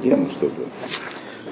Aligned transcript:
одену, 0.00 0.28
чтобы... 0.30 0.54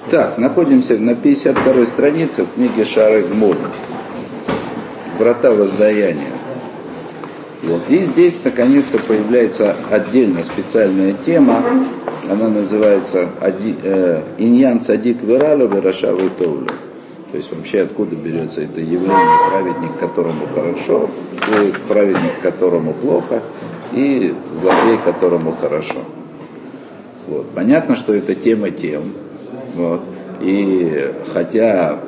Так, 0.09 0.37
находимся 0.37 0.97
на 0.97 1.13
52 1.15 1.85
странице 1.85 2.43
в 2.43 2.53
книге 2.55 2.83
Шары 2.83 3.21
Гмур. 3.21 3.55
Врата 5.19 5.51
воздаяния. 5.51 6.31
Вот. 7.61 7.81
И 7.89 7.97
здесь 7.97 8.39
наконец-то 8.43 8.97
появляется 8.97 9.75
отдельно 9.91 10.43
специальная 10.43 11.13
тема. 11.13 11.61
Она 12.29 12.47
называется 12.47 13.29
э, 13.41 14.21
Иньян 14.37 14.81
Цадик 14.81 15.21
Вералу 15.21 15.67
Верашавы 15.67 16.29
Товлю. 16.31 16.67
То 17.31 17.37
есть 17.37 17.51
вообще 17.53 17.81
откуда 17.81 18.15
берется 18.15 18.61
это 18.61 18.79
явление 18.79 19.49
праведник, 19.49 19.99
которому 19.99 20.47
хорошо, 20.47 21.09
и 21.61 21.73
праведник, 21.87 22.39
которому 22.41 22.93
плохо, 22.93 23.43
и 23.93 24.33
злодей, 24.51 24.97
которому 24.97 25.51
хорошо. 25.51 25.99
Вот. 27.29 27.51
Понятно, 27.51 27.95
что 27.95 28.13
это 28.13 28.33
тема 28.33 28.71
тем. 28.71 29.13
Вот. 29.75 30.01
И 30.41 31.11
хотя 31.31 31.99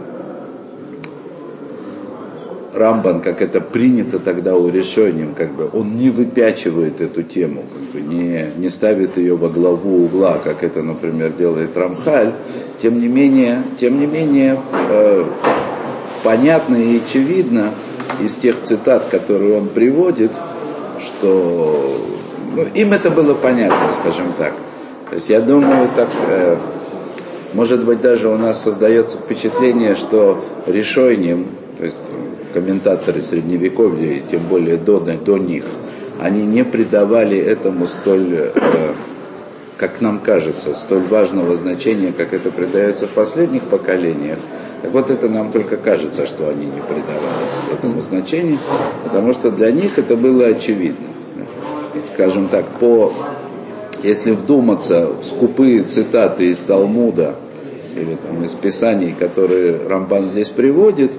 Рамбан, 2.74 3.22
как 3.22 3.42
это 3.42 3.62
принято 3.62 4.18
тогда 4.18 4.56
у 4.56 4.70
решением, 4.70 5.36
как 5.36 5.54
бы 5.54 5.70
он 5.72 5.94
не 5.96 6.10
выпячивает 6.10 7.02
эту 7.02 7.22
тему, 7.22 7.64
как 7.72 7.82
бы 7.82 8.08
не, 8.08 8.48
не 8.58 8.70
ставит 8.70 9.18
ее 9.18 9.36
во 9.36 9.50
главу 9.50 10.06
угла, 10.06 10.40
как 10.44 10.64
это, 10.64 10.82
например, 10.82 11.34
делает 11.34 11.78
Рамхаль, 11.78 12.34
тем 12.82 13.00
не 13.00 13.08
менее, 13.08 13.62
тем 13.80 14.00
не 14.00 14.08
менее 14.08 14.60
э, 14.90 15.26
понятно 16.24 16.76
и 16.76 16.98
очевидно 16.98 17.72
из 18.22 18.36
тех 18.38 18.60
цитат, 18.62 19.06
которые 19.12 19.58
он 19.58 19.68
приводит, 19.68 20.32
что 21.00 22.02
ну, 22.56 22.64
им 22.74 22.94
это 22.94 23.10
было 23.12 23.34
понятно, 23.34 23.92
скажем 23.92 24.34
так. 24.38 24.54
То 25.12 25.16
есть 25.16 25.28
я 25.28 25.42
думаю, 25.42 25.90
так, 25.94 26.08
э, 26.30 26.58
может 27.54 27.84
быть, 27.84 28.00
даже 28.00 28.30
у 28.30 28.38
нас 28.38 28.64
создается 28.64 29.18
впечатление, 29.18 29.96
что 29.96 30.42
решением, 30.66 31.48
то 31.78 31.84
есть 31.84 31.98
комментаторы 32.54 33.22
средневековья, 33.22 34.14
и 34.14 34.22
тем 34.22 34.44
более 34.44 34.78
до, 34.78 35.02
до 35.02 35.38
них, 35.38 35.66
они 36.22 36.46
не 36.46 36.64
придавали 36.64 37.38
этому 37.38 37.88
столь, 37.88 38.52
э, 38.56 38.94
как 39.76 40.00
нам 40.00 40.20
кажется, 40.20 40.74
столь 40.76 41.04
важного 41.04 41.58
значения, 41.58 42.14
как 42.16 42.34
это 42.34 42.50
придается 42.50 43.06
в 43.06 43.10
последних 43.10 43.64
поколениях. 43.64 44.40
Так 44.82 44.94
вот, 44.94 45.12
это 45.12 45.28
нам 45.28 45.52
только 45.52 45.76
кажется, 45.76 46.26
что 46.26 46.48
они 46.48 46.68
не 46.68 46.82
придавали 46.88 47.74
этому 47.74 48.00
значения, 48.00 48.60
потому 49.04 49.34
что 49.34 49.52
для 49.52 49.74
них 49.74 50.00
это 50.00 50.16
было 50.16 50.46
очевидно. 50.46 51.08
Скажем 52.14 52.48
так, 52.48 52.66
по 52.80 53.12
если 54.04 54.32
вдуматься 54.32 55.08
в 55.08 55.24
скупые 55.24 55.84
цитаты 55.84 56.46
из 56.46 56.60
Талмуда 56.60 57.36
или 57.96 58.16
там, 58.16 58.44
из 58.44 58.54
Писаний, 58.54 59.14
которые 59.18 59.88
Рамбан 59.88 60.26
здесь 60.26 60.50
приводит, 60.50 61.12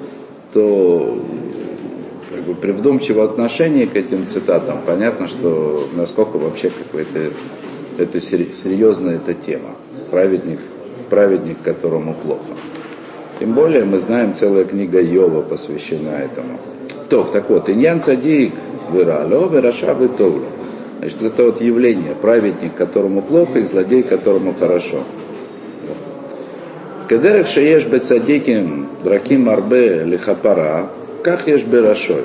то 0.53 1.19
как 2.31 2.41
бы, 2.45 2.55
при 2.55 2.73
вдумчивом 2.73 3.25
отношении 3.25 3.87
к 3.87 3.97
этим 3.97 4.27
цитатам 4.27 4.81
понятно, 4.87 5.29
что 5.29 5.89
насколько 5.95 6.39
вообще 6.39 6.71
какой-то 6.71 7.33
это 7.99 8.21
серьезная 8.21 9.17
эта 9.17 9.35
тема. 9.35 9.71
Праведник, 10.11 10.59
праведник, 11.11 11.59
которому 11.63 12.15
плохо. 12.15 12.55
Тем 13.39 13.55
более 13.55 13.85
мы 13.85 13.99
знаем, 13.99 14.35
целая 14.35 14.65
книга 14.65 15.01
Йова 15.01 15.43
посвящена 15.43 16.11
этому. 16.11 16.59
То, 17.09 17.25
так 17.25 17.51
вот, 17.51 17.69
Иньян 17.69 18.01
Садик, 18.01 18.55
Вирало, 18.93 19.49
Вираша, 19.49 19.93
Витовлю. 19.95 20.47
Значит, 21.03 21.21
это 21.21 21.47
вот 21.47 21.61
явление, 21.61 22.15
праведник, 22.15 22.77
которому 22.77 23.23
плохо, 23.23 23.59
и 23.59 23.63
злодей, 23.65 24.05
которому 24.05 24.55
хорошо. 24.55 25.03
Кедерек 27.09 27.49
шееш 27.49 27.87
бецадиким 27.87 28.87
драким 29.03 29.49
арбе 29.49 30.05
лихапара, 30.05 30.91
как 31.25 31.49
ешь 31.49 31.65
берашой. 31.65 32.23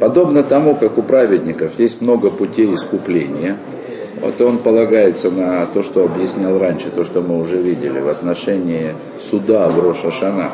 Подобно 0.00 0.42
тому, 0.42 0.74
как 0.74 0.96
у 0.96 1.02
праведников 1.02 1.78
есть 1.78 2.00
много 2.00 2.30
путей 2.30 2.72
искупления, 2.72 3.58
вот 4.22 4.40
он 4.40 4.56
полагается 4.56 5.30
на 5.30 5.66
то, 5.66 5.82
что 5.82 6.04
объяснял 6.04 6.58
раньше, 6.58 6.88
то, 6.88 7.04
что 7.04 7.20
мы 7.20 7.42
уже 7.42 7.58
видели 7.58 8.00
в 8.00 8.08
отношении 8.08 8.94
суда 9.20 9.68
в 9.68 9.78
Рошашана. 9.78 10.52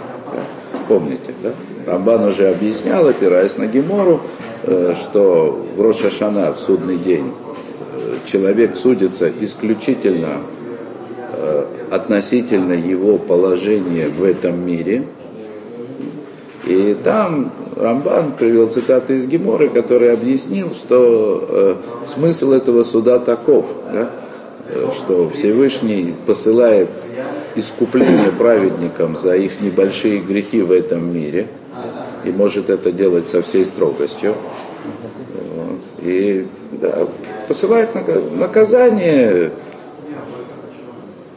Помните, 0.88 1.32
да? 1.40 1.52
Рамбан 1.86 2.24
уже 2.24 2.48
объяснял, 2.48 3.06
опираясь 3.06 3.56
на 3.56 3.66
Гемору, 3.66 4.20
Э, 4.66 4.94
что 4.96 5.66
в 5.76 5.80
Рошашана, 5.82 6.54
в 6.54 6.58
судный 6.58 6.96
день, 6.96 7.32
э, 7.92 8.16
человек 8.24 8.76
судится 8.76 9.30
исключительно 9.40 10.42
э, 11.36 11.64
относительно 11.90 12.72
его 12.72 13.18
положения 13.18 14.08
в 14.08 14.24
этом 14.24 14.66
мире. 14.66 15.06
И 16.64 16.96
там 17.04 17.52
Рамбан 17.76 18.32
привел 18.32 18.70
цитаты 18.70 19.16
из 19.16 19.26
Геморы, 19.26 19.68
который 19.68 20.14
объяснил, 20.14 20.70
что 20.70 21.76
смысл 22.06 22.52
этого 22.52 22.84
суда 22.84 23.18
таков, 23.18 23.66
да, 23.92 24.10
что 24.94 25.28
Всевышний 25.28 26.14
посылает 26.26 26.88
искупление 27.54 28.32
праведникам 28.32 29.14
за 29.14 29.36
их 29.36 29.60
небольшие 29.60 30.20
грехи 30.20 30.62
в 30.62 30.72
этом 30.72 31.12
мире– 31.12 31.48
и 32.24 32.30
может 32.30 32.70
это 32.70 32.92
делать 32.92 33.28
со 33.28 33.42
всей 33.42 33.64
строгостью. 33.64 34.34
И 36.00 36.46
да, 36.72 37.06
посылает 37.48 37.90
наказание, 37.94 39.52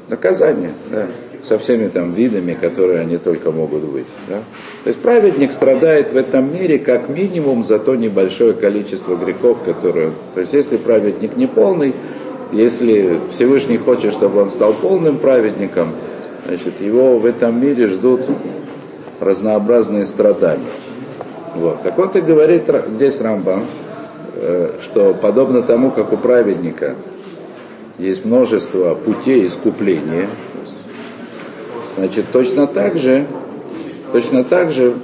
наказание, 0.09 0.73
да, 0.89 1.07
со 1.43 1.57
всеми 1.59 1.87
там 1.87 2.11
видами, 2.11 2.53
которые 2.53 2.99
они 2.99 3.17
только 3.17 3.51
могут 3.51 3.83
быть. 3.83 4.07
Да. 4.27 4.37
То 4.83 4.87
есть 4.87 4.99
праведник 4.99 5.51
страдает 5.51 6.11
в 6.11 6.17
этом 6.17 6.53
мире 6.53 6.79
как 6.79 7.07
минимум 7.09 7.63
за 7.63 7.79
то 7.79 7.95
небольшое 7.95 8.53
количество 8.53 9.15
грехов, 9.15 9.63
которые... 9.63 10.11
То 10.33 10.41
есть 10.41 10.53
если 10.53 10.77
праведник 10.77 11.37
не 11.37 11.47
полный, 11.47 11.93
если 12.51 13.19
Всевышний 13.31 13.77
хочет, 13.77 14.11
чтобы 14.11 14.41
он 14.41 14.49
стал 14.49 14.73
полным 14.73 15.19
праведником, 15.19 15.91
значит, 16.45 16.81
его 16.81 17.17
в 17.19 17.25
этом 17.25 17.61
мире 17.61 17.87
ждут 17.87 18.21
разнообразные 19.19 20.05
страдания. 20.05 20.65
Вот. 21.55 21.81
Так 21.81 21.97
вот 21.97 22.15
и 22.15 22.21
говорит 22.21 22.63
здесь 22.95 23.19
Рамбан, 23.19 23.65
э, 24.35 24.73
что 24.83 25.13
подобно 25.13 25.63
тому, 25.63 25.91
как 25.91 26.13
у 26.13 26.17
праведника 26.17 26.95
есть 27.97 28.25
множество 28.25 28.93
путей 28.93 29.47
искупления, 29.47 30.27
значит, 31.95 32.25
точно 32.31 32.67
так 32.67 32.97
же, 32.97 33.25
точно 34.11 34.43
так 34.43 34.71
же 34.71 34.95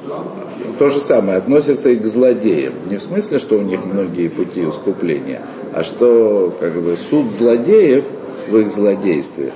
то 0.77 0.89
же 0.89 0.99
самое 0.99 1.37
относится 1.37 1.89
и 1.89 1.95
к 1.95 2.05
злодеям. 2.05 2.73
Не 2.89 2.97
в 2.97 3.01
смысле, 3.01 3.39
что 3.39 3.57
у 3.57 3.61
них 3.61 3.83
многие 3.85 4.27
пути 4.27 4.67
искупления, 4.67 5.41
а 5.73 5.83
что 5.83 6.55
как 6.59 6.73
бы 6.73 6.95
суд 6.97 7.31
злодеев 7.31 8.05
в 8.49 8.57
их 8.57 8.71
злодействе, 8.71 9.53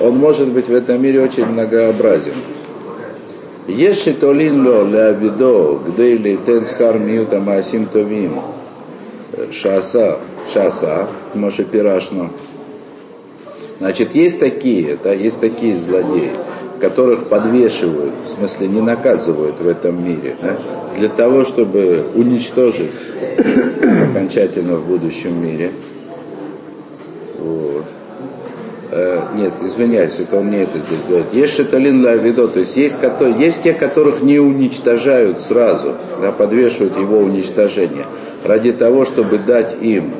он 0.00 0.16
может 0.16 0.48
быть 0.48 0.68
в 0.68 0.74
этом 0.74 1.02
мире 1.02 1.22
очень 1.22 1.46
многообразен. 1.46 2.34
Еши 3.68 4.12
толин 4.12 4.66
ло 4.66 4.84
леавидо, 4.84 5.78
где 5.86 6.16
ли 6.16 6.38
тен 6.44 6.66
схар 6.66 6.98
миюта 6.98 7.38
маасим 7.38 7.86
товим, 7.86 8.40
шаса, 9.52 10.18
шаса, 10.52 11.08
Моше 11.34 11.64
Пирашно. 11.64 12.30
Значит, 13.78 14.14
есть 14.14 14.40
такие, 14.40 14.98
да, 15.02 15.12
есть 15.12 15.40
такие 15.40 15.76
злодеи, 15.76 16.30
которых 16.80 17.28
подвешивают, 17.28 18.14
в 18.24 18.28
смысле 18.28 18.68
не 18.68 18.80
наказывают 18.80 19.60
в 19.60 19.68
этом 19.68 20.04
мире, 20.04 20.36
да, 20.42 20.58
для 20.96 21.08
того, 21.08 21.44
чтобы 21.44 22.06
уничтожить 22.14 22.92
окончательно 24.10 24.76
в 24.76 24.86
будущем 24.86 25.40
мире. 25.40 25.72
Вот. 27.38 27.84
Э, 28.94 29.28
нет, 29.34 29.54
извиняюсь, 29.62 30.18
это 30.18 30.36
он 30.36 30.50
не 30.50 30.58
это 30.58 30.78
здесь 30.78 31.02
говорит. 31.08 31.32
Есть 31.32 31.56
шаталин 31.56 32.04
лавидо, 32.04 32.46
то 32.48 32.58
есть 32.58 32.76
есть, 32.76 32.98
есть 33.38 33.62
те, 33.62 33.72
которых 33.72 34.20
не 34.20 34.38
уничтожают 34.38 35.40
сразу, 35.40 35.94
да, 36.20 36.30
подвешивают 36.30 36.98
его 36.98 37.20
уничтожение, 37.20 38.04
ради 38.44 38.70
того, 38.72 39.06
чтобы 39.06 39.38
дать 39.38 39.78
им 39.80 40.12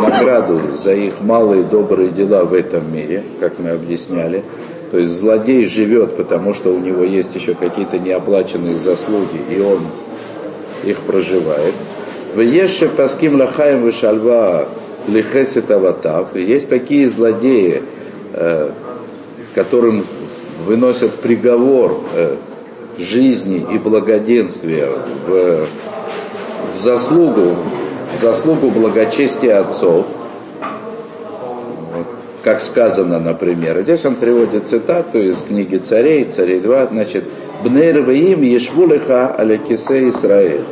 награду 0.00 0.60
за 0.72 0.92
их 0.92 1.20
малые 1.20 1.64
добрые 1.64 2.10
дела 2.10 2.44
в 2.44 2.54
этом 2.54 2.94
мире, 2.94 3.24
как 3.40 3.58
мы 3.58 3.70
объясняли. 3.70 4.44
То 4.92 4.98
есть 4.98 5.10
злодей 5.10 5.66
живет, 5.66 6.16
потому 6.16 6.54
что 6.54 6.72
у 6.72 6.78
него 6.78 7.02
есть 7.02 7.34
еще 7.34 7.54
какие-то 7.54 7.98
неоплаченные 7.98 8.78
заслуги, 8.78 9.40
и 9.50 9.60
он 9.60 9.80
их 10.84 10.98
проживает. 11.00 11.74
В 12.36 12.38
Еше 12.38 12.88
Паским 12.90 13.40
Лахаем 13.40 13.84
Вишальва 13.84 14.68
Лихесет 15.08 15.68
Аватав. 15.72 16.36
Есть 16.36 16.68
такие 16.68 17.08
злодеи, 17.08 17.82
которым 19.54 20.04
выносят 20.64 21.14
приговор 21.16 22.02
э, 22.14 22.36
жизни 22.98 23.66
и 23.72 23.78
благоденствия 23.78 24.88
в, 25.26 25.66
в 26.74 26.78
заслугу, 26.78 27.56
в 28.14 28.20
заслугу 28.20 28.70
благочестия 28.70 29.60
отцов. 29.60 30.06
как 32.42 32.60
сказано, 32.60 33.18
например. 33.18 33.80
Здесь 33.82 34.04
он 34.06 34.14
приводит 34.14 34.68
цитату 34.68 35.18
из 35.18 35.36
книги 35.42 35.76
царей, 35.76 36.24
царей 36.24 36.60
2, 36.60 36.86
значит, 36.86 37.24
«Бнейрваим 37.62 38.40
ешвулеха 38.40 39.28
алякисе 39.34 40.08
Израиль». 40.08 40.64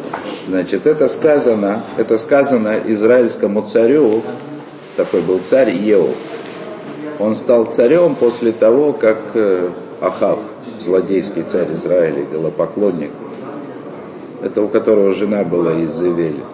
Значит, 0.48 0.86
это 0.86 1.08
сказано, 1.08 1.84
это 1.98 2.16
сказано 2.16 2.80
израильскому 2.86 3.62
царю, 3.62 4.22
такой 4.96 5.20
был 5.20 5.40
царь 5.40 5.70
Еу. 5.70 6.08
Он 7.18 7.34
стал 7.34 7.66
царем 7.66 8.14
после 8.14 8.52
того, 8.52 8.92
как 8.92 9.18
э, 9.34 9.70
Ахав, 10.00 10.38
злодейский 10.78 11.42
царь 11.42 11.72
Израиля, 11.74 12.22
идолопоклонник, 12.22 13.10
это 14.42 14.62
у 14.62 14.68
которого 14.68 15.14
жена 15.14 15.42
была 15.42 15.72
из 15.74 15.92
Зевели, 15.94 16.44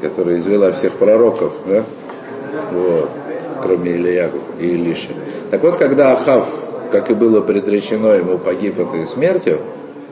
которая 0.00 0.38
извела 0.38 0.70
всех 0.72 0.92
пророков, 0.92 1.52
да? 1.66 1.84
Вот 2.72 3.10
кроме 3.64 3.92
Ильягу 3.92 4.38
и 4.60 4.66
Илиши. 4.66 5.08
Так 5.50 5.62
вот, 5.62 5.76
когда 5.76 6.12
Ахав, 6.12 6.52
как 6.92 7.10
и 7.10 7.14
было 7.14 7.40
предречено, 7.40 8.08
ему 8.08 8.38
погиб 8.38 8.78
этой 8.78 9.06
смертью 9.06 9.60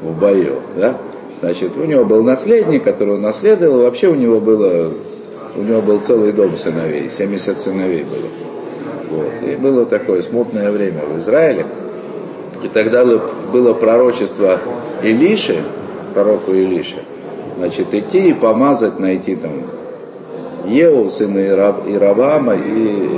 в 0.02 0.18
бою, 0.18 0.60
да, 0.76 0.96
значит, 1.40 1.76
у 1.76 1.84
него 1.84 2.04
был 2.04 2.22
наследник, 2.22 2.82
который 2.84 3.18
наследовал, 3.18 3.82
вообще 3.82 4.08
у 4.08 4.14
него 4.14 4.40
было, 4.40 4.92
у 5.56 5.62
него 5.62 5.82
был 5.82 6.00
целый 6.00 6.32
дом 6.32 6.56
сыновей, 6.56 7.10
70 7.10 7.60
сыновей 7.60 8.04
было. 8.04 8.51
Вот. 9.12 9.48
И 9.48 9.56
было 9.56 9.84
такое 9.84 10.22
смутное 10.22 10.70
время 10.70 11.02
в 11.04 11.18
Израиле. 11.18 11.66
И 12.62 12.68
тогда 12.68 13.04
было 13.52 13.74
пророчество 13.74 14.58
Илиши, 15.02 15.58
пророку 16.14 16.52
Илиши, 16.52 17.02
значит, 17.58 17.92
идти 17.92 18.30
и 18.30 18.32
помазать, 18.32 19.00
найти 19.00 19.36
там 19.36 19.52
Еу, 20.66 21.08
сына 21.08 21.40
Иравама 21.40 22.54
и 22.54 23.08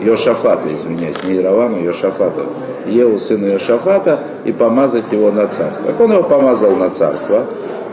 Йошафата, 0.00 0.72
извиняюсь, 0.72 1.22
не 1.24 1.38
Иравама, 1.38 1.80
Йошафата. 1.80 2.42
Еу, 2.86 3.18
сына 3.18 3.48
Йошафата, 3.48 4.20
и 4.44 4.52
помазать 4.52 5.10
его 5.12 5.30
на 5.30 5.48
царство. 5.48 5.86
Так 5.86 6.00
он 6.00 6.12
его 6.12 6.22
помазал 6.22 6.76
на 6.76 6.90
царство, 6.90 7.46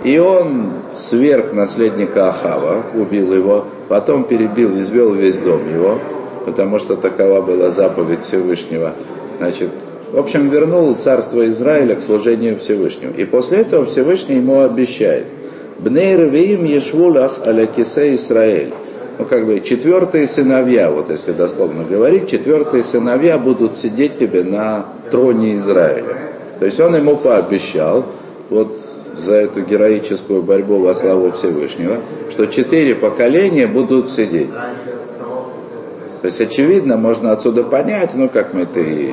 и 0.04 0.20
он 0.20 0.72
сверг 0.94 1.52
наследника 1.54 2.30
Ахава, 2.30 2.84
убил 2.94 3.34
его, 3.34 3.66
потом 3.90 4.24
перебил, 4.24 4.78
извел 4.78 5.14
весь 5.14 5.38
дом 5.38 5.68
его, 5.68 5.98
потому 6.46 6.80
что 6.80 6.96
такова 6.96 7.42
была 7.42 7.72
заповедь 7.72 8.24
Всевышнего. 8.24 8.94
Значит, 9.40 9.72
в 10.12 10.18
общем, 10.18 10.50
вернул 10.50 10.96
царство 10.96 11.48
Израиля 11.48 11.96
к 11.96 12.02
служению 12.02 12.58
Всевышнему. 12.58 13.14
И 13.18 13.26
после 13.26 13.60
этого 13.60 13.86
Всевышний 13.86 14.36
ему 14.36 14.62
обещает– 14.62 15.26
Бней 15.78 16.16
Ешвулах 16.74 17.40
аля 17.46 17.66
Кисе 17.66 18.16
Исраэль. 18.16 18.74
Ну, 19.18 19.26
как 19.26 19.46
бы, 19.46 19.60
четвертые 19.62 20.28
сыновья, 20.28 20.92
вот 20.92 21.10
если 21.10 21.32
дословно 21.32 21.84
говорить, 21.84 22.30
четвертые 22.30 22.84
сыновья 22.84 23.38
будут 23.38 23.78
сидеть 23.78 24.18
тебе 24.18 24.44
на 24.44 24.86
троне 25.10 25.56
Израиля. 25.56 26.16
То 26.60 26.66
есть 26.66 26.80
он 26.80 26.96
ему 26.96 27.18
пообещал, 27.18 28.06
вот 28.50 28.78
за 29.18 29.36
эту 29.36 29.62
героическую 29.62 30.42
борьбу 30.44 30.80
во 30.80 30.94
славу 30.96 31.32
Всевышнего, 31.32 31.98
что 32.30 32.48
четыре 32.48 32.96
поколения 32.96 33.68
будут 33.68 34.12
сидеть. 34.12 34.50
То 36.22 36.28
есть, 36.28 36.42
очевидно, 36.42 36.98
можно 36.98 37.32
отсюда 37.32 37.64
понять, 37.64 38.12
ну, 38.16 38.30
как 38.30 38.54
мы 38.54 38.62
это 38.62 38.80
и, 38.80 39.12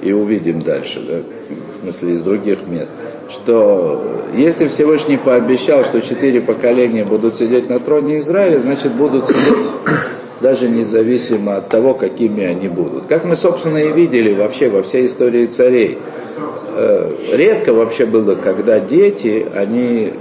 и 0.00 0.12
увидим 0.12 0.62
дальше, 0.62 1.00
да, 1.00 1.18
в 1.18 1.82
смысле 1.82 2.12
из 2.12 2.22
других 2.22 2.66
мест, 2.66 2.92
что 3.30 4.22
если 4.34 4.68
Всевышний 4.68 5.16
пообещал, 5.16 5.84
что 5.84 6.00
четыре 6.00 6.40
поколения 6.40 7.04
будут 7.04 7.36
сидеть 7.36 7.68
на 7.70 7.80
троне 7.80 8.18
Израиля, 8.18 8.58
значит 8.58 8.94
будут 8.94 9.28
сидеть 9.28 9.66
даже 10.42 10.68
независимо 10.68 11.56
от 11.56 11.68
того, 11.68 11.94
какими 11.94 12.44
они 12.44 12.68
будут. 12.68 13.06
Как 13.06 13.24
мы, 13.24 13.36
собственно, 13.36 13.78
и 13.78 13.92
видели 13.92 14.34
вообще 14.34 14.68
во 14.68 14.82
всей 14.82 15.06
истории 15.06 15.46
царей. 15.46 15.98
Э, 16.76 17.12
редко 17.32 17.72
вообще 17.72 18.04
было, 18.04 18.34
когда 18.34 18.80
дети, 18.80 19.46
они 19.54 20.12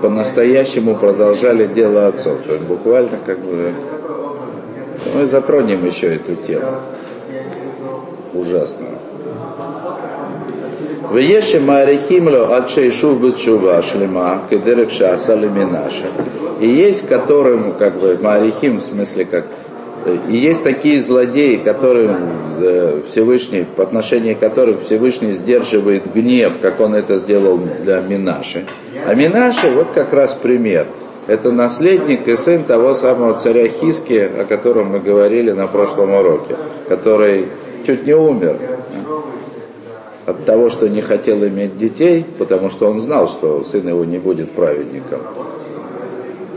по-настоящему 0.00 0.96
продолжали 0.96 1.66
дело 1.66 2.06
отцов. 2.06 2.38
То 2.46 2.54
есть 2.54 2.64
буквально 2.64 3.18
как 3.24 3.40
бы... 3.40 3.72
Мы 5.14 5.24
затронем 5.26 5.84
еще 5.84 6.14
эту 6.14 6.36
тему. 6.36 6.80
Ужасную. 8.34 8.98
Веши 11.12 11.58
Марихимло 11.58 12.56
от 12.56 12.70
Шейшув 12.70 13.20
Бетшува 13.20 13.82
Шлема, 13.82 14.42
Кедерек 14.48 14.90
Шаса 14.90 15.34
Леминаша. 15.34 16.06
И 16.60 16.68
есть 16.68 17.08
которым, 17.08 17.72
как 17.72 17.98
бы, 17.98 18.16
Марихим, 18.20 18.78
в 18.78 18.82
смысле, 18.82 19.24
как 19.24 19.46
и 20.28 20.36
есть 20.36 20.64
такие 20.64 21.00
злодеи, 21.00 21.56
которым 21.56 22.16
э, 22.58 23.02
Всевышний, 23.06 23.64
по 23.64 23.82
отношению 23.82 24.36
которых 24.36 24.82
Всевышний 24.82 25.32
сдерживает 25.32 26.10
гнев, 26.12 26.54
как 26.62 26.80
он 26.80 26.94
это 26.94 27.16
сделал 27.16 27.58
для 27.58 28.00
Минаши. 28.00 28.64
А 29.06 29.14
Минаши, 29.14 29.70
вот 29.70 29.90
как 29.90 30.12
раз 30.12 30.32
пример. 30.34 30.86
Это 31.26 31.52
наследник 31.52 32.26
и 32.26 32.36
сын 32.36 32.64
того 32.64 32.94
самого 32.94 33.38
царя 33.38 33.68
Хиски, 33.68 34.30
о 34.38 34.44
котором 34.44 34.88
мы 34.88 35.00
говорили 35.00 35.52
на 35.52 35.66
прошлом 35.66 36.14
уроке, 36.14 36.56
который 36.88 37.46
чуть 37.86 38.06
не 38.06 38.14
умер 38.14 38.56
от 40.26 40.44
того, 40.44 40.70
что 40.70 40.88
не 40.88 41.02
хотел 41.02 41.44
иметь 41.46 41.76
детей, 41.76 42.24
потому 42.38 42.70
что 42.70 42.88
он 42.88 43.00
знал, 43.00 43.28
что 43.28 43.64
сын 43.64 43.86
его 43.86 44.04
не 44.04 44.18
будет 44.18 44.52
праведником, 44.52 45.20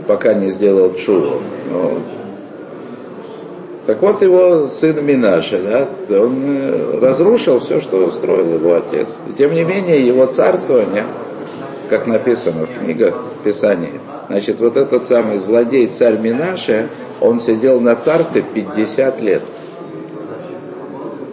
пока 0.06 0.34
не 0.34 0.48
сделал 0.48 0.94
чудо. 0.94 1.38
Ну, 1.70 1.98
так 3.86 4.00
вот 4.00 4.22
его 4.22 4.66
сын 4.66 5.04
Минаша, 5.04 5.60
да, 6.08 6.22
он 6.22 6.36
э, 6.46 6.98
разрушил 7.00 7.58
все, 7.58 7.80
что 7.80 7.98
устроил 7.98 8.54
его 8.54 8.74
отец. 8.74 9.08
И 9.28 9.34
тем 9.34 9.52
не 9.52 9.62
менее 9.62 10.06
его 10.06 10.24
царствование, 10.24 11.04
как 11.90 12.06
написано 12.06 12.64
в 12.64 12.78
книгах 12.78 13.14
Писания, 13.44 14.00
значит, 14.28 14.60
вот 14.60 14.76
этот 14.76 15.06
самый 15.06 15.38
злодей 15.38 15.86
царь 15.86 16.18
Минаша, 16.18 16.88
он 17.20 17.40
сидел 17.40 17.80
на 17.80 17.96
царстве 17.96 18.42
50 18.42 19.20
лет. 19.20 19.42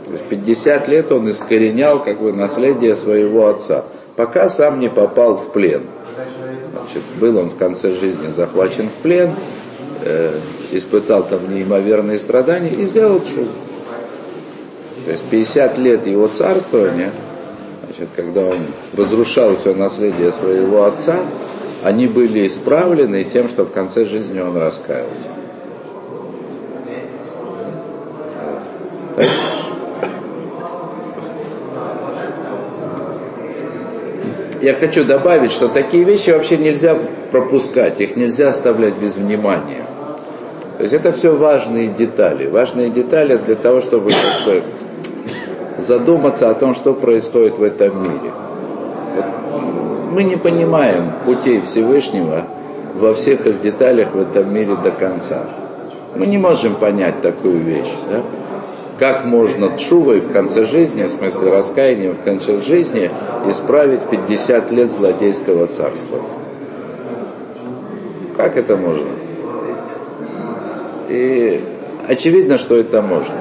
То 0.05 0.11
есть 0.11 0.25
50 0.25 0.87
лет 0.87 1.11
он 1.11 1.29
искоренял 1.29 2.03
как 2.03 2.19
бы 2.19 2.33
наследие 2.33 2.95
своего 2.95 3.47
отца, 3.47 3.85
пока 4.15 4.49
сам 4.49 4.79
не 4.79 4.89
попал 4.89 5.35
в 5.35 5.51
плен. 5.51 5.83
Значит, 6.73 7.03
был 7.19 7.37
он 7.37 7.49
в 7.49 7.57
конце 7.57 7.93
жизни 7.93 8.27
захвачен 8.27 8.89
в 8.89 9.01
плен, 9.01 9.35
э, 10.03 10.37
испытал 10.71 11.23
там 11.23 11.53
неимоверные 11.53 12.19
страдания 12.19 12.71
и 12.71 12.83
сделал 12.83 13.21
чудо. 13.23 13.51
То 15.05 15.11
есть 15.11 15.23
50 15.23 15.77
лет 15.77 16.05
его 16.05 16.27
царствования, 16.27 17.11
значит, 17.85 18.09
когда 18.15 18.41
он 18.41 18.59
разрушал 18.95 19.55
все 19.55 19.73
наследие 19.73 20.31
своего 20.31 20.85
отца, 20.85 21.17
они 21.83 22.07
были 22.07 22.45
исправлены 22.45 23.23
тем, 23.23 23.49
что 23.49 23.65
в 23.65 23.71
конце 23.71 24.05
жизни 24.05 24.39
он 24.39 24.57
раскаялся. 24.57 25.29
я 34.61 34.75
хочу 34.75 35.03
добавить, 35.03 35.51
что 35.51 35.67
такие 35.67 36.03
вещи 36.03 36.29
вообще 36.29 36.57
нельзя 36.57 36.97
пропускать, 37.31 37.99
их 37.99 38.15
нельзя 38.15 38.49
оставлять 38.49 38.95
без 38.95 39.17
внимания. 39.17 39.85
То 40.77 40.83
есть 40.83 40.93
это 40.93 41.11
все 41.11 41.35
важные 41.35 41.87
детали. 41.87 42.47
Важные 42.47 42.89
детали 42.89 43.37
для 43.37 43.55
того, 43.55 43.81
чтобы 43.81 44.11
задуматься 45.77 46.49
о 46.49 46.53
том, 46.53 46.73
что 46.73 46.93
происходит 46.93 47.57
в 47.57 47.63
этом 47.63 48.03
мире. 48.03 48.31
Мы 50.11 50.23
не 50.23 50.35
понимаем 50.35 51.11
путей 51.25 51.61
Всевышнего 51.61 52.45
во 52.95 53.13
всех 53.13 53.47
их 53.47 53.61
деталях 53.61 54.13
в 54.13 54.19
этом 54.19 54.53
мире 54.53 54.75
до 54.75 54.91
конца. 54.91 55.45
Мы 56.15 56.27
не 56.27 56.37
можем 56.37 56.75
понять 56.75 57.21
такую 57.21 57.59
вещь. 57.59 57.91
Да? 58.09 58.21
как 59.01 59.25
можно 59.25 59.75
тшувой 59.75 60.19
в 60.19 60.31
конце 60.31 60.63
жизни, 60.63 61.01
в 61.05 61.09
смысле 61.09 61.49
раскаянием 61.49 62.13
в 62.13 62.21
конце 62.21 62.61
жизни, 62.61 63.09
исправить 63.49 64.01
50 64.11 64.71
лет 64.71 64.91
злодейского 64.91 65.65
царства. 65.65 66.21
Как 68.37 68.57
это 68.57 68.77
можно? 68.77 69.07
И 71.09 71.63
очевидно, 72.07 72.59
что 72.59 72.75
это 72.75 73.01
можно. 73.01 73.33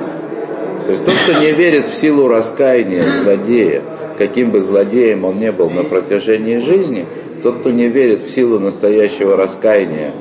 То 0.86 0.92
есть 0.92 1.04
тот, 1.04 1.14
кто 1.26 1.38
не 1.42 1.52
верит 1.52 1.88
в 1.88 1.94
силу 1.94 2.26
раскаяния 2.26 3.02
злодея, 3.02 3.82
каким 4.20 4.50
бы 4.50 4.60
злодеем 4.60 5.24
он 5.24 5.38
не 5.38 5.50
был 5.50 5.70
на 5.70 5.82
протяжении 5.82 6.58
жизни, 6.58 7.06
тот, 7.42 7.60
кто 7.60 7.70
не 7.70 7.88
верит 7.88 8.24
в 8.24 8.30
силу 8.30 8.58
настоящего 8.58 9.34
раскаяния, 9.34 10.12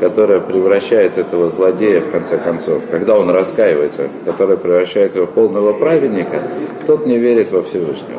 которое 0.00 0.40
превращает 0.40 1.18
этого 1.18 1.48
злодея, 1.48 2.00
в 2.00 2.10
конце 2.10 2.36
концов, 2.36 2.82
когда 2.90 3.16
он 3.16 3.30
раскаивается, 3.30 4.08
которое 4.24 4.56
превращает 4.56 5.14
его 5.14 5.26
в 5.26 5.30
полного 5.30 5.72
праведника, 5.72 6.42
тот 6.88 7.06
не 7.06 7.16
верит 7.16 7.52
во 7.52 7.62
Всевышнего. 7.62 8.18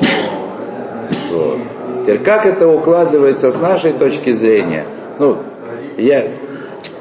Вот. 1.33 1.57
Теперь, 2.03 2.19
как 2.19 2.45
это 2.45 2.69
укладывается 2.69 3.51
с 3.51 3.59
нашей 3.59 3.91
точки 3.91 4.31
зрения? 4.31 4.85
Ну, 5.19 5.39
я, 5.97 6.29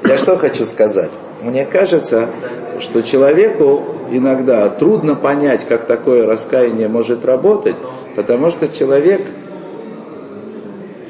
я 0.08 0.16
что 0.16 0.36
хочу 0.38 0.64
сказать? 0.64 1.10
мне 1.44 1.66
кажется, 1.66 2.30
что 2.80 3.02
человеку 3.02 3.82
иногда 4.10 4.68
трудно 4.70 5.14
понять, 5.14 5.66
как 5.66 5.86
такое 5.86 6.26
раскаяние 6.26 6.88
может 6.88 7.24
работать, 7.24 7.76
потому 8.16 8.50
что 8.50 8.68
человек 8.68 9.22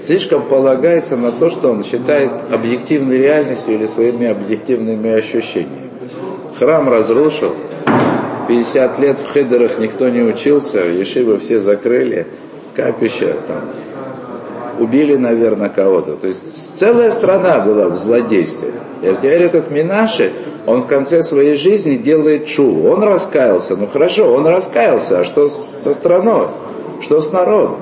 слишком 0.02 0.42
полагается 0.42 1.16
на 1.16 1.32
то, 1.32 1.50
что 1.50 1.70
он 1.70 1.82
считает 1.84 2.30
объективной 2.52 3.18
реальностью 3.18 3.74
или 3.74 3.86
своими 3.86 4.26
объективными 4.26 5.10
ощущениями. 5.10 5.90
Храм 6.58 6.88
разрушил, 6.88 7.54
50 8.48 8.98
лет 8.98 9.18
в 9.20 9.32
хедерах 9.32 9.78
никто 9.78 10.08
не 10.08 10.22
учился, 10.22 10.78
ешивы 10.78 11.38
все 11.38 11.58
закрыли, 11.58 12.26
капища 12.74 13.36
там, 13.48 13.62
убили, 14.78 15.16
наверное, 15.16 15.68
кого-то. 15.68 16.16
То 16.16 16.28
есть 16.28 16.78
целая 16.78 17.10
страна 17.10 17.60
была 17.60 17.88
в 17.88 17.96
злодействе. 17.96 18.72
И 19.02 19.06
теперь 19.06 19.42
этот 19.42 19.70
Минаши, 19.70 20.32
он 20.66 20.82
в 20.82 20.86
конце 20.86 21.22
своей 21.22 21.56
жизни 21.56 21.96
делает 21.96 22.46
чуву. 22.46 22.88
Он 22.88 23.02
раскаялся, 23.02 23.76
ну 23.76 23.86
хорошо, 23.86 24.32
он 24.32 24.46
раскаялся, 24.46 25.20
а 25.20 25.24
что 25.24 25.48
со 25.48 25.92
страной? 25.92 26.48
Что 27.04 27.20
с 27.20 27.30
народом? 27.32 27.80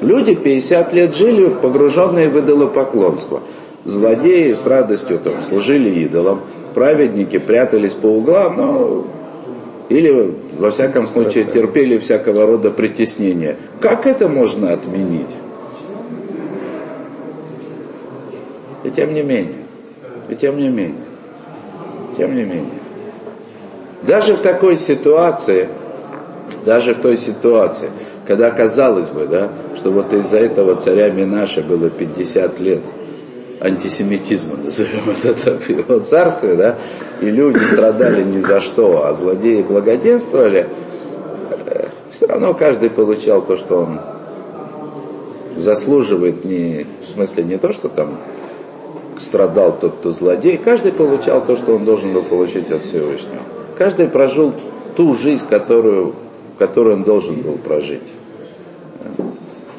Люди 0.00 0.34
50 0.34 0.92
лет 0.92 1.14
жили 1.14 1.50
погруженные 1.50 2.28
в 2.28 2.36
идолопоклонство. 2.40 3.42
Злодеи 3.84 4.52
с 4.52 4.66
радостью 4.66 5.20
там 5.20 5.40
служили 5.40 6.00
идолам, 6.00 6.40
праведники 6.74 7.38
прятались 7.38 7.94
по 7.94 8.06
углам, 8.06 8.56
но 8.56 9.06
или, 9.88 10.34
во 10.58 10.72
всяком 10.72 11.06
случае, 11.06 11.44
терпели 11.44 11.98
всякого 11.98 12.44
рода 12.44 12.72
притеснения. 12.72 13.56
Как 13.80 14.04
это 14.04 14.26
можно 14.26 14.72
отменить? 14.72 15.30
И 18.82 18.90
тем 18.90 19.14
не 19.14 19.22
менее, 19.22 19.62
и 20.28 20.34
тем 20.34 20.56
не 20.56 20.70
менее, 20.70 21.04
тем 22.16 22.34
не 22.34 22.42
менее. 22.42 22.80
Даже 24.02 24.34
в 24.34 24.40
такой 24.40 24.76
ситуации, 24.76 25.68
даже 26.64 26.94
в 26.94 26.98
той 26.98 27.16
ситуации, 27.16 27.90
когда 28.26 28.50
казалось 28.50 29.10
бы, 29.10 29.26
да, 29.26 29.50
что 29.76 29.90
вот 29.90 30.12
из-за 30.12 30.38
этого 30.38 30.76
царя 30.76 31.10
Минаша 31.10 31.62
было 31.62 31.90
50 31.90 32.60
лет 32.60 32.82
антисемитизма, 33.60 34.56
назовем 34.64 35.10
это 35.10 35.72
его 35.72 36.00
царстве, 36.00 36.54
да, 36.54 36.76
и 37.20 37.30
люди 37.30 37.58
страдали 37.58 38.22
ни 38.24 38.38
за 38.38 38.60
что, 38.60 39.06
а 39.06 39.14
злодеи 39.14 39.62
благоденствовали, 39.62 40.68
э, 41.66 41.88
все 42.12 42.26
равно 42.26 42.54
каждый 42.54 42.90
получал 42.90 43.42
то, 43.42 43.56
что 43.56 43.78
он 43.82 44.00
заслуживает, 45.54 46.44
не, 46.44 46.86
в 47.00 47.04
смысле 47.04 47.44
не 47.44 47.56
то, 47.56 47.72
что 47.72 47.88
там 47.88 48.18
страдал 49.18 49.78
тот, 49.80 49.96
кто 49.96 50.10
злодей, 50.10 50.58
каждый 50.58 50.92
получал 50.92 51.44
то, 51.44 51.56
что 51.56 51.74
он 51.74 51.84
должен 51.84 52.12
был 52.12 52.22
получить 52.22 52.70
от 52.70 52.84
Всевышнего. 52.84 53.40
Каждый 53.78 54.08
прожил 54.08 54.52
ту 54.96 55.14
жизнь, 55.14 55.46
которую, 55.48 56.14
которую 56.58 56.96
он 56.96 57.02
должен 57.02 57.42
был 57.42 57.58
прожить. 57.58 58.02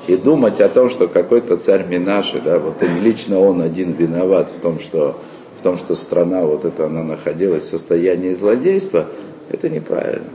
И 0.07 0.15
думать 0.15 0.62
о 0.62 0.69
том, 0.69 0.89
что 0.89 1.07
какой-то 1.07 1.57
царь 1.57 1.86
Минаши, 1.86 2.41
да, 2.43 2.60
вот 2.60 2.81
он, 2.81 3.01
лично 3.01 3.39
он 3.39 3.62
один 3.62 3.91
виноват 3.91 4.50
в 4.55 4.62
том, 4.62 4.79
что, 4.79 5.17
в 5.60 5.63
том, 5.63 5.77
что 5.77 5.96
страна 5.96 6.41
вот 6.43 6.63
эта, 6.63 6.86
она 6.86 7.03
находилась 7.03 7.63
в 7.63 7.69
состоянии 7.69 8.34
злодейства, 8.34 9.07
это 9.50 9.69
неправильно. 9.69 10.29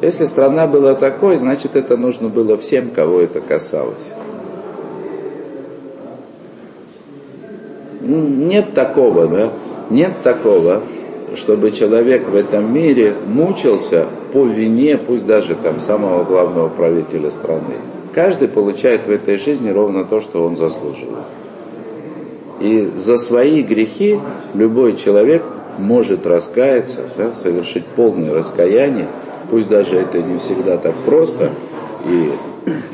Если 0.00 0.24
страна 0.24 0.66
была 0.66 0.94
такой, 0.94 1.36
значит 1.38 1.74
это 1.74 1.96
нужно 1.96 2.28
было 2.28 2.56
всем, 2.56 2.90
кого 2.90 3.20
это 3.20 3.40
касалось. 3.40 4.12
нет 8.10 8.74
такого, 8.74 9.26
да, 9.26 9.52
нет 9.90 10.22
такого, 10.22 10.82
чтобы 11.36 11.70
человек 11.70 12.28
в 12.28 12.34
этом 12.34 12.72
мире 12.72 13.14
мучился 13.26 14.06
по 14.32 14.44
вине, 14.44 14.98
пусть 14.98 15.26
даже 15.26 15.54
там 15.54 15.80
самого 15.80 16.24
главного 16.24 16.68
правителя 16.68 17.30
страны. 17.30 17.74
Каждый 18.14 18.48
получает 18.48 19.06
в 19.06 19.10
этой 19.10 19.38
жизни 19.38 19.70
ровно 19.70 20.04
то, 20.04 20.20
что 20.20 20.44
он 20.44 20.56
заслуживает. 20.56 21.24
И 22.60 22.90
за 22.94 23.16
свои 23.16 23.62
грехи 23.62 24.18
любой 24.54 24.96
человек 24.96 25.42
может 25.78 26.26
раскаяться, 26.26 27.02
да, 27.16 27.32
совершить 27.32 27.86
полное 27.86 28.34
раскаяние, 28.34 29.08
пусть 29.50 29.68
даже 29.68 29.96
это 29.96 30.20
не 30.20 30.38
всегда 30.38 30.76
так 30.76 30.94
просто, 31.06 31.50
и, 32.06 32.32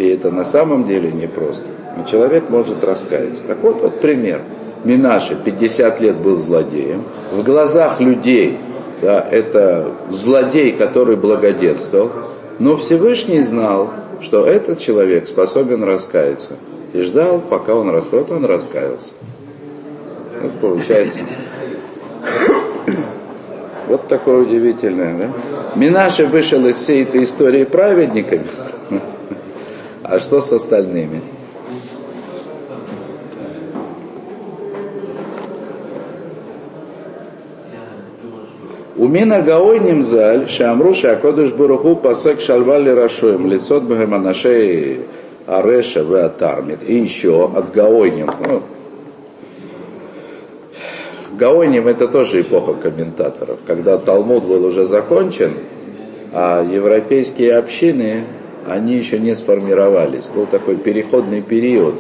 и 0.03 0.09
это 0.09 0.31
на 0.31 0.45
самом 0.45 0.85
деле 0.85 1.11
не 1.11 1.27
просто. 1.27 1.65
Но 1.97 2.05
человек 2.05 2.51
может 2.51 2.85
раскаяться. 2.85 3.43
Так 3.49 3.59
вот, 3.63 3.81
вот 3.81 4.01
пример– 4.01 4.43
Минаши 4.85 5.37
50 5.37 6.01
лет 6.01 6.17
был 6.17 6.37
злодеем. 6.37 7.03
В 7.33 7.43
глазах 7.43 8.01
людей 8.01 8.59
да, 9.03 9.27
это 9.31 9.93
злодей, 10.09 10.73
который 10.73 11.17
благодетствовал. 11.17 12.11
Но 12.59 12.77
Всевышний 12.77 13.41
знал, 13.41 13.91
что 14.21 14.47
этот 14.47 14.79
человек 14.79 15.29
способен 15.29 15.85
раскаяться. 15.85 16.55
И 16.93 17.03
ждал, 17.03 17.41
пока 17.41 17.75
он 17.75 17.91
раскроет, 17.91 18.31
он 18.31 18.45
раскаялся. 18.45 19.13
Вот 20.43 20.53
получается. 20.61 21.21
Вот 23.89 24.09
такое 24.09 24.39
удивительное, 24.39 25.17
да? 25.17 25.31
Минаши 25.77 26.27
вышел 26.27 26.67
из 26.67 26.75
всей 26.75 27.05
этой 27.05 27.23
истории 27.23 27.63
праведниками. 27.63 28.47
А 30.03 30.19
что 30.19 30.41
с 30.41 30.53
остальными? 30.53 31.23
Умина 39.07 39.41
гаой 39.41 39.79
нимзаль, 39.79 40.49
шамру 40.49 40.93
шакодыш 40.93 41.53
буруху 41.53 41.95
пасек 41.95 42.41
шальвали 42.41 42.91
рашоем, 42.91 43.47
лицот 43.47 43.85
бхаманашей 43.85 45.03
ареша 45.47 46.03
в 46.03 46.13
атармит. 46.13 46.81
И 46.85 46.95
еще 46.97 47.45
от 47.45 47.73
гаойним. 47.73 48.29
Ну, 48.45 48.63
Гаоним 51.39 51.87
это 51.87 52.09
тоже 52.09 52.41
эпоха 52.41 52.75
комментаторов, 52.75 53.61
когда 53.65 53.97
Талмуд 53.97 54.45
был 54.45 54.65
уже 54.65 54.87
закончен, 54.87 55.53
а 56.33 56.65
европейские 56.65 57.59
общины, 57.59 58.25
они 58.67 58.95
еще 58.95 59.21
не 59.21 59.37
сформировались. 59.37 60.27
Был 60.27 60.47
такой 60.47 60.79
переходный 60.79 61.43
период, 61.43 61.95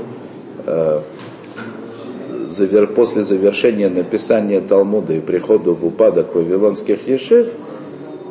э, 2.60 2.86
после 2.86 3.22
завершения 3.22 3.88
написания 3.88 4.60
Талмуда 4.60 5.14
и 5.14 5.20
прихода 5.20 5.72
в 5.72 5.84
упадок 5.84 6.34
вавилонских 6.34 7.06
ешив, 7.08 7.48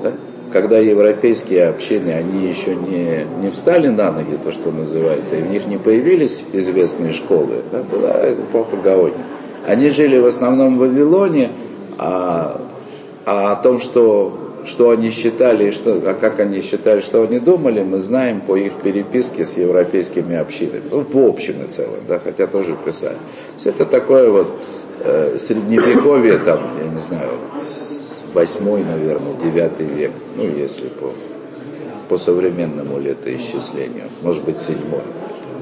да, 0.04 0.14
когда 0.52 0.78
европейские 0.78 1.68
общины, 1.68 2.12
они 2.12 2.48
еще 2.48 2.76
не, 2.76 3.26
не 3.42 3.50
встали 3.50 3.88
на 3.88 4.12
ноги, 4.12 4.38
то, 4.42 4.52
что 4.52 4.72
называется, 4.72 5.36
и 5.36 5.42
в 5.42 5.50
них 5.50 5.68
не 5.68 5.78
появились 5.78 6.42
известные 6.54 7.14
школы, 7.14 7.64
да, 7.72 7.84
была 7.84 8.32
эпоха 8.32 8.78
Гаони. 8.78 9.14
Они 9.68 9.90
жили 9.90 10.18
в 10.18 10.26
основном 10.26 10.78
в 10.78 10.80
Вавилоне, 10.80 11.50
а, 11.98 12.62
а 13.26 13.52
о 13.54 13.56
том, 13.58 13.80
что 13.80 14.45
что 14.66 14.90
они 14.90 15.12
считали, 15.12 15.72
что, 15.72 16.02
а 16.06 16.14
как 16.14 16.40
они 16.40 16.62
считали, 16.62 17.02
что 17.02 17.24
они 17.24 17.40
думали, 17.40 17.84
мы 17.84 18.00
знаем 18.00 18.42
по 18.42 18.56
их 18.56 18.74
переписке 18.82 19.46
с 19.46 19.58
европейскими 19.58 20.36
общинами. 20.36 20.84
Ну, 20.90 21.02
в 21.02 21.18
общем 21.18 21.64
и 21.64 21.68
целом, 21.68 22.00
да, 22.08 22.20
хотя 22.20 22.48
тоже 22.48 22.76
писали. 22.84 23.16
То 23.16 23.54
есть 23.56 23.68
это 23.68 23.86
такое 23.86 24.30
вот 24.30 24.48
э, 25.04 25.38
средневековье, 25.38 26.38
там, 26.40 26.60
я 26.82 26.90
не 26.90 27.00
знаю, 27.00 27.30
восьмой, 28.34 28.84
наверное, 28.84 29.34
девятый 29.42 29.88
век, 29.88 30.12
ну, 30.36 30.44
если 30.44 30.88
по, 30.88 31.12
по 32.10 32.18
современному 32.18 33.00
летоисчислению, 33.00 34.06
может 34.22 34.44
быть, 34.44 34.60
седьмой, 34.60 35.02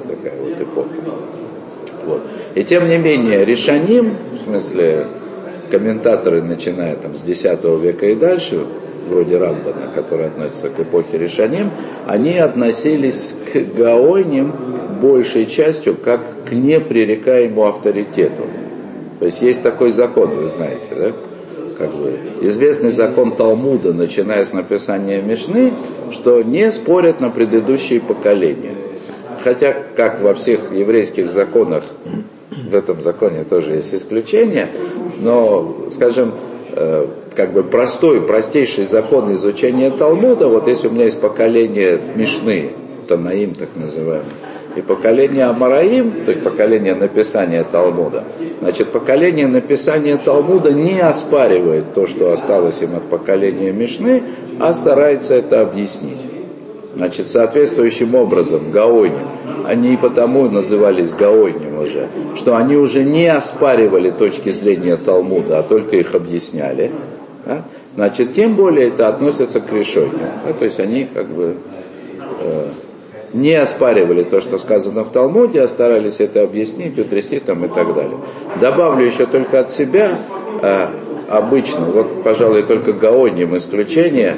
такая 0.07 0.39
вот 0.41 0.59
эпоха. 0.59 0.89
Вот. 2.05 2.21
И 2.55 2.63
тем 2.63 2.87
не 2.87 2.97
менее, 2.97 3.45
решаним, 3.45 4.15
в 4.33 4.37
смысле, 4.37 5.07
комментаторы, 5.71 6.41
начиная 6.41 6.95
там 6.95 7.15
с 7.15 7.23
X 7.23 7.43
века 7.43 8.05
и 8.07 8.15
дальше, 8.15 8.65
вроде 9.09 9.37
Рамбана, 9.37 9.91
которые 9.93 10.27
относятся 10.27 10.69
к 10.69 10.79
эпохе 10.79 11.17
Решаним, 11.17 11.71
они 12.05 12.37
относились 12.37 13.35
к 13.51 13.57
Гаоним 13.75 14.53
большей 15.01 15.45
частью 15.45 15.95
как 15.95 16.21
к 16.45 16.51
непререкаемому 16.53 17.65
авторитету. 17.65 18.43
То 19.19 19.25
есть 19.25 19.41
есть 19.41 19.63
такой 19.63 19.91
закон, 19.91 20.29
вы 20.35 20.47
знаете, 20.47 20.87
да? 20.95 21.11
Как 21.77 21.93
бы 21.93 22.13
известный 22.41 22.91
закон 22.91 23.35
Талмуда, 23.35 23.93
начиная 23.93 24.45
с 24.45 24.53
написания 24.53 25.21
Мишны, 25.21 25.73
что 26.11 26.43
не 26.43 26.71
спорят 26.71 27.19
на 27.19 27.29
предыдущие 27.29 27.99
поколения. 27.99 28.75
Хотя, 29.43 29.75
как 29.95 30.21
во 30.21 30.33
всех 30.33 30.71
еврейских 30.71 31.31
законах, 31.31 31.83
в 32.51 32.75
этом 32.75 33.01
законе 33.01 33.43
тоже 33.43 33.75
есть 33.75 33.93
исключения, 33.93 34.69
но, 35.19 35.87
скажем, 35.91 36.33
э, 36.71 37.07
как 37.35 37.53
бы 37.53 37.63
простой, 37.63 38.21
простейший 38.21 38.85
закон 38.85 39.33
изучения 39.33 39.91
Талмуда, 39.91 40.47
вот 40.47 40.67
если 40.67 40.87
у 40.87 40.91
меня 40.91 41.05
есть 41.05 41.19
поколение 41.19 41.99
Мишны, 42.15 42.71
Танаим 43.07 43.53
так 43.53 43.69
называемый, 43.75 44.31
И 44.75 44.81
поколение 44.81 45.45
Амараим, 45.45 46.25
то 46.25 46.31
есть 46.31 46.43
поколение 46.43 46.95
написания 46.95 47.63
Талмуда, 47.63 48.23
значит, 48.61 48.91
поколение 48.91 49.47
написания 49.47 50.17
Талмуда 50.17 50.71
не 50.71 50.99
оспаривает 50.99 51.93
то, 51.93 52.07
что 52.07 52.31
осталось 52.31 52.81
им 52.81 52.95
от 52.95 53.03
поколения 53.03 53.71
Мишны, 53.71 54.23
а 54.59 54.73
старается 54.73 55.35
это 55.35 55.61
объяснить. 55.61 56.21
Значит, 56.95 57.27
соответствующим 57.27 58.13
образом 58.13 58.71
Гаоним, 58.71 59.27
они 59.65 59.93
и 59.93 59.97
потому 59.97 60.47
назывались 60.47 61.11
Гаоним 61.11 61.79
уже, 61.81 62.07
что 62.35 62.55
они 62.55 62.75
уже 62.75 63.03
не 63.03 63.27
оспаривали 63.27 64.11
точки 64.11 64.51
зрения 64.51 64.95
Талмуда, 64.97 65.59
а 65.59 65.63
только 65.63 65.95
их 65.95 66.13
объясняли. 66.13 66.91
Да? 67.45 67.63
Значит, 67.95 68.33
тем 68.33 68.55
более 68.55 68.87
это 68.89 69.07
относится 69.07 69.59
к 69.59 69.71
решению. 69.71 70.29
Да? 70.45 70.53
То 70.53 70.65
есть 70.65 70.79
они 70.79 71.05
как 71.05 71.27
бы 71.27 71.57
э, 72.41 72.67
не 73.33 73.53
оспаривали 73.53 74.23
то, 74.23 74.41
что 74.41 74.57
сказано 74.57 75.03
в 75.03 75.11
Талмуде, 75.11 75.61
а 75.61 75.67
старались 75.67 76.19
это 76.19 76.43
объяснить, 76.43 76.97
утрясти 76.97 77.39
там 77.39 77.65
и 77.65 77.67
так 77.67 77.93
далее. 77.93 78.17
Добавлю 78.61 79.05
еще 79.05 79.25
только 79.25 79.59
от 79.59 79.71
себя, 79.71 80.17
э, 80.61 80.87
обычно, 81.29 81.85
вот, 81.85 82.23
пожалуй, 82.23 82.63
только 82.63 82.93
Гаоним 82.93 83.57
исключение, 83.57 84.35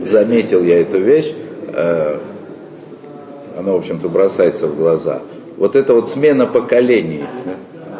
заметил 0.00 0.62
я 0.62 0.80
эту 0.80 0.98
вещь, 1.00 1.32
э, 1.74 2.18
она, 3.58 3.72
в 3.72 3.76
общем-то, 3.76 4.08
бросается 4.08 4.66
в 4.66 4.76
глаза. 4.76 5.20
Вот 5.56 5.76
это 5.76 5.94
вот 5.94 6.08
смена 6.08 6.46
поколений, 6.46 7.24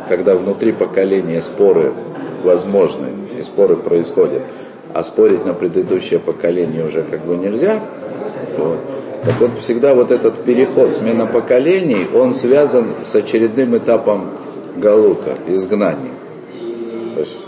когда 0.09 0.35
внутри 0.35 0.73
поколения 0.73 1.41
споры 1.41 1.93
возможны, 2.43 3.09
и 3.39 3.43
споры 3.43 3.77
происходят, 3.77 4.43
а 4.93 5.03
спорить 5.03 5.45
на 5.45 5.55
предыдущее 5.55 6.19
поколение 6.19 6.85
уже 6.85 7.03
как 7.03 7.25
бы 7.25 7.37
нельзя. 7.37 7.81
Вот. 8.57 8.79
Так 9.25 9.41
вот, 9.41 9.59
всегда 9.59 9.95
вот 9.95 10.11
этот 10.11 10.45
переход, 10.45 10.95
смена 10.95 11.27
поколений, 11.27 12.07
он 12.15 12.33
связан 12.33 12.87
с 13.03 13.15
очередным 13.15 13.77
этапом 13.77 14.31
Галута, 14.77 15.35
изгнания. 15.49 16.13
То 17.15 17.21
есть 17.21 17.39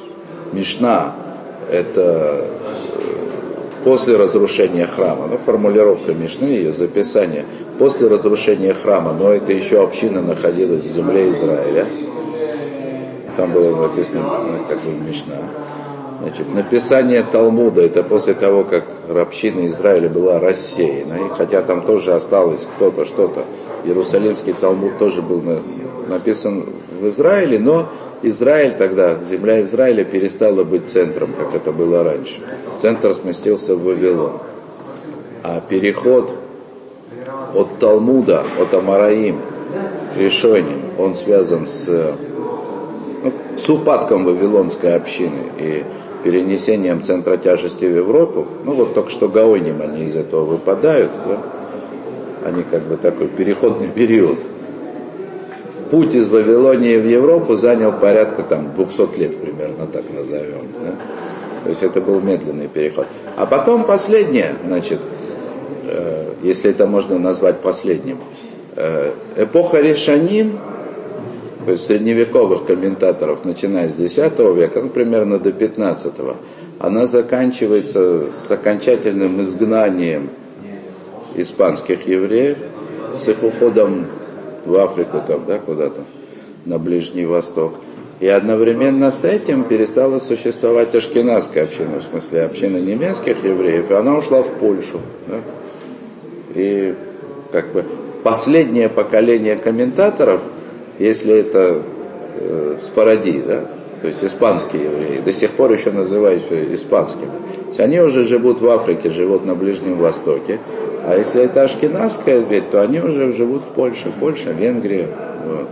Мишна– 0.53 1.15
это 1.71 2.47
после 3.85 4.17
разрушения 4.17 4.87
храма, 4.87 5.29
ну, 5.31 5.39
формулировка 5.39 6.13
Мишны, 6.13 6.47
ее 6.47 6.73
записание, 6.73 7.45
после 7.79 8.09
разрушения 8.09 8.75
храма, 8.75 9.13
но 9.13 9.31
это 9.31 9.53
еще 9.53 9.83
община 9.83 10.21
находилась 10.21 10.85
в 10.85 10.91
земле 10.91 11.31
Израиля, 11.31 11.87
там 13.39 13.53
было 13.53 13.73
записано 13.73 14.21
ну, 14.21 14.65
как 14.69 14.81
бы 14.81 14.91
Мишна. 14.91 15.37
Значит, 16.21 16.53
написание 16.53 17.23
Талмуда, 17.23 17.83
это 17.83 18.03
после 18.03 18.35
того, 18.35 18.65
как 18.65 18.85
община 19.09 19.65
Израиля 19.69 20.09
была 20.09 20.41
рассеяна, 20.41 21.15
и 21.15 21.29
хотя 21.37 21.63
там 21.63 21.83
тоже 21.83 22.13
осталось 22.15 22.67
кто-то, 22.77 23.05
что-то, 23.05 23.45
Иерусалимский 23.85 24.55
Талмуд 24.55 24.99
тоже 24.99 25.23
был 25.23 25.41
написан 26.09 26.67
в 27.01 27.07
Израиле, 27.07 27.61
но 27.61 27.89
Израиль 28.23 28.75
тогда, 28.77 29.23
земля 29.23 29.63
Израиля 29.63 30.05
перестала 30.05 30.65
быть 30.65 30.89
центром, 30.89 31.33
как 31.39 31.55
это 31.55 31.71
было 31.71 32.03
раньше. 32.03 32.41
Центр 32.79 33.15
сместился 33.15 33.77
в 33.77 33.85
Вавилон. 33.85 34.33
А 35.45 35.61
переход 35.61 36.33
от 37.55 37.79
Талмуда, 37.79 38.45
от 38.61 38.75
Амараим 38.75 39.41
к 40.13 40.19
решению, 40.19 40.81
он 40.99 41.15
связан 41.15 41.67
с, 41.67 42.17
с 43.57 43.69
упадком 43.69 44.25
Вавилонской 44.25 44.95
общины 44.95 45.51
и 45.59 45.85
перенесением 46.25 47.03
центра 47.03 47.37
тяжести 47.37 47.85
в 47.85 47.97
Европу. 47.97 48.47
Ну 48.65 48.75
вот 48.75 48.95
только 48.95 49.11
что 49.11 49.29
Гаоним 49.29 49.81
они 49.83 50.05
из 50.05 50.17
этого 50.17 50.45
выпадают. 50.45 51.11
Да? 51.27 52.49
Они 52.49 52.63
как 52.63 52.83
бы 52.83 52.97
такой 52.97 53.29
переходный 53.29 53.89
период 53.89 54.39
путь 55.91 56.15
из 56.15 56.29
Вавилонии 56.29 56.97
в 56.97 57.07
Европу 57.07 57.57
занял 57.57 57.93
порядка 57.93 58.43
там 58.43 58.75
200 58.75 59.19
лет 59.19 59.41
примерно, 59.41 59.87
так 59.87 60.05
назовем. 60.15 60.69
Да? 60.83 60.95
То 61.65 61.71
есть 61.71 61.83
это 61.83 62.01
был 62.01 62.21
медленный 62.21 62.69
переход. 62.69 63.07
А 63.37 63.47
потом 63.47 63.85
последнее, 63.85 64.55
значит, 64.67 65.01
э, 65.87 66.33
если 66.43 66.71
это 66.71 66.87
можно 66.87 67.19
назвать 67.19 67.59
последним, 67.61 68.19
э, 68.77 69.13
эпоха 69.37 69.81
Решаним, 69.81 70.59
то 71.69 71.73
есть 71.73 71.85
средневековых 71.85 72.65
комментаторов, 72.65 73.45
начиная 73.45 73.91
с 73.91 73.99
X 73.99 74.17
века, 74.17 74.81
ну, 74.81 74.89
примерно 74.89 75.39
до 75.39 75.53
15 75.53 76.15
она 76.79 77.07
заканчивается 77.07 78.31
с 78.31 78.51
окончательным 78.51 79.43
изгнанием 79.43 80.31
испанских 81.37 82.07
евреев, 82.07 82.57
с 83.19 83.29
их 83.29 83.43
уходом 83.43 84.07
в 84.65 84.77
Африку 84.77 85.21
там, 85.29 85.43
да, 85.47 85.59
куда-то, 85.59 86.05
на 86.65 86.79
Ближний 86.79 87.27
Восток. 87.27 87.75
И 88.21 88.27
одновременно 88.27 89.11
с 89.11 89.27
этим 89.27 89.65
перестала 89.65 90.21
существовать 90.21 90.95
ашкенадская 90.95 91.65
община, 91.65 92.01
в 92.01 92.03
смысле 92.03 92.45
община 92.45 92.79
немецких 92.79 93.45
евреев, 93.45 93.91
и 93.91 93.93
она 93.93 94.17
ушла 94.17 94.43
в 94.43 94.55
Польшу. 94.55 95.03
Да? 95.27 95.41
И 96.55 96.95
как 97.53 97.73
бы 97.75 97.85
последнее 98.23 98.89
поколение 98.89 99.57
комментаторов, 99.57 100.41
если 100.99 101.35
это 101.35 101.83
э, 102.41 102.77
Сфаради, 102.79 103.43
да, 103.47 103.65
то 104.01 104.07
есть 104.07 104.23
испанские 104.23 104.85
евреи, 104.85 105.21
до 105.21 105.33
сих 105.33 105.51
пор 105.51 105.73
еще 105.73 105.91
называются 105.91 106.75
испанскими. 106.75 107.31
То 107.31 107.69
есть 107.69 107.81
они 107.81 108.01
уже 108.01 108.23
живут 108.23 108.61
в 108.61 108.69
Африке, 108.69 109.11
живут 109.11 109.45
на 109.45 109.55
Ближнем 109.55 109.97
Востоке, 109.97 110.59
а 111.05 111.17
если 111.17 111.43
это 111.43 111.63
ашкенадская 111.63 112.41
ветвь, 112.41 112.71
то 112.71 112.83
они 112.83 113.01
уже 113.01 113.33
живут 113.33 113.63
в 113.63 113.67
Польше, 113.67 114.13
Польша, 114.19 114.51
Венгрия, 114.51 115.09
вот. 115.47 115.69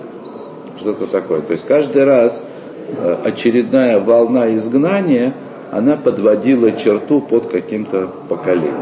что-то 0.81 1.07
такое. 1.07 1.41
То 1.43 1.53
есть 1.53 1.67
каждый 1.67 2.05
раз 2.05 2.43
э, 2.89 3.17
очередная 3.25 4.01
волна 4.01 4.55
изгнания, 4.55 5.35
она 5.71 5.97
подводила 5.97 6.73
черту 6.73 7.21
под 7.21 7.49
каким-то 7.49 8.09
поколением. 8.29 8.75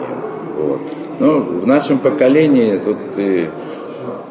Вот. 0.56 0.80
Ну, 1.18 1.40
в 1.60 1.66
нашем 1.66 1.98
поколении 1.98 2.78
тут 2.78 2.98
и, 3.16 3.48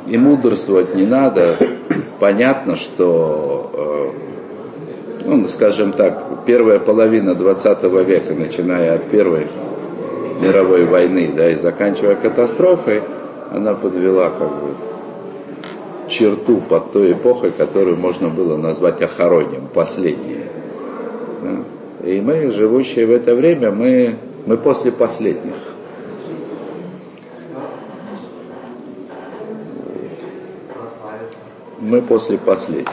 и 0.07 0.17
мудрствовать 0.17 0.95
не 0.95 1.05
надо. 1.05 1.55
Понятно, 2.19 2.75
что, 2.75 3.71
э, 3.73 5.25
ну, 5.25 5.47
скажем 5.47 5.91
так, 5.91 6.45
первая 6.45 6.79
половина 6.79 7.35
20 7.35 7.83
века, 8.03 8.33
начиная 8.33 8.95
от 8.95 9.03
первой 9.05 9.47
мировой 10.41 10.85
войны, 10.85 11.31
да, 11.35 11.49
и 11.51 11.55
заканчивая 11.55 12.15
катастрофой, 12.15 13.01
она 13.51 13.73
подвела 13.73 14.29
как 14.29 14.49
бы 14.49 14.73
черту 16.07 16.61
под 16.61 16.91
той 16.91 17.13
эпохой, 17.13 17.51
которую 17.51 17.97
можно 17.97 18.29
было 18.29 18.57
назвать 18.57 19.01
охоронем, 19.01 19.67
последней. 19.73 20.45
И 22.03 22.19
мы, 22.19 22.51
живущие 22.51 23.05
в 23.05 23.11
это 23.11 23.33
время, 23.35 23.71
мы, 23.71 24.15
мы 24.45 24.57
после 24.57 24.91
последних. 24.91 25.53
Мы 31.83 32.01
после 32.01 32.37
последних. 32.37 32.87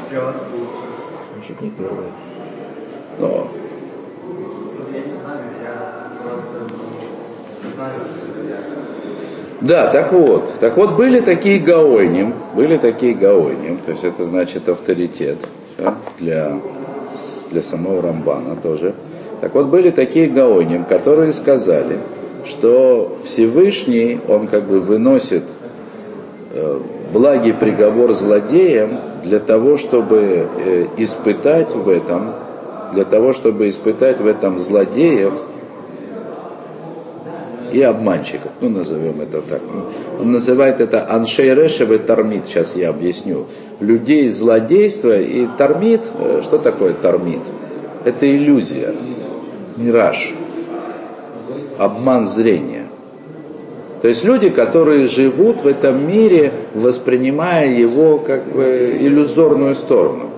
Значит, 1.34 1.60
не 1.60 1.70
первые. 1.70 2.08
Но 3.18 3.48
Да, 9.60 9.88
так 9.88 10.12
вот. 10.12 10.58
Так 10.58 10.76
вот, 10.76 10.96
были 10.96 11.20
такие 11.20 11.58
гаойним, 11.58 12.34
были 12.54 12.78
такие 12.78 13.14
гаойним, 13.14 13.78
то 13.84 13.92
есть 13.92 14.04
это 14.04 14.24
значит 14.24 14.68
авторитет 14.68 15.38
да, 15.76 15.96
для, 16.18 16.58
для 17.50 17.62
самого 17.62 18.00
Рамбана 18.00 18.56
тоже. 18.56 18.94
Так 19.42 19.54
вот, 19.54 19.66
были 19.66 19.90
такие 19.90 20.28
гаойним, 20.28 20.84
которые 20.84 21.32
сказали, 21.32 21.98
что 22.46 23.18
Всевышний, 23.24 24.18
он 24.28 24.46
как 24.46 24.64
бы 24.64 24.80
выносит 24.80 25.44
э, 26.52 26.80
благий 27.12 27.52
приговор 27.52 28.12
злодеям 28.14 29.00
для 29.22 29.40
того, 29.40 29.76
чтобы 29.76 30.48
э, 30.56 30.86
испытать 30.96 31.74
в 31.74 31.88
этом, 31.88 32.34
для 32.92 33.04
того, 33.04 33.32
чтобы 33.32 33.68
испытать 33.68 34.20
в 34.20 34.26
этом 34.26 34.58
злодеев, 34.58 35.34
и 37.72 37.82
обманщиков, 37.82 38.50
ну 38.60 38.68
назовем 38.68 39.20
это 39.20 39.42
так. 39.42 39.60
Он 40.20 40.32
называет 40.32 40.80
это 40.80 41.08
аншейрешев 41.08 41.90
и 41.90 41.98
тормит, 41.98 42.46
сейчас 42.46 42.74
я 42.74 42.90
объясню. 42.90 43.46
Людей 43.78 44.28
злодейства 44.28 45.18
и 45.18 45.46
тормит, 45.56 46.02
э, 46.18 46.40
что 46.42 46.58
такое 46.58 46.94
тормит? 46.94 47.42
Это 48.04 48.30
иллюзия, 48.30 48.94
мираж, 49.76 50.34
обман 51.78 52.26
зрения. 52.26 52.79
То 54.02 54.08
есть 54.08 54.24
люди, 54.24 54.48
которые 54.48 55.06
живут 55.06 55.62
в 55.62 55.66
этом 55.66 56.06
мире, 56.06 56.52
воспринимая 56.74 57.70
его 57.70 58.18
как 58.18 58.44
бы 58.46 58.96
иллюзорную 58.98 59.74
сторону. 59.74 60.30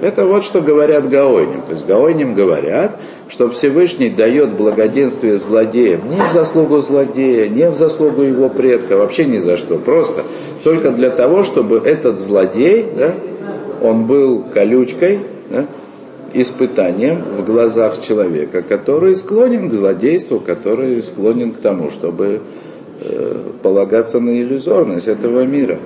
Это 0.00 0.24
вот 0.24 0.44
что 0.44 0.60
говорят 0.60 1.08
Гаойним. 1.08 1.62
То 1.62 1.72
есть 1.72 1.86
Гаойним 1.86 2.34
говорят, 2.34 2.98
что 3.28 3.50
Всевышний 3.50 4.10
дает 4.10 4.50
благоденствие 4.50 5.36
злодеям 5.36 6.02
не 6.08 6.22
в 6.28 6.32
заслугу 6.32 6.80
злодея, 6.80 7.48
не 7.48 7.68
в 7.70 7.76
заслугу 7.76 8.22
его 8.22 8.48
предка, 8.48 8.96
вообще 8.96 9.24
ни 9.24 9.38
за 9.38 9.56
что. 9.56 9.78
Просто 9.78 10.22
только 10.62 10.90
для 10.90 11.10
того, 11.10 11.42
чтобы 11.42 11.78
этот 11.78 12.20
злодей, 12.20 12.86
да, 12.96 13.14
он 13.82 14.06
был 14.06 14.44
колючкой, 14.54 15.20
да, 15.50 15.66
испытанием 16.34 17.22
в 17.36 17.44
глазах 17.44 18.00
человека, 18.00 18.62
который 18.62 19.16
склонен 19.16 19.68
к 19.68 19.74
злодейству, 19.74 20.40
который 20.40 21.02
склонен 21.02 21.52
к 21.52 21.58
тому, 21.58 21.90
чтобы 21.90 22.42
э, 23.00 23.42
полагаться 23.62 24.20
на 24.20 24.30
иллюзорность 24.40 25.08
этого 25.08 25.44
мира. 25.44 25.78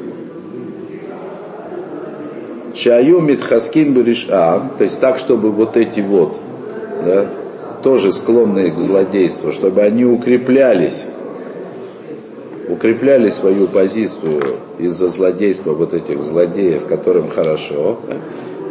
Шаю 2.75 3.21
Митхаскин 3.21 3.93
Баришам, 3.93 4.73
то 4.79 4.85
есть 4.85 4.99
так, 4.99 5.19
чтобы 5.19 5.51
вот 5.51 5.77
эти 5.77 6.01
вот, 6.01 6.39
да, 7.05 7.27
тоже 7.83 8.13
склонные 8.13 8.73
к 8.73 8.79
злодейству, 8.79 9.53
чтобы 9.53 9.83
они 9.83 10.05
укреплялись, 10.05 11.05
укрепляли 12.69 13.29
свою 13.29 13.67
позицию 13.67 14.43
из-за 14.79 15.09
злодейства 15.09 15.75
вот 15.75 15.93
этих 15.93 16.23
злодеев, 16.23 16.87
которым 16.87 17.29
хорошо, 17.29 17.99
да, 18.09 18.17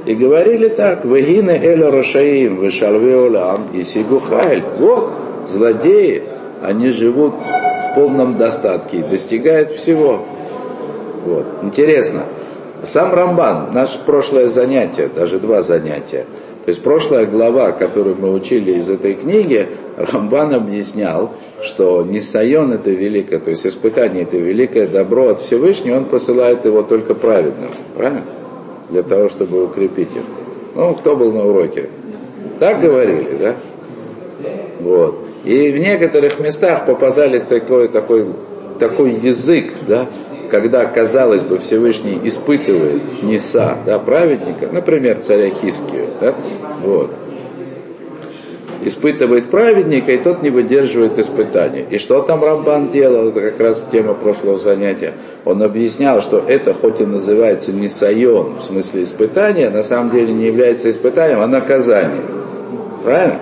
и 0.05 0.15
говорили 0.15 0.67
так, 0.67 1.05
«Вегине 1.05 1.59
эль 1.63 1.83
рошаим, 1.83 2.61
вешалве 2.61 3.15
олам, 3.17 3.67
и 3.73 3.83
сигухайль». 3.83 4.63
Вот, 4.79 5.11
злодеи, 5.47 6.23
они 6.61 6.89
живут 6.89 7.33
в 7.35 7.95
полном 7.95 8.37
достатке 8.37 8.97
и 8.97 9.03
достигают 9.03 9.71
всего. 9.71 10.25
Вот. 11.25 11.45
Интересно, 11.61 12.23
сам 12.83 13.13
Рамбан, 13.13 13.73
наше 13.73 13.99
прошлое 13.99 14.47
занятие, 14.47 15.07
даже 15.07 15.39
два 15.39 15.61
занятия, 15.61 16.25
то 16.65 16.69
есть 16.69 16.81
прошлая 16.83 17.25
глава, 17.25 17.71
которую 17.71 18.17
мы 18.19 18.31
учили 18.31 18.73
из 18.73 18.89
этой 18.89 19.15
книги, 19.15 19.67
Рамбан 19.97 20.53
объяснял, 20.53 21.31
что 21.61 22.03
Нисайон 22.03 22.71
это 22.71 22.89
великое, 22.91 23.39
то 23.39 23.49
есть 23.49 23.65
испытание 23.65 24.23
это 24.23 24.37
великое 24.37 24.87
добро 24.87 25.29
от 25.29 25.39
Всевышнего, 25.39 25.97
он 25.97 26.05
посылает 26.05 26.65
его 26.65 26.81
только 26.83 27.13
праведным. 27.13 27.71
Правильно? 27.95 28.40
Для 28.91 29.03
того, 29.03 29.29
чтобы 29.29 29.63
укрепить 29.63 30.15
их. 30.15 30.23
Ну, 30.75 30.95
кто 30.95 31.15
был 31.15 31.31
на 31.33 31.45
уроке? 31.45 31.89
Так 32.59 32.81
говорили, 32.81 33.29
да? 33.39 33.55
Вот. 34.79 35.19
И 35.43 35.71
в 35.71 35.79
некоторых 35.79 36.39
местах 36.39 36.85
попадались 36.85 37.43
такой, 37.43 37.87
такой, 37.87 38.27
такой 38.79 39.13
язык, 39.13 39.73
да, 39.87 40.07
когда, 40.49 40.85
казалось 40.85 41.43
бы, 41.43 41.57
Всевышний 41.57 42.19
испытывает 42.25 43.23
Неса, 43.23 43.77
да, 43.85 43.97
праведника, 43.97 44.67
например, 44.71 45.19
царя 45.19 45.49
Хискию, 45.49 46.07
да, 46.19 46.35
вот, 46.83 47.09
испытывает 48.83 49.49
праведника, 49.49 50.11
и 50.11 50.17
тот 50.17 50.41
не 50.41 50.49
выдерживает 50.49 51.17
испытания. 51.19 51.85
И 51.89 51.97
что 51.97 52.21
там 52.21 52.43
Рамбан 52.43 52.89
делал, 52.89 53.29
это 53.29 53.41
как 53.41 53.59
раз 53.59 53.81
тема 53.91 54.13
прошлого 54.13 54.57
занятия. 54.57 55.13
Он 55.45 55.61
объяснял, 55.61 56.21
что 56.21 56.43
это 56.45 56.73
хоть 56.73 57.01
и 57.01 57.05
называется 57.05 57.71
не 57.71 57.87
сайон, 57.87 58.55
в 58.55 58.63
смысле 58.63 59.03
испытания, 59.03 59.69
на 59.69 59.83
самом 59.83 60.11
деле 60.11 60.33
не 60.33 60.45
является 60.45 60.89
испытанием, 60.89 61.41
а 61.41 61.47
наказанием. 61.47 62.25
Правильно? 63.03 63.39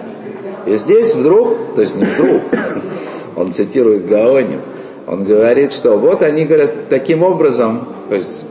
И 0.65 0.75
здесь 0.75 1.15
вдруг, 1.15 1.55
то 1.75 1.81
есть 1.81 1.95
не 1.95 2.05
вдруг, 2.05 2.41
он 3.35 3.47
цитирует 3.47 4.07
Гаоним, 4.07 4.61
он 5.07 5.23
говорит, 5.23 5.73
что 5.73 5.97
вот 5.97 6.21
они 6.21 6.45
говорят 6.45 6.89
таким 6.89 7.23
образом, 7.23 7.87
то 8.09 8.15
есть 8.15 8.43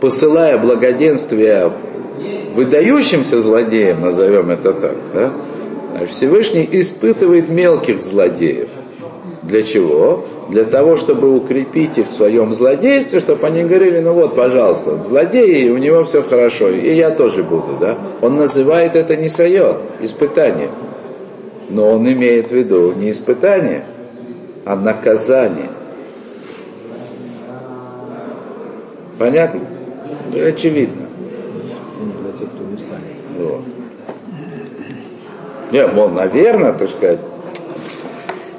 посылая 0.00 0.58
благоденствие 0.58 1.70
выдающимся 2.54 3.38
злодеям, 3.38 4.00
назовем 4.00 4.50
это 4.50 4.72
так, 4.72 4.96
да, 5.12 5.32
Всевышний 6.06 6.68
испытывает 6.70 7.48
мелких 7.48 8.02
злодеев. 8.02 8.68
Для 9.42 9.62
чего? 9.62 10.24
Для 10.48 10.64
того, 10.64 10.96
чтобы 10.96 11.34
укрепить 11.34 11.98
их 11.98 12.08
в 12.08 12.12
своем 12.12 12.52
злодействе, 12.52 13.18
чтобы 13.20 13.46
они 13.46 13.62
говорили, 13.64 14.00
ну 14.00 14.12
вот, 14.12 14.36
пожалуйста, 14.36 15.02
злодеи, 15.02 15.68
у 15.68 15.78
него 15.78 16.04
все 16.04 16.22
хорошо, 16.22 16.68
и 16.68 16.90
я 16.90 17.10
тоже 17.10 17.42
буду, 17.42 17.76
да? 17.80 17.98
Он 18.20 18.36
называет 18.36 18.96
это 18.96 19.16
не 19.16 19.28
сайот, 19.28 19.80
испытание. 20.00 20.70
Но 21.68 21.90
он 21.90 22.06
имеет 22.10 22.48
в 22.48 22.52
виду 22.52 22.92
не 22.92 23.10
испытание, 23.10 23.84
а 24.64 24.76
наказание. 24.76 25.70
Понятно? 29.18 29.60
Очевидно. 30.34 31.06
Вот. 33.38 33.71
Нет, 35.72 35.94
мол, 35.94 36.10
наверное, 36.10 36.74
так 36.74 36.90
сказать, 36.90 37.20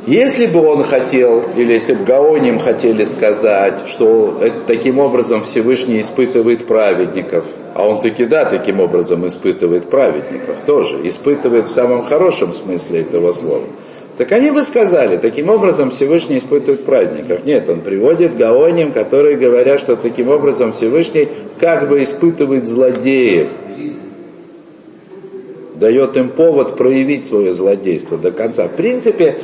если 0.07 0.47
бы 0.47 0.59
он 0.65 0.83
хотел, 0.83 1.43
или 1.55 1.73
если 1.73 1.93
бы 1.93 2.03
Гаоним 2.03 2.59
хотели 2.59 3.05
сказать, 3.05 3.87
что 3.87 4.41
таким 4.67 4.99
образом 4.99 5.43
Всевышний 5.43 6.01
испытывает 6.01 6.65
праведников, 6.65 7.45
а 7.75 7.87
он 7.87 8.01
таки 8.01 8.25
да, 8.25 8.43
таким 8.43 8.81
образом 8.81 9.25
испытывает 9.27 9.89
праведников 9.89 10.61
тоже, 10.65 11.07
испытывает 11.07 11.67
в 11.67 11.71
самом 11.71 12.03
хорошем 12.03 12.51
смысле 12.51 13.01
этого 13.01 13.31
слова, 13.31 13.63
так 14.17 14.31
они 14.31 14.51
бы 14.51 14.63
сказали, 14.63 15.17
таким 15.17 15.49
образом 15.49 15.91
Всевышний 15.91 16.37
испытывает 16.37 16.83
праведников. 16.83 17.45
Нет, 17.45 17.69
он 17.69 17.81
приводит 17.81 18.35
Гаоним, 18.35 18.91
которые 18.91 19.37
говорят, 19.37 19.79
что 19.79 19.95
таким 19.95 20.29
образом 20.29 20.73
Всевышний 20.73 21.29
как 21.59 21.87
бы 21.87 22.03
испытывает 22.03 22.67
злодеев, 22.67 23.49
дает 25.75 26.17
им 26.17 26.29
повод 26.29 26.75
проявить 26.77 27.25
свое 27.25 27.51
злодейство 27.51 28.17
до 28.17 28.31
конца. 28.31 28.67
В 28.67 28.75
принципе, 28.75 29.37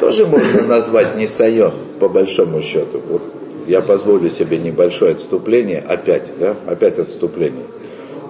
тоже 0.00 0.26
можно 0.26 0.62
назвать 0.62 1.16
не 1.16 1.26
сайон, 1.26 1.72
по 2.00 2.08
большому 2.08 2.62
счету. 2.62 3.00
Вот 3.08 3.22
я 3.66 3.80
позволю 3.80 4.28
себе 4.30 4.58
небольшое 4.58 5.12
отступление, 5.12 5.80
опять, 5.80 6.24
да, 6.38 6.56
опять 6.66 6.98
отступление. 6.98 7.64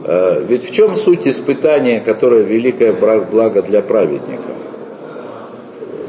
Э, 0.04 0.44
ведь 0.46 0.68
в 0.68 0.72
чем 0.72 0.96
суть 0.96 1.26
испытания, 1.26 2.00
которое 2.00 2.42
великое 2.42 2.92
благо 2.92 3.62
для 3.62 3.82
праведника? 3.82 4.42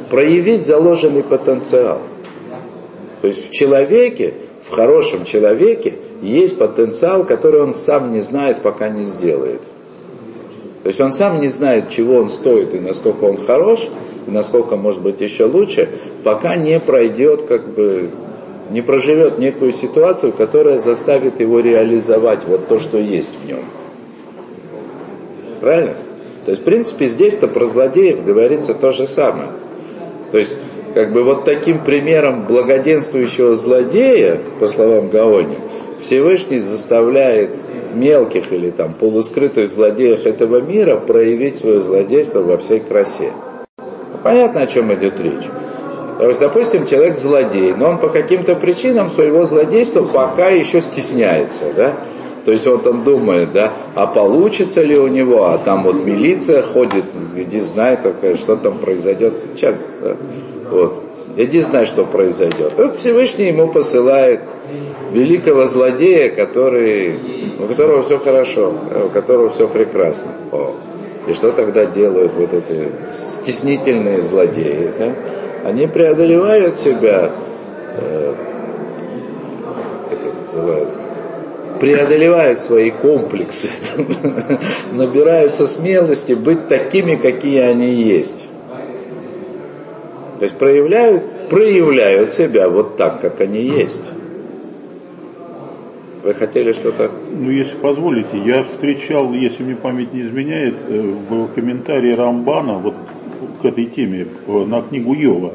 Проявить 0.10 0.65
заложенный 0.65 1.23
потенциал. 1.23 2.01
То 3.21 3.27
есть 3.27 3.49
в 3.49 3.51
человеке, 3.51 4.34
в 4.62 4.71
хорошем 4.71 5.25
человеке, 5.25 5.95
есть 6.21 6.58
потенциал, 6.58 7.25
который 7.25 7.62
он 7.62 7.73
сам 7.73 8.12
не 8.12 8.21
знает, 8.21 8.62
пока 8.62 8.89
не 8.89 9.06
сделает. 9.06 9.62
То 10.84 10.89
есть 10.89 11.00
он 11.00 11.13
сам 11.13 11.39
не 11.39 11.48
знает, 11.48 11.89
чего 11.89 12.17
он 12.17 12.30
стоит 12.30 12.76
и 12.76 12.80
насколько 12.80 13.24
он 13.24 13.38
хорош, 13.38 13.88
и 14.28 14.32
насколько 14.32 14.76
может 14.76 15.02
быть 15.02 15.22
еще 15.22 15.46
лучше, 15.46 15.89
пока 16.24 16.58
не 16.58 16.78
пройдет, 16.80 17.43
как 17.43 17.69
бы, 17.69 18.10
не 18.69 18.82
проживет 18.82 19.39
некую 19.39 19.72
ситуацию, 19.72 20.34
которая 20.34 20.80
заставит 20.80 21.39
его 21.39 21.62
реализовать 21.62 22.41
вот 22.46 22.67
то, 22.67 22.80
что 22.80 22.98
есть 22.98 23.32
в 23.41 23.48
нем. 23.48 23.63
Правильно? 25.62 25.93
То 26.43 26.52
есть, 26.52 26.62
в 26.62 26.65
принципе, 26.65 27.06
здесь-то 27.06 27.48
про 27.48 27.65
злодеев 27.65 28.26
говорится 28.26 28.74
то 28.74 28.91
же 28.91 29.08
самое. 29.08 29.50
То 30.32 30.38
есть, 30.38 30.58
как 30.93 31.13
бы 31.13 31.24
вот 31.24 31.46
таким 31.46 31.80
примером 31.80 32.46
благоденствующего 32.46 33.56
злодея, 33.56 34.39
по 34.60 34.67
словам 34.67 35.08
Гаони, 35.08 35.58
Всевышний 36.04 36.60
заставляет 36.60 37.58
мелких 37.94 38.52
или 38.52 38.72
там 38.72 38.94
полускрытых 38.94 39.74
злодеях 39.74 40.26
этого 40.26 40.62
мира 40.62 40.98
проявить 40.98 41.58
свое 41.58 41.82
злодейство 41.82 42.42
во 42.42 42.58
всей 42.58 42.82
красе. 42.82 43.32
Понятно, 44.22 44.62
о 44.62 44.68
чем 44.68 44.94
идет 44.94 45.20
речь. 45.20 45.48
То 46.20 46.28
есть, 46.28 46.39
допустим, 46.39 46.86
человек 46.86 47.18
злодей, 47.18 47.74
но 47.74 47.89
он 47.89 47.98
по 47.98 48.10
каким-то 48.10 48.56
причинам 48.56 49.10
своего 49.10 49.44
злодейства 49.46 50.04
пока 50.04 50.50
еще 50.50 50.82
стесняется, 50.82 51.74
да? 51.76 51.96
То 52.46 52.52
есть 52.52 52.66
вот 52.68 52.86
он 52.86 53.04
думает, 53.04 53.54
да, 53.54 53.72
а 53.96 54.06
получится 54.06 54.82
ли 54.82 54.98
у 54.98 55.08
него, 55.08 55.46
а 55.46 55.58
там 55.58 55.84
вот 55.84 56.06
милиция 56.06 56.62
ходит, 56.62 57.06
иди 57.38 57.62
знает, 57.62 58.00
что 58.36 58.58
там 58.58 58.80
произойдет. 58.80 59.34
Сейчас, 59.56 59.88
да? 60.02 60.18
вот. 60.70 61.12
Иди 61.36 61.62
знай, 61.62 61.86
что 61.86 62.06
произойдет. 62.06 62.76
Тут 62.78 62.96
Всевышний 62.98 63.48
ему 63.48 63.67
посылает 63.67 64.41
великого 65.12 65.65
злодея, 65.65 66.30
который, 66.30 67.56
у 67.60 67.67
которого 67.67 68.04
все 68.04 68.19
хорошо, 68.19 68.74
у 69.06 69.10
которого 69.10 69.50
все 69.50 69.67
прекрасно. 69.67 70.32
О. 70.52 70.76
И 71.28 71.34
что 71.34 71.52
тогда 71.52 71.86
делают 71.86 72.34
вот 72.36 72.54
эти 72.54 72.91
стеснительные 73.12 74.22
злодеи? 74.22 74.91
Да? 74.98 75.15
Они 75.63 75.88
преодолевают 75.88 76.78
себя, 76.78 77.32
э, 77.98 78.34
это 80.12 80.34
называют, 80.41 80.89
преодолевают 81.80 82.60
свои 82.60 82.91
комплексы, 82.91 83.69
набираются 84.91 85.65
смелости 85.65 86.34
быть 86.34 86.67
такими, 86.67 87.15
какие 87.15 87.62
они 87.62 87.93
есть. 87.93 88.50
То 90.43 90.47
есть 90.47 90.58
проявляют, 90.58 91.47
проявляют 91.47 92.34
себя 92.34 92.67
вот 92.67 92.97
так, 92.97 93.21
как 93.21 93.39
они 93.39 93.62
есть. 93.62 94.01
Вы 96.21 96.34
хотели 96.34 96.73
что-то? 96.73 97.12
Ну, 97.32 97.49
если 97.49 97.77
позволите, 97.77 98.38
я 98.45 98.65
встречал, 98.65 99.32
если 99.32 99.63
мне 99.63 99.77
память 99.77 100.13
не 100.13 100.19
изменяет, 100.19 100.75
э, 100.89 101.13
в 101.29 101.47
комментарии 101.53 102.12
Рамбана 102.12 102.73
вот 102.73 102.93
к 103.62 103.63
этой 103.63 103.86
теме 103.86 104.27
э, 104.45 104.65
на 104.65 104.82
книгу 104.82 105.13
Йова. 105.13 105.53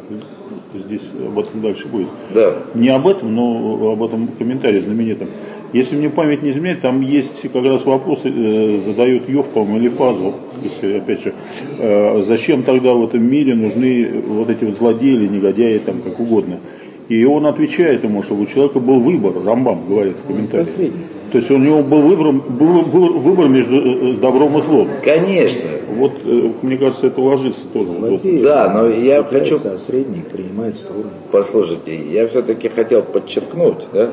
Здесь 0.72 1.03
об 1.22 1.38
этом 1.38 1.61
дальше 1.61 1.87
будет. 1.87 2.09
Да. 2.33 2.55
Не 2.72 2.88
об 2.88 3.09
этом, 3.09 3.35
но 3.35 3.92
об 3.92 4.03
этом 4.03 4.29
комментарии 4.38 4.81
знаменитом. 4.81 5.29
Если 5.72 5.96
мне 5.96 6.09
память 6.09 6.42
не 6.42 6.50
изменяет, 6.50 6.81
там 6.81 7.02
есть 7.02 7.42
как 7.52 7.64
раз 7.64 7.85
вопросы, 7.85 8.33
э, 8.35 8.81
задает 8.87 9.28
Йов, 9.28 9.46
или 9.54 9.88
фазу, 9.88 10.35
если, 10.62 10.98
опять 10.98 11.22
же, 11.22 11.35
э, 11.78 12.22
зачем 12.26 12.62
тогда 12.62 12.94
в 12.94 13.04
этом 13.04 13.22
мире 13.31 13.54
нужны 13.54 14.22
вот 14.26 14.48
эти 14.48 14.64
вот 14.64 14.78
злодеи 14.78 15.14
или 15.14 15.28
негодяи, 15.28 15.78
там, 15.78 16.00
как 16.00 16.18
угодно. 16.20 16.61
И 17.09 17.24
он 17.24 17.46
отвечает 17.46 18.04
ему, 18.04 18.22
что 18.22 18.35
у 18.35 18.46
человека 18.46 18.81
был 18.81 19.00
выбор, 19.00 19.42
Рамбам 19.44 19.87
говорит 19.88 20.16
в 20.22 20.26
комментарии. 20.26 20.92
То 21.31 21.38
есть 21.38 21.51
у 21.51 21.59
него 21.59 21.83
был 21.83 22.01
выбор, 22.01 22.33
был, 22.33 22.83
был 22.83 23.19
выбор 23.19 23.49
между 23.49 23.77
э, 23.77 24.12
добром 24.14 24.59
и 24.59 24.62
злом. 24.62 24.88
Конечно. 25.05 25.61
Вот, 25.91 26.12
э, 26.25 26.51
мне 26.62 26.79
кажется, 26.79 27.09
это 27.09 27.21
ложится 27.21 27.61
тоже. 27.73 27.93
Злодей, 27.93 28.41
да, 28.41 28.73
но 28.73 28.88
я 28.88 29.23
хочу... 29.23 29.59
А 29.64 29.77
средний 29.77 30.23
принимает 30.23 30.77
сторону. 30.77 31.11
Послушайте, 31.31 31.97
я 31.97 32.27
все-таки 32.29 32.69
хотел 32.69 33.03
подчеркнуть, 33.03 33.79
да, 33.93 34.11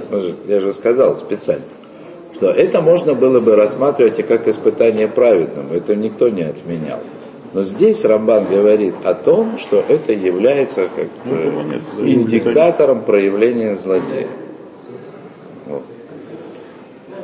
я 0.48 0.60
же 0.60 0.74
сказал 0.74 1.18
специально, 1.18 1.64
что 2.34 2.48
это 2.48 2.82
можно 2.82 3.14
было 3.14 3.40
бы 3.40 3.56
рассматривать 3.56 4.20
и 4.20 4.24
как 4.24 4.48
испытание 4.50 5.08
праведному, 5.08 5.74
это 5.74 5.96
никто 5.96 6.28
не 6.28 6.44
отменял. 6.44 7.00
Но 7.54 7.64
здесь 7.64 8.04
Рамбан 8.04 8.48
говорит 8.48 8.96
о 9.06 9.14
том, 9.14 9.58
что 9.58 9.82
это 9.88 10.12
является 10.12 10.90
как 10.94 11.08
Ну, 11.24 11.62
нет, 11.64 11.82
индикатором 11.98 13.00
проявления 13.00 13.76
злодея. 13.76 14.28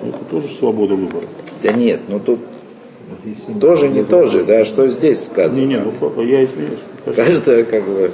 Это 0.03 0.17
тоже 0.29 0.47
свобода 0.55 0.95
выбора. 0.95 1.25
Да 1.61 1.71
нет, 1.71 2.01
ну 2.07 2.19
тут 2.19 2.39
тоже 3.59 3.89
не 3.89 4.03
то 4.03 4.25
же, 4.25 4.43
да, 4.43 4.65
что 4.65 4.87
здесь 4.87 5.25
сказано. 5.25 5.59
Не, 5.59 5.65
не, 5.65 5.79
ну 5.79 5.91
папа, 5.99 6.21
я 6.21 6.43
извиняюсь. 6.43 6.79
Каждое 7.15 7.63
как 7.63 7.83
бы... 7.85 8.11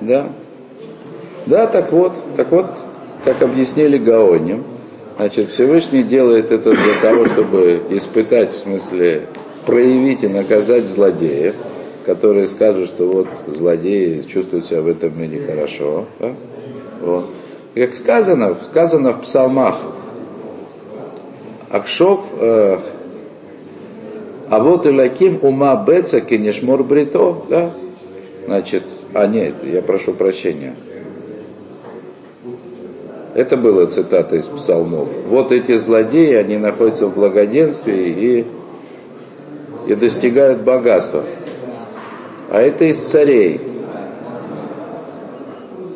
Да. 0.00 0.32
Да, 1.46 1.66
так 1.66 1.92
вот, 1.92 2.12
так 2.36 2.50
вот, 2.50 2.66
как 3.24 3.42
объяснили 3.42 3.98
Гаоним, 3.98 4.64
значит, 5.16 5.50
Всевышний 5.50 6.02
делает 6.02 6.50
это 6.52 6.72
для 6.72 7.00
того, 7.02 7.24
чтобы 7.26 7.82
испытать, 7.90 8.52
в 8.52 8.58
смысле, 8.58 9.26
проявить 9.66 10.24
и 10.24 10.28
наказать 10.28 10.86
злодеев, 10.86 11.54
которые 12.04 12.46
скажут, 12.46 12.88
что 12.88 13.06
вот 13.06 13.28
злодеи 13.46 14.20
чувствуют 14.22 14.66
себя 14.66 14.82
в 14.82 14.88
этом 14.88 15.18
мире 15.18 15.46
хорошо. 15.46 16.06
Да? 16.18 16.32
Вот. 17.00 17.30
Как 17.74 17.94
сказано, 17.94 18.56
сказано 18.64 19.12
в 19.12 19.22
псалмах, 19.22 19.80
Акшов, 21.70 22.24
э, 22.38 22.78
а 24.48 24.60
вот 24.60 24.86
и 24.86 24.90
лаким 24.90 25.40
ума 25.42 25.74
беца 25.84 26.20
кенешмор 26.20 26.84
брито, 26.84 27.36
да? 27.48 27.72
Значит, 28.46 28.84
а 29.12 29.26
нет, 29.26 29.54
я 29.64 29.82
прошу 29.82 30.12
прощения. 30.12 30.76
Это 33.34 33.56
была 33.56 33.86
цитата 33.86 34.36
из 34.36 34.46
псалмов. 34.46 35.08
Вот 35.26 35.50
эти 35.50 35.74
злодеи, 35.74 36.34
они 36.34 36.58
находятся 36.58 37.08
в 37.08 37.14
благоденствии 37.14 38.08
и, 38.08 38.46
и 39.90 39.94
достигают 39.96 40.60
богатства. 40.60 41.24
А 42.54 42.60
это 42.60 42.84
из 42.84 42.98
царей. 42.98 43.60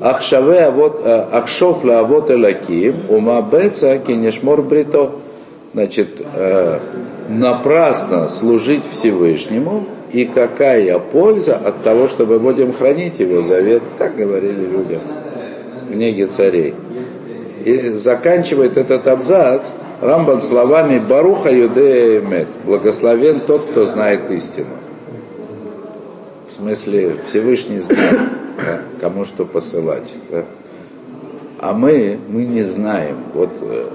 Ахшаве 0.01 0.64
авот, 0.64 1.01
э, 1.05 1.27
Ахшов 1.31 1.85
ла 1.85 2.01
авот 2.01 2.33
элаким, 2.33 3.05
ума 3.09 3.40
беца 3.42 3.97
кинешмор 3.99 4.62
брито. 4.62 5.12
Значит, 5.73 6.09
э, 6.35 6.81
напрасно 7.29 8.29
служить 8.29 8.83
Всевышнему, 8.90 9.87
и 10.12 10.25
какая 10.25 10.99
польза 10.99 11.55
от 11.55 11.85
того, 11.85 12.09
что 12.09 12.27
мы 12.27 12.40
будем 12.40 12.73
хранить 12.73 13.21
его 13.21 13.40
завет, 13.40 13.85
так 13.97 14.16
говорили 14.16 14.66
люди 14.66 14.99
в 15.87 15.92
книге 15.92 16.27
царей. 16.27 16.75
И 17.64 17.90
заканчивает 17.90 18.77
этот 18.77 19.07
абзац 19.07 19.71
Рамбан 20.01 20.42
словами 20.42 20.99
Баруха 20.99 21.53
Юдея 21.53 22.18
Эмет, 22.18 22.49
благословен 22.64 23.42
тот, 23.47 23.66
кто 23.66 23.85
знает 23.85 24.29
истину. 24.33 24.88
В 26.48 26.50
смысле, 26.50 27.14
Всевышний 27.26 27.78
знает, 27.78 28.20
да, 28.56 28.80
кому 29.02 29.24
что 29.24 29.44
посылать. 29.44 30.11
Да. 30.30 30.46
А 31.58 31.74
мы, 31.74 32.18
мы 32.26 32.46
не 32.46 32.62
знаем. 32.62 33.18
Вот 33.34 33.50
э, 33.61 33.90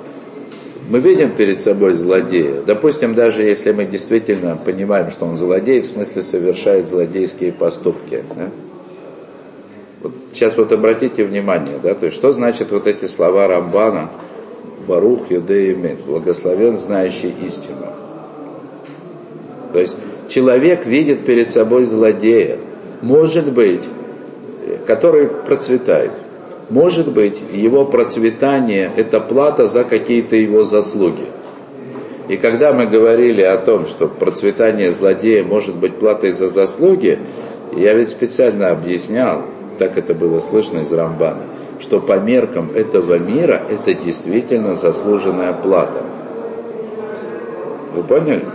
мы 0.88 1.00
видим 1.00 1.36
перед 1.36 1.62
собой 1.62 1.94
злодея. 1.94 2.62
Допустим, 2.62 3.16
даже 3.16 3.42
если 3.42 3.72
мы 3.72 3.86
действительно 3.86 4.56
понимаем, 4.56 5.10
что 5.10 5.26
он 5.26 5.36
злодей, 5.36 5.82
в 5.82 5.88
смысле 5.88 6.22
совершает 6.22 6.88
злодейские 6.88 7.54
поступки. 7.54 8.24
Да? 8.36 8.52
Вот 10.04 10.12
сейчас 10.32 10.56
вот 10.56 10.72
обратите 10.72 11.26
внимание, 11.26 11.80
да, 11.82 11.96
то 11.96 12.06
есть 12.06 12.16
что 12.18 12.32
значит 12.32 12.72
вот 12.72 12.86
эти 12.86 13.06
слова 13.06 13.48
Рамбана 13.48 14.12
Барух 14.88 15.32
Мед, 15.32 16.04
благословен 16.06 16.78
знающий 16.78 17.34
истину. 17.48 17.88
То 19.72 19.80
есть 19.80 19.98
человек 20.34 20.86
видит 20.86 21.26
перед 21.26 21.52
собой 21.52 21.86
злодея, 21.86 22.58
может 23.02 23.52
быть, 23.52 23.84
который 24.88 25.28
процветает. 25.28 26.12
Может 26.70 27.12
быть, 27.12 27.40
его 27.52 27.86
процветание– 27.86 28.90
это 28.96 29.20
плата 29.20 29.68
за 29.68 29.84
какие-то 29.84 30.36
его 30.36 30.64
заслуги. 30.64 31.26
И 32.30 32.38
когда 32.38 32.74
мы 32.74 32.88
говорили 32.88 33.42
о 33.42 33.58
том, 33.58 33.86
что 33.86 34.08
процветание 34.08 34.92
злодея 34.92 35.44
может 35.44 35.76
быть 35.76 35.96
платой 35.96 36.32
за 36.32 36.48
заслуги, 36.48 37.20
я 37.76 37.94
ведь 37.94 38.10
специально 38.10 38.70
объяснял, 38.70 39.44
так 39.78 39.98
это 39.98 40.14
было 40.14 40.40
слышно 40.40 40.80
из 40.80 40.92
Рамбана, 40.92 41.44
что 41.80 42.00
по 42.00 42.18
меркам 42.18 42.72
этого 42.74 43.20
мира 43.20 43.62
это 43.70 43.94
действительно 43.94 44.74
заслуженная 44.74 45.54
плата. 45.54 46.02
Вы 47.94 48.04
поняли? 48.04 48.46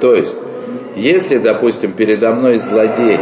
То 0.00 0.14
есть, 0.14 0.36
если, 0.96 1.38
допустим, 1.38 1.92
передо 1.92 2.32
мной 2.32 2.58
злодей, 2.58 3.18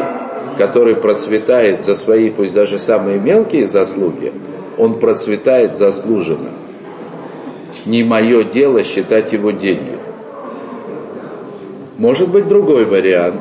который 0.59 0.97
процветает 0.97 1.85
за 1.85 1.95
свои, 1.95 2.31
пусть 2.31 2.53
даже 2.53 2.79
самые 2.79 3.19
мелкие 3.19 3.67
заслуги, 3.67 4.33
он 4.77 4.99
процветает 4.99 5.77
заслуженно. 5.77 6.51
Не 7.87 8.05
мое 8.05 8.45
дело 8.45 8.83
считать 8.85 9.33
его 9.33 9.51
деньги. 9.51 9.97
Может 11.99 12.29
быть 12.29 12.49
другой 12.49 12.85
вариант. 12.85 13.41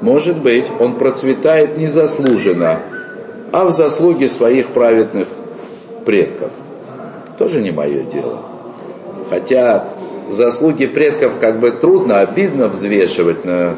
Может 0.00 0.40
быть, 0.40 0.66
он 0.78 0.94
процветает 0.94 1.76
незаслуженно, 1.76 2.80
а 3.50 3.64
в 3.64 3.72
заслуге 3.72 4.28
своих 4.28 4.68
праведных 4.68 5.28
предков. 6.04 6.52
Тоже 7.38 7.60
не 7.60 7.70
мое 7.70 8.02
дело. 8.02 8.40
Хотя 9.28 9.84
заслуги 10.30 10.86
предков 10.86 11.38
как 11.38 11.60
бы 11.60 11.72
трудно, 11.72 12.20
обидно 12.20 12.68
взвешивать 12.68 13.44
на, 13.44 13.74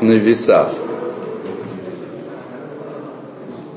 на 0.00 0.12
весах. 0.12 0.72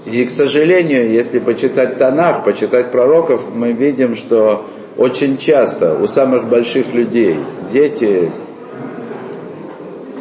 И, 0.05 0.25
к 0.25 0.29
сожалению, 0.29 1.09
если 1.09 1.39
почитать 1.39 1.97
Танах, 1.97 2.43
почитать 2.43 2.91
пророков, 2.91 3.45
мы 3.53 3.71
видим, 3.71 4.15
что 4.15 4.65
очень 4.97 5.37
часто 5.37 5.97
у 5.97 6.05
самых 6.07 6.49
больших 6.49 6.93
людей 6.93 7.37
дети 7.71 8.31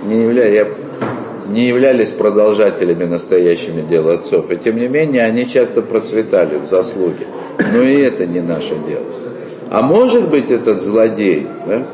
не, 0.04 0.22
явля... 0.22 0.68
не 1.48 1.66
являлись 1.66 2.10
продолжателями 2.10 3.04
настоящими 3.04 3.82
дел 3.82 4.08
отцов. 4.08 4.50
И 4.50 4.56
тем 4.56 4.78
не 4.78 4.88
менее, 4.88 5.24
они 5.24 5.46
часто 5.46 5.82
процветали 5.82 6.58
в 6.58 6.66
заслуге. 6.66 7.26
Но 7.72 7.82
и 7.82 8.00
это 8.00 8.24
не 8.24 8.40
наше 8.40 8.76
дело. 8.88 9.21
А 9.72 9.80
может 9.80 10.28
быть 10.28 10.50
этот 10.50 10.82
злодей, 10.82 11.46
да? 11.66 11.86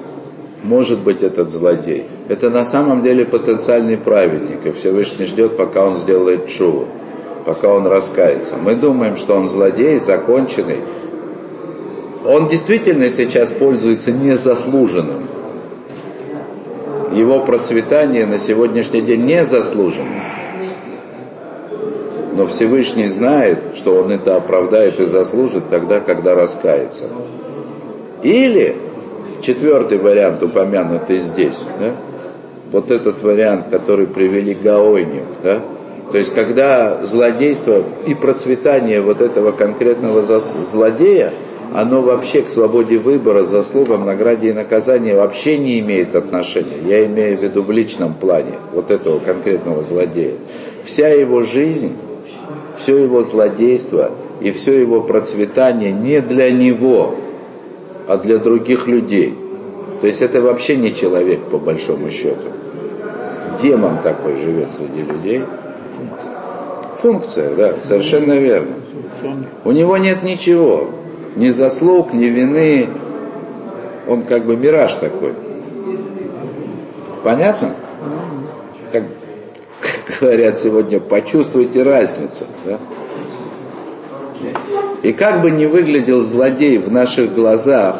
может 0.62 0.98
быть 0.98 1.22
этот 1.22 1.50
злодей, 1.50 2.06
это 2.28 2.50
на 2.50 2.64
самом 2.64 3.02
деле 3.02 3.24
потенциальный 3.24 3.96
праведник, 3.96 4.66
и 4.66 4.72
Всевышний 4.72 5.24
ждет, 5.24 5.56
пока 5.56 5.84
он 5.84 5.94
сделает 5.94 6.48
чуву 6.48 6.88
пока 7.48 7.70
он 7.70 7.86
раскается. 7.86 8.56
Мы 8.56 8.74
думаем, 8.74 9.16
что 9.16 9.34
он 9.34 9.48
злодей, 9.48 9.98
законченный. 9.98 10.80
Он 12.26 12.46
действительно 12.46 13.08
сейчас 13.08 13.52
пользуется 13.52 14.12
незаслуженным. 14.12 15.28
Его 17.12 17.40
процветание 17.40 18.26
на 18.26 18.36
сегодняшний 18.36 19.00
день 19.00 19.24
незаслуженно. 19.24 20.20
Но 22.34 22.46
Всевышний 22.46 23.06
знает, 23.06 23.60
что 23.74 23.94
он 23.94 24.10
это 24.10 24.36
оправдает 24.36 25.00
и 25.00 25.06
заслужит 25.06 25.70
тогда, 25.70 26.00
когда 26.00 26.34
раскается. 26.34 27.04
Или 28.22 28.76
четвертый 29.40 29.98
вариант, 29.98 30.42
упомянутый 30.42 31.18
здесь, 31.18 31.62
да, 31.78 31.92
вот 32.72 32.90
этот 32.90 33.22
вариант, 33.22 33.66
который 33.70 34.06
привели 34.06 34.54
Гаойню, 34.54 35.22
да, 35.42 35.60
То 36.12 36.18
есть, 36.18 36.34
когда 36.34 37.04
злодейство 37.04 37.82
и 38.06 38.14
процветание 38.14 39.00
вот 39.00 39.20
этого 39.20 39.52
конкретного 39.52 40.22
злодея, 40.22 41.32
оно 41.74 42.00
вообще 42.00 42.42
к 42.42 42.48
свободе 42.48 42.98
выбора, 42.98 43.44
заслугам, 43.44 44.06
награде 44.06 44.48
и 44.48 44.52
наказанию 44.52 45.16
вообще 45.16 45.58
не 45.58 45.80
имеет 45.80 46.14
отношения. 46.14 46.78
Я 46.82 47.04
имею 47.04 47.38
в 47.38 47.42
виду 47.42 47.62
в 47.62 47.70
личном 47.70 48.14
плане 48.14 48.54
вот 48.72 48.90
этого 48.90 49.18
конкретного 49.18 49.82
злодея. 49.82 50.34
Вся 50.84 51.08
его 51.08 51.42
жизнь, 51.42 51.94
все 52.76 52.96
его 52.96 53.22
злодейство 53.22 54.12
и 54.40 54.50
все 54.50 54.80
его 54.80 55.02
процветание 55.02 55.92
не 55.92 56.22
для 56.22 56.50
него, 56.50 57.16
а 58.08 58.16
для 58.16 58.38
других 58.38 58.88
людей. 58.88 59.34
То 60.00 60.06
есть 60.06 60.22
это 60.22 60.40
вообще 60.40 60.76
не 60.76 60.94
человек, 60.94 61.40
по 61.42 61.58
большому 61.58 62.10
счету. 62.10 62.48
Демон 63.60 63.98
такой 64.02 64.36
живет 64.36 64.68
среди 64.72 65.02
людей. 65.02 65.44
Функция, 66.96 67.54
да, 67.54 67.74
совершенно 67.82 68.32
верно. 68.32 68.74
У 69.64 69.72
него 69.72 69.98
нет 69.98 70.22
ничего, 70.22 70.88
ни 71.36 71.50
заслуг, 71.50 72.14
ни 72.14 72.24
вины. 72.24 72.88
Он 74.08 74.22
как 74.22 74.46
бы 74.46 74.56
мираж 74.56 74.94
такой. 74.94 75.34
Понятно? 77.22 77.74
Как, 78.90 79.04
как 79.80 80.18
говорят 80.20 80.58
сегодня, 80.58 80.98
почувствуйте 80.98 81.82
разницу. 81.82 82.46
Да? 82.64 82.78
И 85.02 85.12
как 85.12 85.42
бы 85.42 85.50
не 85.50 85.66
выглядел 85.66 86.20
злодей 86.20 86.78
в 86.78 86.90
наших 86.90 87.34
глазах, 87.34 87.96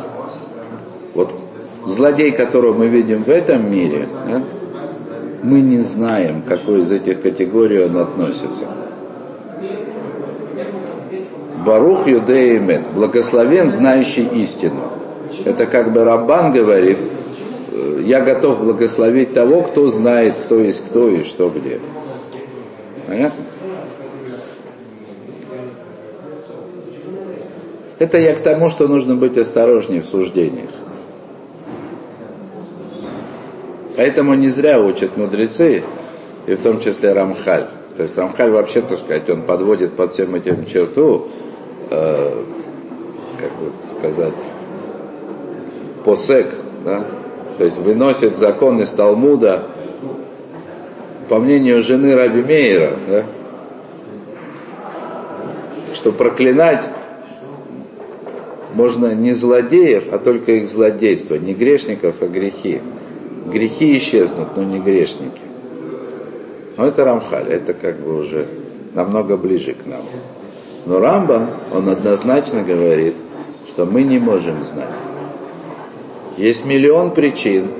вот 1.15 1.35
злодей, 1.87 2.33
которого 2.33 2.73
мы 2.73 2.89
видим 2.89 3.23
в 3.23 3.29
этом 3.29 3.71
мире, 3.71 4.09
да, 4.29 4.43
мы 5.43 5.61
не 5.61 5.79
знаем, 5.81 6.43
к 6.43 6.47
какой 6.47 6.81
из 6.81 6.91
этих 6.91 7.23
категорий 7.23 7.85
он 7.85 7.97
относится. 7.97 8.67
Барух 11.65 12.09
Юдеемет, 12.09 12.93
благословен, 12.95 13.69
знающий 13.71 14.27
истину. 14.35 14.93
Это 15.45 15.67
как 15.67 15.93
бы 15.93 16.03
Раббан 16.05 16.53
говорит, 16.53 16.99
«Э, 17.73 18.03
я 18.05 18.23
готов 18.23 18.61
благословить 18.61 19.35
того, 19.35 19.63
кто 19.63 19.89
знает, 19.89 20.35
кто 20.45 20.59
есть 20.59 20.85
кто 20.87 21.09
и 21.09 21.25
что 21.25 21.51
где. 21.51 21.79
Понятно? 23.07 23.45
Это 27.99 28.17
я 28.19 28.35
к 28.35 28.41
тому, 28.41 28.69
что 28.69 28.87
нужно 28.87 29.17
быть 29.17 29.37
осторожнее 29.37 30.03
в 30.03 30.07
суждениях. 30.07 30.71
Поэтому 33.97 34.35
не 34.35 34.49
зря 34.49 34.81
учат 34.81 35.17
мудрецы, 35.17 35.83
и 36.47 36.55
в 36.55 36.63
том 36.63 36.81
числе 36.81 37.13
Рамхаль. 37.13 37.67
То 37.97 38.05
есть 38.05 38.17
Рамхаль 38.17 38.53
вообще, 38.53 38.81
так 38.81 38.99
сказать, 38.99 39.29
он 39.29 39.43
подводит 39.43 39.95
под 39.95 40.13
всем 40.13 40.37
этим 40.37 40.67
черту, 40.67 41.27
э, 41.91 42.45
как 43.41 43.51
бы 43.57 43.73
сказать, 43.99 44.35
посек, 46.05 46.55
да? 46.85 47.05
то 47.59 47.65
есть 47.65 47.79
выносит 47.79 48.39
закон 48.39 48.81
из 48.81 48.91
Талмуда, 48.91 49.65
по 51.29 51.41
мнению 51.41 51.83
жены 51.83 52.15
Раби 52.15 52.43
Мейера, 52.43 52.93
да? 53.09 53.25
что 55.93 56.13
проклинать 56.13 56.85
можно 58.79 59.13
не 59.13 59.33
злодеев, 59.33 60.05
а 60.13 60.19
только 60.19 60.53
их 60.53 60.69
злодейство, 60.69 61.35
не 61.35 61.53
грешников, 61.53 62.23
а 62.23 62.29
грехи. 62.29 62.81
Грехи 63.53 63.99
исчезнут, 63.99 64.57
но 64.57 64.63
не 64.63 64.79
грешники. 64.79 65.43
Но 66.77 66.87
это 66.87 67.05
Рамхаль, 67.05 67.49
это 67.49 67.75
как 67.75 67.99
бы 67.99 68.17
уже 68.17 68.47
намного 68.95 69.37
ближе 69.37 69.75
к 69.75 69.85
нам. 69.85 70.03
Но 70.87 71.01
Рамба, 71.01 71.51
он 71.73 71.89
однозначно 71.89 72.63
говорит, 72.63 73.15
что 73.69 73.85
мы 73.85 74.05
не 74.05 74.21
можем 74.21 74.63
знать. 74.63 74.95
Есть 76.37 76.65
миллион 76.65 77.11
причин 77.11 77.73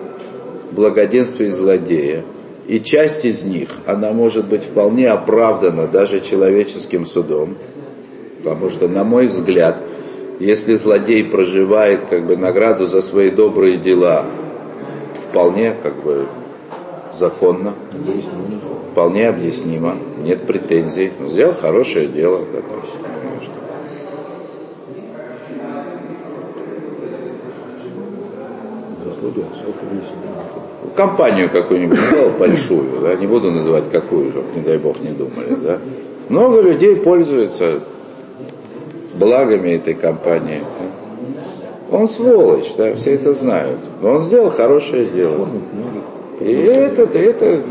благоденствия 0.73 1.53
злодея, 1.53 2.25
и 2.67 2.81
часть 2.81 3.25
из 3.25 3.45
них, 3.45 3.69
она 3.87 4.11
может 4.11 4.47
быть 4.47 4.65
вполне 4.65 5.09
оправдана 5.09 5.87
даже 5.87 6.19
человеческим 6.19 7.07
судом, 7.07 7.57
потому 8.43 8.69
что, 8.69 8.89
на 8.89 9.05
мой 9.05 9.29
взгляд, 9.29 9.81
если 10.39 10.75
злодей 10.75 11.25
проживает 11.25 12.05
как 12.05 12.25
бы 12.25 12.37
награду 12.37 12.87
за 12.87 13.01
свои 13.01 13.31
добрые 13.31 13.77
дела, 13.77 14.27
вполне 15.15 15.75
как 15.83 15.97
бы 16.03 16.27
законно, 17.13 17.75
вполне 18.93 19.29
объяснимо, 19.29 19.97
нет 20.19 20.47
претензий, 20.47 21.13
сделал 21.27 21.55
хорошее 21.55 22.07
дело. 22.07 22.43
Компанию 30.95 31.49
какую-нибудь 31.49 31.99
сделал 31.99 32.31
большую, 32.31 33.01
да, 33.03 33.15
не 33.15 33.27
буду 33.27 33.51
называть 33.51 33.91
какую, 33.91 34.31
чтобы, 34.31 34.47
не 34.55 34.63
дай 34.63 34.79
бог, 34.79 35.01
не 35.01 35.11
думали, 35.11 35.55
да. 35.63 35.79
Много 36.29 36.61
людей 36.61 36.97
пользуются 36.97 37.81
благами 39.19 39.71
этой 39.71 39.95
компании. 39.95 40.63
Он 41.91 42.09
сволочь, 42.09 42.75
да, 42.77 42.95
все 42.95 43.15
это 43.15 43.33
знают. 43.33 43.79
Но 44.03 44.13
он 44.13 44.21
сделал 44.21 44.51
хорошее 44.51 45.07
дело. 45.07 45.49
И 46.41 46.53
это, 46.53 47.03
это, 47.03 47.63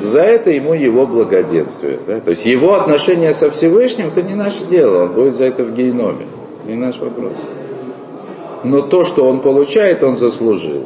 за 0.00 0.20
это 0.20 0.50
ему 0.50 0.72
его 0.74 1.06
благоденствие. 1.06 1.98
Да? 2.06 2.20
То 2.20 2.30
есть 2.30 2.46
его 2.46 2.74
отношения 2.74 3.32
со 3.34 3.50
Всевышним, 3.50 4.08
это 4.08 4.22
не 4.22 4.34
наше 4.34 4.64
дело, 4.64 5.04
он 5.04 5.12
будет 5.12 5.36
за 5.36 5.46
это 5.46 5.64
в 5.64 5.74
геноме. 5.74 6.26
Не 6.66 6.76
наш 6.76 6.98
вопрос. 6.98 7.32
Но 8.62 8.82
то, 8.82 9.04
что 9.04 9.24
он 9.24 9.40
получает, 9.40 10.02
он 10.02 10.16
заслужил. 10.16 10.84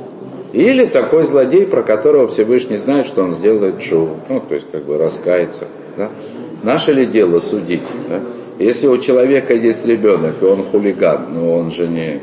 Или 0.53 0.87
такой 0.87 1.25
злодей, 1.25 1.67
про 1.67 1.83
которого 1.83 2.29
Всевышний 2.29 2.77
знает, 2.77 3.07
что 3.07 3.23
он 3.23 3.33
сделает 3.33 3.83
шоу. 3.83 4.11
Ну, 4.29 4.41
то 4.41 4.55
есть, 4.55 4.71
как 4.71 4.85
бы 4.85 4.97
раскается. 4.97 5.67
Да? 5.97 6.11
Наше 6.63 6.93
ли 6.93 7.07
дело 7.07 7.41
судить? 7.41 7.83
Да? 8.09 8.21
Если 8.59 8.87
у 8.87 8.99
человека 8.99 9.53
есть 9.53 9.85
ребенок, 9.85 10.37
и 10.41 10.45
он 10.45 10.63
хулиган, 10.63 11.27
но 11.33 11.59
он 11.59 11.73
же 11.73 11.89
не, 11.89 12.21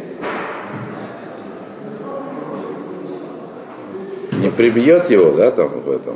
не 4.41 4.49
прибьет 4.49 5.09
его, 5.09 5.31
да, 5.31 5.51
там 5.51 5.81
в 5.81 5.91
этом, 5.91 6.15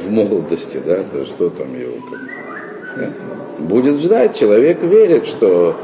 в 0.00 0.10
молодости, 0.10 0.80
да, 0.84 1.04
то 1.04 1.24
что 1.24 1.50
там 1.50 1.78
его, 1.78 1.94
да? 2.10 3.12
будет 3.58 4.00
ждать, 4.00 4.36
человек 4.36 4.82
верит, 4.82 5.26
что, 5.26 5.76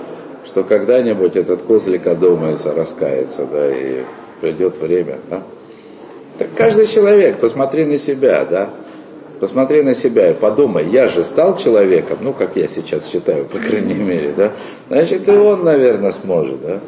что 0.44 0.64
когда-нибудь 0.64 1.37
этот 1.37 1.62
козлик 1.62 2.06
одумается, 2.08 2.74
раскается, 2.74 3.46
да, 3.46 3.70
и 3.70 4.02
придет 4.40 4.78
время, 4.78 5.18
да. 5.30 5.42
Так 6.38 6.48
каждый 6.56 6.88
человек, 6.88 7.37
посмотри 7.37 7.84
на 7.84 7.96
себя, 7.96 8.44
да, 8.44 8.70
Посмотри 9.40 9.83
на 9.83 9.94
себя 9.94 10.31
и 10.31 10.35
подумай, 10.35 10.88
я 10.88 11.09
же 11.09 11.25
стал 11.25 11.57
человеком, 11.57 12.18
ну, 12.20 12.33
как 12.33 12.55
я 12.57 12.68
сейчас 12.68 13.09
считаю, 13.09 13.47
по 13.47 13.59
крайней 13.59 13.94
мере, 13.94 14.33
да? 14.37 14.53
Значит, 14.88 15.29
и 15.29 15.33
он, 15.33 15.64
наверное, 15.64 16.12
сможет, 16.12 16.61
да? 16.62 16.81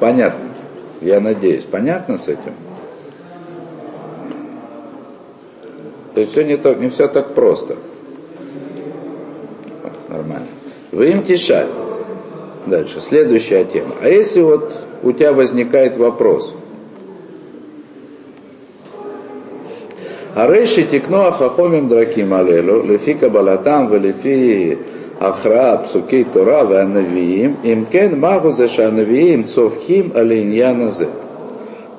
Понятно? 0.00 0.48
Я 1.02 1.20
надеюсь, 1.20 1.64
понятно 1.64 2.16
с 2.16 2.28
этим? 2.28 2.54
То 6.14 6.20
есть 6.20 6.32
все 6.32 6.42
не, 6.42 6.56
то, 6.56 6.74
не 6.74 6.88
все 6.88 7.06
так 7.06 7.34
просто. 7.34 7.76
Нормально. 10.08 10.46
Вы 10.90 11.10
им 11.10 11.22
тишать. 11.22 11.68
Дальше, 12.64 13.00
следующая 13.00 13.64
тема. 13.64 13.94
А 14.00 14.08
если 14.08 14.40
вот 14.40 14.72
у 15.02 15.12
тебя 15.12 15.34
возникает 15.34 15.98
вопрос– 15.98 16.54
Арейши 20.36 20.82
тикно 20.82 21.28
ахахомим 21.28 21.88
драким 21.88 22.34
алелу, 22.34 22.82
лефи 22.82 23.14
кабалатам, 23.14 23.90
лефи 23.94 24.76
ахра, 25.18 25.78
псуки 25.78 26.24
Тора, 26.24 26.62
ванавиим, 26.64 27.56
имкен 27.62 28.20
магу 28.20 28.50
зешанавиим, 28.50 29.46
цовхим 29.46 30.12
алиньяназе. 30.14 31.08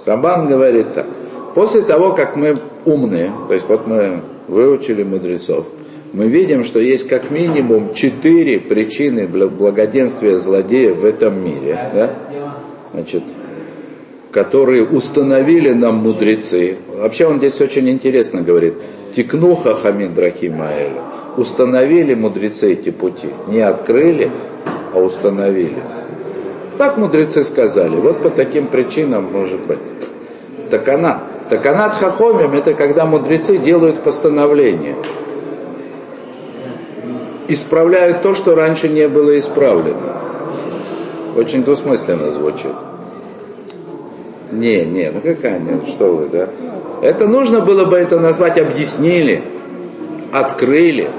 Рамбан 0.05 0.47
говорит 0.47 0.93
так. 0.93 1.07
После 1.55 1.81
того, 1.81 2.13
как 2.13 2.35
мы 2.35 2.57
умные, 2.85 3.31
то 3.47 3.55
есть 3.55 3.67
вот 3.67 3.87
мы 3.87 4.21
выучили 4.47 5.01
мудрецов, 5.01 5.65
мы 6.13 6.27
видим, 6.27 6.63
что 6.63 6.79
есть 6.79 7.07
как 7.07 7.31
минимум 7.31 7.91
четыре 7.95 8.59
причины 8.59 9.27
благоденствия 9.27 10.37
злодеев 10.37 10.97
в 10.97 11.05
этом 11.05 11.43
мире. 11.43 11.89
Да? 11.91 12.13
Значит, 12.93 13.23
которые 14.37 14.83
установили 14.83 15.71
нам 15.73 15.95
мудрецы. 15.95 16.77
Вообще 16.95 17.25
он 17.25 17.39
здесь 17.39 17.59
очень 17.59 17.89
интересно 17.89 18.43
говорит. 18.43 18.75
Тикнуха 19.11 19.73
драхимаэля. 19.73 21.01
Установили 21.37 22.13
мудрецы 22.13 22.73
эти 22.73 22.91
пути. 22.91 23.29
Не 23.47 23.61
открыли, 23.61 24.29
а 24.93 24.99
установили. 24.99 25.81
Так 26.77 26.97
мудрецы 26.99 27.41
сказали, 27.41 27.95
вот 27.95 28.21
по 28.21 28.29
таким 28.29 28.67
причинам 28.67 29.31
может 29.33 29.59
быть. 29.61 29.79
Таканат. 30.69 31.23
Таканат 31.49 31.95
хахомим 31.95 32.53
это 32.53 32.75
когда 32.75 33.07
мудрецы 33.07 33.57
делают 33.57 34.03
постановление. 34.03 34.97
Исправляют 37.47 38.21
то, 38.21 38.35
что 38.35 38.53
раньше 38.53 38.87
не 38.87 39.07
было 39.07 39.39
исправлено. 39.39 40.15
Очень 41.35 41.63
двусмысленно 41.63 42.29
звучит. 42.29 42.73
Не, 44.51 44.85
не, 44.85 45.11
ну 45.11 45.21
какая 45.21 45.59
нет, 45.59 45.87
что 45.87 46.15
вы, 46.15 46.29
да? 46.29 46.49
Это 47.01 47.27
нужно 47.27 47.61
было 47.61 47.85
бы 47.85 47.97
это 47.97 48.19
назвать 48.19 48.57
объяснили, 48.57 49.43
открыли. 50.31 51.09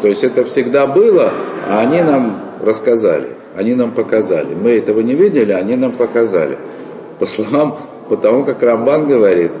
То 0.00 0.08
есть 0.08 0.22
это 0.24 0.44
всегда 0.44 0.86
было, 0.86 1.32
а 1.68 1.80
они 1.80 2.02
нам 2.02 2.40
рассказали, 2.62 3.30
они 3.56 3.74
нам 3.74 3.90
показали. 3.90 4.54
Мы 4.54 4.70
этого 4.70 5.00
не 5.00 5.14
видели, 5.14 5.52
они 5.52 5.76
нам 5.76 5.92
показали. 5.92 6.58
По 7.18 7.26
словам, 7.26 7.78
потому 8.08 8.44
как 8.44 8.62
Рамбан 8.62 9.08
говорит, 9.08 9.52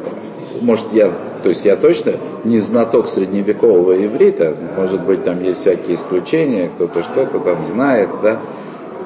может 0.60 0.92
я, 0.92 1.10
то 1.42 1.48
есть 1.48 1.64
я 1.64 1.76
точно 1.76 2.14
не 2.44 2.60
знаток 2.60 3.08
средневекового 3.08 4.04
иврита, 4.04 4.56
может 4.76 5.04
быть 5.04 5.24
там 5.24 5.42
есть 5.42 5.60
всякие 5.60 5.94
исключения, 5.94 6.70
кто-то 6.74 7.02
что-то 7.02 7.40
там 7.40 7.64
знает, 7.64 8.08
да, 8.22 8.38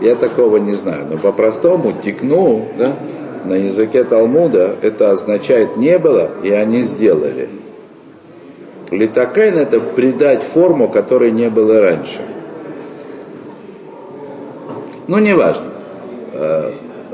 я 0.03 0.17
такого 0.17 0.59
не 0.59 0.75
знаю. 0.75 1.07
Но 1.11 1.17
по-простому 1.17 1.95
текну, 2.03 2.69
да, 2.79 2.97
на 3.45 3.55
языке 3.55 4.05
Талмуда 4.05 4.77
это 4.83 5.11
означает 5.11 5.77
не 5.77 5.99
было, 5.99 6.31
и 6.43 6.51
они 6.51 6.83
сделали. 6.83 7.49
Литакайн 8.91 9.57
это 9.57 9.81
придать 9.81 10.43
форму, 10.43 10.89
которой 10.89 11.31
не 11.31 11.49
было 11.49 11.81
раньше. 11.81 12.21
Ну, 15.09 15.19
неважно. 15.19 15.67
Э, 16.33 16.73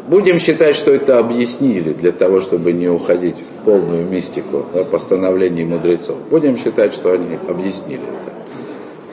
будем 0.08 0.38
считать, 0.38 0.74
что 0.76 0.90
это 0.90 1.18
объяснили 1.18 1.92
для 1.92 2.12
того, 2.12 2.40
чтобы 2.40 2.72
не 2.72 2.88
уходить 2.88 3.36
в 3.36 3.64
полную 3.64 4.06
мистику 4.06 4.66
да, 4.74 4.84
постановлений 4.84 5.64
мудрецов. 5.64 6.16
Будем 6.30 6.56
считать, 6.56 6.92
что 6.92 7.12
они 7.12 7.38
объяснили 7.48 8.02
это. 8.02 8.34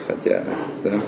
Хотя, 0.08 0.44
да. 0.84 1.00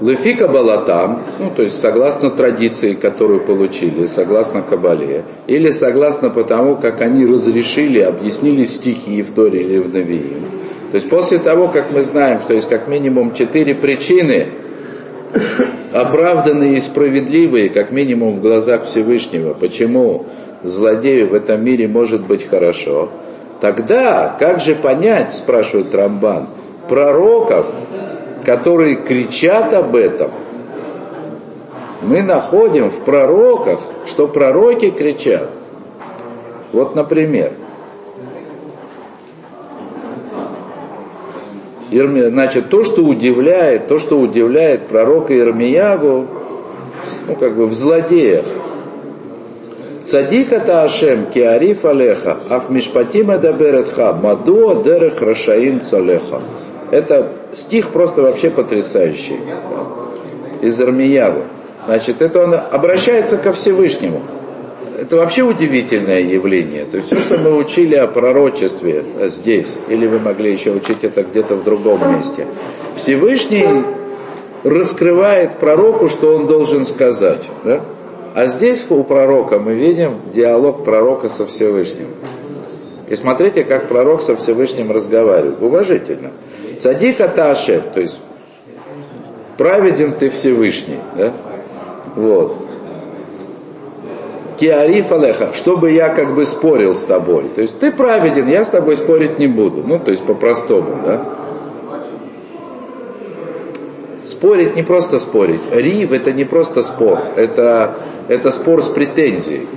Лефика 0.00 0.46
балатам, 0.46 1.22
ну 1.38 1.50
то 1.50 1.62
есть 1.62 1.78
согласно 1.78 2.30
традиции, 2.30 2.92
которую 2.92 3.40
получили, 3.40 4.04
согласно 4.04 4.60
Кабале, 4.60 5.24
или 5.46 5.70
согласно 5.70 6.28
потому, 6.28 6.76
как 6.76 7.00
они 7.00 7.24
разрешили, 7.24 8.00
объяснили 8.00 8.64
стихи 8.64 9.22
в 9.22 9.32
Торе 9.32 9.62
или 9.62 9.78
в 9.78 9.94
Навиим. 9.94 10.44
То 10.90 10.96
есть 10.96 11.08
после 11.08 11.38
того, 11.38 11.68
как 11.68 11.92
мы 11.92 12.02
знаем, 12.02 12.40
что 12.40 12.52
есть 12.52 12.68
как 12.68 12.88
минимум 12.88 13.32
четыре 13.32 13.74
причины, 13.74 14.48
оправданные 15.94 16.76
и 16.76 16.80
справедливые, 16.80 17.70
как 17.70 17.90
минимум 17.90 18.36
в 18.36 18.42
глазах 18.42 18.84
Всевышнего, 18.84 19.54
почему 19.54 20.26
злодею 20.62 21.30
в 21.30 21.34
этом 21.34 21.64
мире 21.64 21.88
может 21.88 22.26
быть 22.26 22.46
хорошо, 22.46 23.08
тогда 23.62 24.36
как 24.38 24.60
же 24.60 24.74
понять, 24.74 25.34
спрашивает 25.34 25.94
Рамбан, 25.94 26.48
пророков, 26.86 27.66
которые 28.46 28.94
кричат 28.94 29.74
об 29.74 29.96
этом, 29.96 30.30
мы 32.02 32.22
находим 32.22 32.90
в 32.90 33.00
пророках, 33.00 33.80
что 34.06 34.28
пророки 34.28 34.90
кричат. 34.90 35.50
Вот, 36.72 36.94
например, 36.94 37.50
значит, 41.90 42.68
то, 42.68 42.84
что 42.84 43.02
удивляет, 43.02 43.88
то, 43.88 43.98
что 43.98 44.16
удивляет 44.20 44.86
пророка 44.86 45.36
Ирмиягу, 45.36 46.26
ну, 47.26 47.34
как 47.34 47.56
бы 47.56 47.66
в 47.66 47.72
злодеях. 47.72 48.46
Цадик 50.04 50.52
это 50.52 50.84
Ашем, 50.84 51.26
киариф 51.32 51.84
алеха, 51.84 52.38
ах 52.48 52.70
мишпатим 52.70 53.32
эдаберетха, 53.32 54.12
мадуа 54.12 54.84
дерех 54.84 55.20
рашаим 55.20 55.80
цалеха. 55.80 56.40
Это 56.90 57.32
стих 57.52 57.90
просто 57.90 58.22
вообще 58.22 58.50
потрясающий. 58.50 59.38
Из 60.62 60.80
Армиявы. 60.80 61.42
Значит, 61.86 62.22
это 62.22 62.44
он 62.44 62.54
обращается 62.54 63.36
ко 63.36 63.52
Всевышнему. 63.52 64.22
Это 64.98 65.16
вообще 65.16 65.42
удивительное 65.42 66.20
явление. 66.20 66.84
То 66.86 66.96
есть 66.96 67.08
все, 67.08 67.20
что 67.20 67.38
мы 67.38 67.54
учили 67.54 67.94
о 67.94 68.06
пророчестве 68.06 69.04
здесь, 69.26 69.74
или 69.88 70.06
вы 70.06 70.18
могли 70.18 70.52
еще 70.52 70.72
учить 70.72 70.98
это 71.02 71.22
где-то 71.22 71.56
в 71.56 71.64
другом 71.64 72.16
месте, 72.16 72.46
Всевышний 72.96 73.66
раскрывает 74.64 75.58
пророку, 75.58 76.08
что 76.08 76.34
он 76.34 76.46
должен 76.46 76.86
сказать. 76.86 77.48
Да? 77.62 77.82
А 78.34 78.46
здесь 78.46 78.84
у 78.88 79.04
пророка 79.04 79.58
мы 79.58 79.74
видим 79.74 80.16
диалог 80.34 80.84
пророка 80.84 81.28
со 81.28 81.46
Всевышним. 81.46 82.08
И 83.08 83.14
смотрите, 83.14 83.64
как 83.64 83.88
пророк 83.88 84.22
со 84.22 84.34
Всевышним 84.34 84.90
разговаривает. 84.90 85.62
Уважительно. 85.62 86.32
Цадик 86.80 87.20
Аташе, 87.20 87.82
то 87.94 88.00
есть 88.00 88.20
праведен 89.56 90.12
ты 90.12 90.30
Всевышний, 90.30 90.98
да? 91.16 91.32
Вот. 92.14 92.56
Киариф 94.58 95.12
Алеха, 95.12 95.52
чтобы 95.52 95.90
я 95.90 96.08
как 96.08 96.34
бы 96.34 96.46
спорил 96.46 96.94
с 96.94 97.02
тобой. 97.02 97.50
То 97.54 97.60
есть 97.60 97.78
ты 97.78 97.92
праведен, 97.92 98.48
я 98.48 98.64
с 98.64 98.70
тобой 98.70 98.96
спорить 98.96 99.38
не 99.38 99.46
буду. 99.46 99.82
Ну, 99.86 99.98
то 99.98 100.10
есть 100.10 100.24
по-простому, 100.24 100.98
да? 101.04 101.24
Спорить 104.24 104.74
не 104.74 104.82
просто 104.82 105.18
спорить. 105.18 105.60
Рив 105.72 106.12
это 106.12 106.32
не 106.32 106.44
просто 106.44 106.82
спор, 106.82 107.20
это, 107.36 107.96
это 108.28 108.50
спор 108.50 108.82
с 108.82 108.88
претензией. 108.88 109.68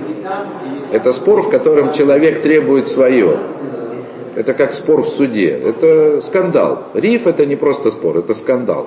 Это 0.92 1.12
спор, 1.12 1.42
в 1.42 1.50
котором 1.50 1.92
человек 1.92 2.42
требует 2.42 2.88
свое. 2.88 3.38
Это 4.36 4.54
как 4.54 4.74
спор 4.74 5.02
в 5.02 5.08
суде. 5.08 5.48
Это 5.48 6.20
скандал. 6.20 6.84
Риф 6.94 7.26
это 7.26 7.46
не 7.46 7.56
просто 7.56 7.90
спор, 7.90 8.18
это 8.18 8.34
скандал. 8.34 8.86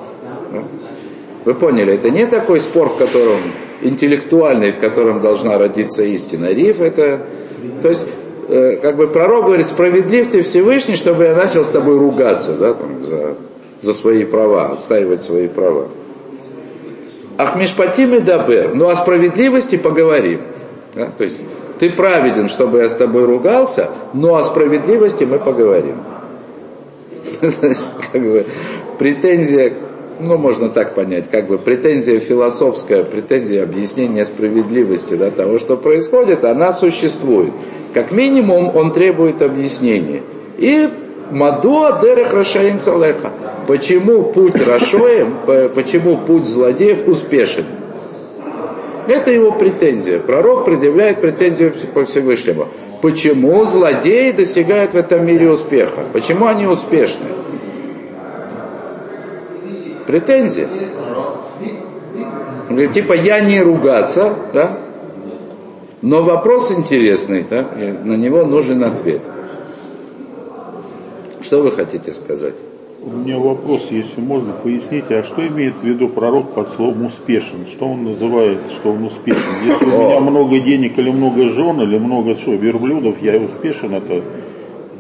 Вы 1.46 1.54
поняли, 1.56 1.94
это 1.94 2.10
не 2.10 2.26
такой 2.26 2.62
спор, 2.62 2.90
в 2.90 2.98
котором 2.98 3.54
интеллектуальный, 3.82 4.72
в 4.72 4.80
котором 4.80 5.22
должна 5.22 5.58
родиться 5.58 6.04
истина. 6.04 6.54
Риф 6.54 6.80
это, 6.80 7.20
то 7.82 7.90
есть, 7.90 8.06
э, 8.48 8.78
как 8.82 8.96
бы 8.96 9.08
пророк 9.08 9.46
говорит, 9.46 9.68
справедлив 9.68 10.32
ты 10.32 10.42
Всевышний, 10.42 10.96
чтобы 10.96 11.26
я 11.26 11.36
начал 11.36 11.66
с 11.66 11.70
тобой 11.70 11.98
ругаться, 11.98 12.54
да, 12.54 12.74
там, 12.74 13.04
за, 13.04 13.36
за 13.82 13.94
свои 13.94 14.24
права, 14.24 14.68
отстаивать 14.68 15.22
свои 15.22 15.50
права. 15.50 15.90
Ахмешпатим 17.38 18.16
и 18.16 18.20
дабер, 18.20 18.74
ну 18.74 18.88
о 18.88 18.96
справедливости 18.96 19.76
поговорим. 19.76 20.42
Да? 20.96 21.10
То 21.18 21.24
есть 21.26 21.42
ты 21.84 21.92
праведен, 21.92 22.48
чтобы 22.48 22.78
я 22.78 22.88
с 22.88 22.94
тобой 22.94 23.26
ругался, 23.26 23.90
но 24.14 24.38
о 24.38 24.44
справедливости 24.44 25.26
мы 25.26 25.38
поговорим. 25.38 25.98
как 27.42 28.22
бы, 28.22 28.46
претензия, 28.98 29.74
ну 30.18 30.38
можно 30.38 30.70
так 30.70 30.96
понять, 30.96 31.30
как 31.30 31.48
бы 31.48 31.58
претензия 31.58 32.22
философская, 32.22 33.04
претензия 33.04 33.64
объяснения 33.64 34.24
справедливости 34.24 35.16
да, 35.16 35.30
того, 35.30 35.58
что 35.58 35.76
происходит, 35.76 36.46
она 36.46 36.72
существует. 36.72 37.52
Как 37.94 38.14
минимум 38.14 38.74
он 38.74 38.94
требует 38.94 39.42
объяснения. 39.42 40.22
И 40.58 40.88
Мадуа 41.32 42.00
дерех 42.02 42.34
Рашаим 42.34 42.80
Цалеха. 42.80 43.34
Почему 43.68 44.24
путь 44.32 44.56
Рашоем, 44.66 45.40
почему 45.76 46.16
путь 46.16 46.46
злодеев 46.46 47.10
успешен? 47.10 47.66
Это 49.08 49.32
его 49.32 49.52
претензия. 49.52 50.20
Пророк 50.20 50.66
предъявляет 50.66 51.22
претензию 51.22 51.74
по 51.94 52.06
Всевышнему. 52.06 52.68
Почему 53.02 53.64
злодеи 53.66 54.32
достигают 54.32 54.94
в 54.94 54.98
этом 54.98 55.26
мире 55.26 55.50
успеха? 55.50 56.06
Почему 56.14 56.46
они 56.46 56.68
успешны? 56.68 57.26
Претензия. 60.08 60.68
Он 62.70 62.76
говорит, 62.76 62.94
типа, 62.94 63.14
я 63.14 63.40
не 63.42 63.62
ругаться, 63.62 64.36
да? 64.54 64.80
Но 66.02 66.22
вопрос 66.22 66.72
интересный, 66.72 67.46
да? 67.50 67.68
И 67.78 67.92
на 67.92 68.16
него 68.16 68.44
нужен 68.44 68.84
ответ. 68.84 69.22
Что 71.42 71.62
вы 71.62 71.72
хотите 71.72 72.14
сказать? 72.14 72.56
У 73.06 73.10
меня 73.10 73.38
вопрос, 73.38 73.88
если 73.90 74.22
можно, 74.22 74.54
поясните, 74.54 75.18
а 75.18 75.24
что 75.24 75.46
имеет 75.46 75.74
в 75.82 75.84
виду 75.84 76.08
пророк 76.08 76.52
под 76.52 76.70
словом 76.70 77.08
успешен? 77.08 77.68
Что 77.70 77.90
он 77.90 78.06
называет, 78.06 78.60
что 78.72 78.92
он 78.92 79.04
успешен? 79.04 79.42
Если 79.66 79.86
у 79.86 80.04
меня 80.06 80.20
много 80.22 80.60
денег 80.60 80.98
или 80.98 81.12
много 81.12 81.50
жен, 81.50 81.82
или 81.82 81.98
много 81.98 82.36
что, 82.36 82.54
верблюдов, 82.54 83.22
я 83.22 83.38
успешен, 83.38 83.96
это 83.96 84.24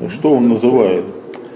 что 0.09 0.33
он 0.33 0.49
называет? 0.49 1.05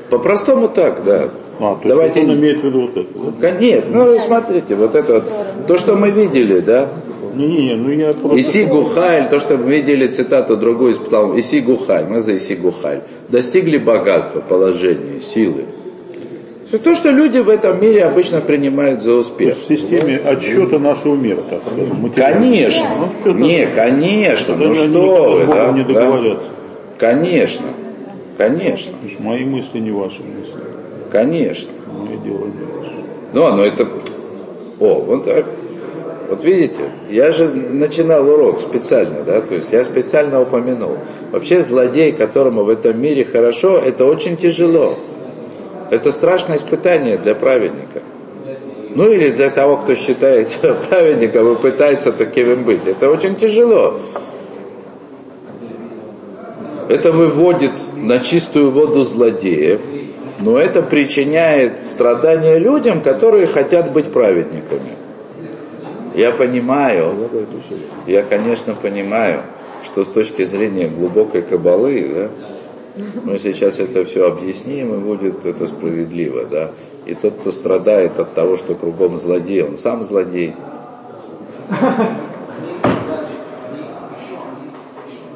По-простому 0.10 0.70
так, 0.70 1.04
да. 1.04 1.32
А, 1.60 1.76
то 1.76 1.90
Давайте... 1.90 2.22
он 2.22 2.36
имеет 2.36 2.62
в 2.62 2.64
виду 2.64 2.82
вот 2.82 2.96
это? 2.96 3.10
Да? 3.42 3.52
Нет, 3.52 3.88
ну 3.94 4.18
смотрите, 4.20 4.76
вот 4.76 4.96
это 4.96 5.16
вот, 5.16 5.68
то, 5.68 5.78
что 5.78 5.98
мы 5.98 6.12
видели, 6.12 6.60
да, 6.60 6.88
не, 7.36 7.46
не, 7.46 7.76
ну 7.76 7.90
я 7.90 8.14
просто... 8.14 8.40
Иси 8.40 8.64
Гухайль, 8.64 9.28
то, 9.28 9.42
что 9.42 9.58
мы 9.58 9.70
видели 9.70 10.08
цитату 10.08 10.56
другую 10.56 10.92
из 10.92 10.98
Иси 11.00 11.60
Гухайль, 11.60 12.06
мы 12.08 12.22
за 12.22 12.38
Иси 12.38 12.56
Гухайль, 12.56 13.02
достигли 13.28 13.78
богатства, 13.78 14.40
положения, 14.40 15.20
силы 15.20 15.66
Все 16.68 16.80
то, 16.80 16.96
что 16.96 17.12
люди 17.12 17.40
в 17.40 17.48
этом 17.48 17.82
мире 17.82 18.04
обычно 18.04 18.42
принимают 18.42 19.02
за 19.02 19.14
успех. 19.14 19.58
В 19.58 19.68
системе 19.68 20.18
отсчета 20.18 20.80
нашего 20.80 21.16
мира, 21.16 21.42
так 21.50 21.62
материального. 21.94 22.42
Конечно. 22.42 22.90
Ну, 23.00 23.32
это- 23.32 23.40
Не, 23.40 23.68
конечно. 23.68 24.56
Ну 24.58 24.74
что 24.74 25.32
вы, 25.32 25.46
да? 25.46 25.72
не 25.72 25.84
да? 25.84 26.40
Конечно. 26.98 27.68
Конечно. 28.38 28.94
Что 29.08 29.24
мои 29.24 29.46
мысли 29.46 29.80
не 29.80 29.92
ваши 29.92 30.22
мысли. 30.24 30.60
Конечно. 31.10 31.70
Мое 31.88 32.18
дело 32.18 32.46
не 32.46 32.80
ваше. 32.80 32.94
Ну, 33.34 33.50
но 33.54 33.64
это... 33.64 33.88
О, 34.80 35.02
вот 35.06 35.24
так. 35.24 35.46
Вот 36.30 36.44
видите, 36.44 36.82
я 37.10 37.32
же 37.32 37.48
начинал 37.48 38.28
урок 38.30 38.60
специально, 38.60 39.24
да, 39.24 39.40
то 39.40 39.56
есть 39.56 39.72
я 39.72 39.86
специально 39.86 40.42
упомянул. 40.42 40.98
Вообще 41.32 41.62
злодей, 41.62 42.12
которому 42.12 42.66
в 42.66 42.70
этом 42.70 43.02
мире 43.02 43.24
хорошо, 43.24 43.78
это 43.78 44.04
очень 44.06 44.36
тяжело. 44.36 44.98
Это 45.90 46.12
страшное 46.12 46.58
испытание 46.58 47.18
для 47.18 47.36
праведника. 47.36 48.02
Ну 48.96 49.10
или 49.12 49.30
для 49.30 49.50
того, 49.50 49.78
кто 49.78 49.96
считает 49.96 50.50
себя 50.50 50.74
праведником 50.90 51.54
и 51.54 51.62
пытается 51.62 52.12
таким 52.12 52.52
им 52.52 52.64
быть. 52.64 52.86
Это 52.86 53.10
очень 53.10 53.36
тяжело. 53.36 54.00
Это 56.90 57.12
выводит 57.12 57.74
на 57.96 58.20
чистую 58.20 58.72
воду 58.72 59.04
злодеев, 59.04 59.82
но 60.40 60.58
это 60.58 60.82
причиняет 60.82 61.86
страдания 61.86 62.58
людям, 62.58 63.02
которые 63.02 63.48
хотят 63.48 63.92
быть 63.92 64.12
праведниками. 64.12 64.96
Я 66.16 66.32
понимаю, 66.32 67.30
я, 68.08 68.24
конечно, 68.24 68.74
понимаю, 68.74 69.42
что 69.84 70.04
с 70.04 70.08
точки 70.08 70.46
зрения 70.46 70.88
глубокой 70.88 71.42
кабалы, 71.42 72.10
да, 72.14 72.30
мы 73.24 73.38
сейчас 73.40 73.80
это 73.80 74.06
все 74.06 74.28
объясним, 74.28 74.94
и 74.96 74.98
будет 74.98 75.46
это 75.46 75.68
справедливо, 75.68 76.46
да. 76.46 76.72
И 77.06 77.14
тот, 77.16 77.36
кто 77.36 77.52
страдает 77.52 78.20
от 78.20 78.34
того, 78.34 78.58
что 78.58 78.76
кругом 78.76 79.18
злодей, 79.18 79.64
он 79.64 79.78
сам 79.78 80.04
злодей. 80.04 80.54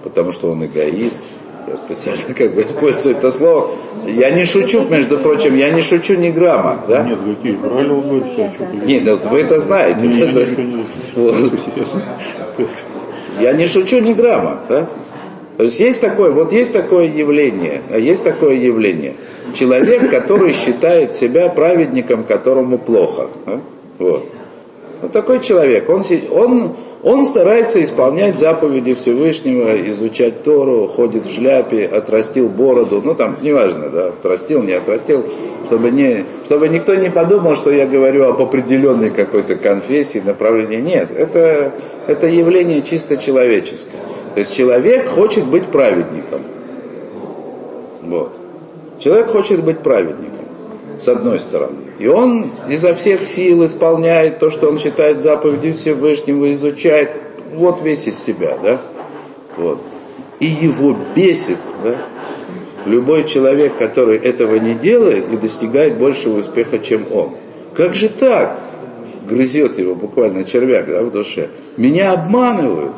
Потому 0.03 0.31
что 0.31 0.51
он 0.51 0.65
эгоист. 0.65 1.21
Я 1.67 1.77
специально 1.77 2.33
как 2.33 2.55
бы 2.55 2.61
использую 2.63 3.15
это 3.15 3.29
слово. 3.31 3.69
Я 4.07 4.31
не 4.31 4.45
шучу, 4.45 4.81
между 4.89 5.19
прочим, 5.19 5.55
я 5.55 5.69
не 5.69 5.81
шучу 5.81 6.15
ни 6.15 6.29
грамма, 6.29 6.83
да? 6.87 7.03
Нет, 7.03 7.19
какие 7.23 7.53
правильно 7.55 7.93
вы 7.93 8.23
что-то- 8.25 8.85
Нет, 8.85 9.03
ну 9.05 9.11
вот 9.11 9.25
вы 9.27 9.39
это 9.41 9.59
знаете. 9.59 10.07
Не, 10.07 10.19
я 10.19 10.25
не- 10.31 10.85
Вот. 11.15 11.35
Я 13.39 13.53
не 13.53 13.67
шучу 13.67 13.99
ни 13.99 14.13
грамма, 14.13 14.59
да? 14.67 14.87
То 15.61 15.65
есть 15.65 15.79
есть 15.79 16.01
такое, 16.01 16.31
вот 16.31 16.51
есть 16.51 16.73
такое 16.73 17.05
явление, 17.05 17.83
а 17.91 17.99
есть 17.99 18.23
такое 18.23 18.55
явление. 18.55 19.13
Человек, 19.53 20.09
который 20.09 20.53
считает 20.53 21.13
себя 21.13 21.49
праведником, 21.49 22.23
которому 22.23 22.79
плохо. 22.79 23.27
да? 23.45 23.59
Вот. 23.99 24.25
Вот 25.03 25.11
такой 25.11 25.39
человек, 25.39 25.87
он, 25.87 26.01
он, 26.31 26.75
он 27.03 27.25
старается 27.25 27.79
исполнять 27.83 28.39
заповеди 28.39 28.95
Всевышнего, 28.95 29.79
изучать 29.91 30.41
Тору, 30.41 30.87
ходит 30.87 31.27
в 31.27 31.31
шляпе, 31.31 31.85
отрастил 31.85 32.49
бороду, 32.49 33.03
ну 33.05 33.13
там, 33.13 33.37
неважно, 33.43 33.91
да, 33.91 34.07
отрастил, 34.07 34.63
не 34.63 34.73
отрастил, 34.73 35.27
чтобы, 35.67 35.91
не, 35.91 36.25
чтобы 36.45 36.69
никто 36.69 36.95
не 36.95 37.11
подумал, 37.11 37.53
что 37.53 37.69
я 37.69 37.85
говорю 37.85 38.23
об 38.23 38.41
определенной 38.41 39.11
какой-то 39.11 39.57
конфессии, 39.57 40.23
направлении. 40.25 40.77
Нет, 40.77 41.11
это, 41.15 41.73
это 42.07 42.25
явление 42.25 42.81
чисто 42.81 43.17
человеческое. 43.17 44.01
То 44.33 44.39
есть 44.39 44.55
человек 44.55 45.07
хочет 45.07 45.45
быть 45.45 45.65
праведником. 45.65 46.41
Вот. 48.01 48.33
Человек 48.99 49.27
хочет 49.27 49.63
быть 49.63 49.79
праведником, 49.79 50.45
с 50.99 51.07
одной 51.07 51.39
стороны. 51.39 51.77
И 51.99 52.07
он 52.07 52.51
изо 52.69 52.93
всех 52.93 53.25
сил 53.25 53.65
исполняет 53.65 54.39
то, 54.39 54.49
что 54.51 54.67
он 54.67 54.77
считает 54.77 55.21
заповедью 55.21 55.73
Всевышнего, 55.73 56.51
изучает, 56.53 57.11
вот 57.53 57.81
весь 57.81 58.07
из 58.07 58.19
себя, 58.19 58.57
да? 58.61 58.81
Вот. 59.57 59.79
И 60.39 60.45
его 60.45 60.95
бесит, 61.15 61.57
да? 61.83 61.97
Любой 62.85 63.25
человек, 63.25 63.77
который 63.77 64.17
этого 64.17 64.55
не 64.55 64.73
делает 64.73 65.31
и 65.31 65.37
достигает 65.37 65.97
большего 65.97 66.39
успеха, 66.39 66.79
чем 66.79 67.05
он. 67.11 67.35
Как 67.75 67.93
же 67.93 68.09
так? 68.09 68.59
Грызет 69.29 69.77
его 69.77 69.93
буквально 69.95 70.43
червяк 70.43 70.87
да, 70.87 71.03
в 71.03 71.11
душе. 71.11 71.49
Меня 71.77 72.13
обманывают. 72.13 72.93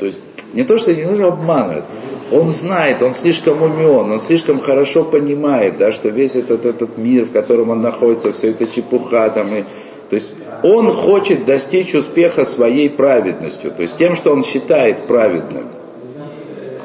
То 0.00 0.06
есть 0.06 0.18
не 0.54 0.64
то, 0.64 0.78
что 0.78 0.94
не 0.94 1.04
нужно 1.04 1.28
обманывать. 1.28 1.84
Он 2.32 2.48
знает, 2.48 3.02
он 3.02 3.12
слишком 3.12 3.60
умен, 3.62 4.10
он 4.10 4.20
слишком 4.20 4.60
хорошо 4.60 5.04
понимает, 5.04 5.76
да, 5.76 5.92
что 5.92 6.08
весь 6.08 6.36
этот, 6.36 6.64
этот 6.64 6.96
мир, 6.96 7.24
в 7.24 7.32
котором 7.32 7.70
он 7.70 7.82
находится, 7.82 8.32
все 8.32 8.50
это 8.50 8.66
чепуха 8.66 9.28
там. 9.28 9.54
И, 9.54 9.64
то 10.08 10.16
есть 10.16 10.32
он 10.62 10.90
хочет 10.90 11.44
достичь 11.44 11.94
успеха 11.94 12.44
своей 12.46 12.88
праведностью, 12.88 13.72
то 13.72 13.82
есть 13.82 13.98
тем, 13.98 14.14
что 14.14 14.32
он 14.32 14.42
считает 14.42 15.06
праведным, 15.06 15.68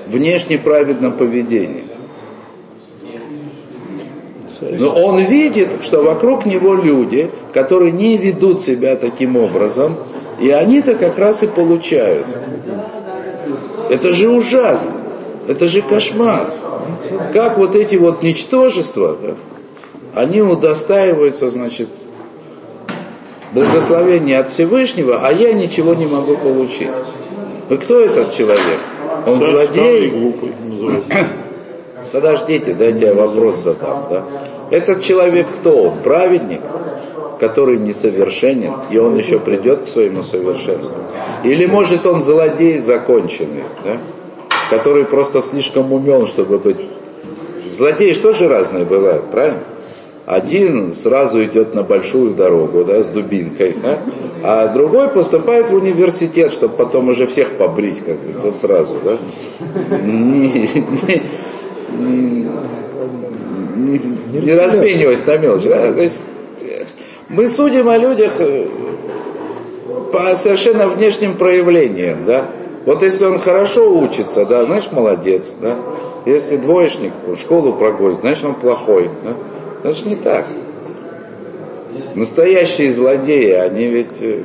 внешне 0.07 0.57
праведном 0.57 1.13
поведении. 1.13 1.85
Но 4.59 4.89
он 4.89 5.23
видит, 5.23 5.83
что 5.83 6.01
вокруг 6.01 6.45
него 6.45 6.73
люди, 6.73 7.29
которые 7.53 7.91
не 7.91 8.17
ведут 8.17 8.63
себя 8.63 8.95
таким 8.95 9.37
образом, 9.37 9.95
и 10.39 10.49
они-то 10.49 10.95
как 10.95 11.17
раз 11.17 11.43
и 11.43 11.47
получают. 11.47 12.25
Это 13.89 14.11
же 14.11 14.29
ужасно. 14.29 14.91
Это 15.47 15.67
же 15.67 15.81
кошмар. 15.81 16.53
Как 17.33 17.57
вот 17.57 17.75
эти 17.75 17.95
вот 17.95 18.23
ничтожества, 18.23 19.17
да, 19.21 19.35
они 20.15 20.41
удостаиваются, 20.41 21.49
значит, 21.49 21.89
благословения 23.51 24.39
от 24.39 24.51
Всевышнего, 24.51 25.19
а 25.25 25.31
я 25.31 25.53
ничего 25.53 25.93
не 25.93 26.05
могу 26.05 26.35
получить. 26.35 26.89
И 27.69 27.77
кто 27.77 27.99
этот 28.01 28.33
человек? 28.33 28.79
Он 29.25 29.39
Старый, 29.39 29.67
злодей? 29.67 30.09
глупый. 30.09 30.53
Подождите, 32.11 32.73
дайте 32.73 33.07
я 33.07 33.13
вопрос 33.13 33.57
задам. 33.57 34.07
Да? 34.09 34.23
Этот 34.71 35.01
человек 35.01 35.47
кто 35.59 35.89
он? 35.89 35.99
Праведник, 35.99 36.61
который 37.39 37.77
несовершенен, 37.77 38.73
и 38.91 38.97
он 38.97 39.17
еще 39.17 39.39
придет 39.39 39.81
к 39.81 39.87
своему 39.87 40.21
совершенству? 40.21 40.95
Или 41.43 41.65
может 41.65 42.05
он 42.05 42.21
злодей 42.21 42.77
законченный, 42.79 43.63
да? 43.83 43.97
который 44.69 45.05
просто 45.05 45.41
слишком 45.41 45.91
умен, 45.93 46.25
чтобы 46.27 46.59
быть... 46.59 46.77
Злодеи 47.69 48.13
что 48.13 48.33
же 48.33 48.47
разные 48.47 48.85
бывают, 48.85 49.25
правильно? 49.31 49.59
Один 50.25 50.93
сразу 50.93 51.43
идет 51.43 51.75
на 51.75 51.83
большую 51.83 52.33
дорогу, 52.33 52.83
да, 52.83 53.03
с 53.03 53.09
дубинкой, 53.09 53.75
да? 53.81 53.99
а 54.43 54.67
другой 54.69 55.09
поступает 55.09 55.69
в 55.69 55.75
университет, 55.75 56.51
чтобы 56.51 56.75
потом 56.75 57.09
уже 57.09 57.27
всех 57.27 57.57
побрить, 57.57 58.03
как 58.03 58.19
бы, 58.19 58.33
то 58.41 58.51
сразу, 58.51 58.95
да? 59.03 59.17
Не, 60.03 60.49
не- 61.99 62.45
не, 63.75 63.99
не 64.41 64.53
размениваясь 64.53 65.25
на 65.25 65.37
мелочи. 65.37 65.67
Да? 65.67 65.93
То 65.93 66.01
есть, 66.01 66.21
мы 67.29 67.49
судим 67.49 67.89
о 67.89 67.97
людях 67.97 68.39
э, 68.39 68.67
по 70.11 70.35
совершенно 70.35 70.87
внешним 70.87 71.37
проявлениям, 71.37 72.25
да. 72.25 72.47
Вот 72.85 73.01
если 73.01 73.25
он 73.25 73.39
хорошо 73.39 73.97
учится, 73.99 74.45
да, 74.45 74.65
значит 74.65 74.91
молодец, 74.91 75.51
да. 75.59 75.75
Если 76.25 76.57
двоечник 76.57 77.13
в 77.25 77.35
школу 77.35 77.73
прогонит, 77.73 78.19
значит 78.21 78.45
он 78.45 78.55
плохой, 78.55 79.09
да. 79.23 79.35
Значит 79.81 80.05
не 80.05 80.15
так. 80.15 80.45
Настоящие 82.13 82.91
злодеи, 82.91 83.51
они 83.51 83.87
ведь 83.87 84.21
э, 84.21 84.43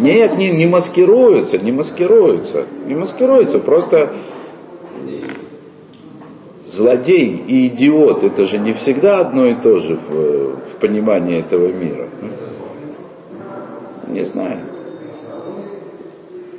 нет, 0.00 0.36
не, 0.36 0.50
не 0.50 0.66
маскируются, 0.66 1.58
не 1.58 1.72
маскируются, 1.72 2.64
не 2.86 2.94
маскируются, 2.94 3.58
просто 3.58 4.12
злодей 6.68 7.42
и 7.46 7.68
идиот, 7.68 8.24
это 8.24 8.46
же 8.46 8.58
не 8.58 8.72
всегда 8.72 9.20
одно 9.20 9.46
и 9.46 9.54
то 9.54 9.80
же 9.80 9.96
в, 9.96 10.56
в 10.56 10.76
понимании 10.80 11.40
этого 11.40 11.68
мира. 11.68 12.08
Не 14.06 14.24
знаю. 14.24 14.60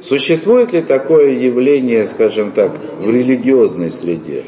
Существует 0.01 0.72
ли 0.72 0.82
такое 0.82 1.32
явление, 1.32 2.07
скажем 2.07 2.51
так, 2.51 2.72
в 2.99 3.10
религиозной 3.10 3.91
среде? 3.91 4.43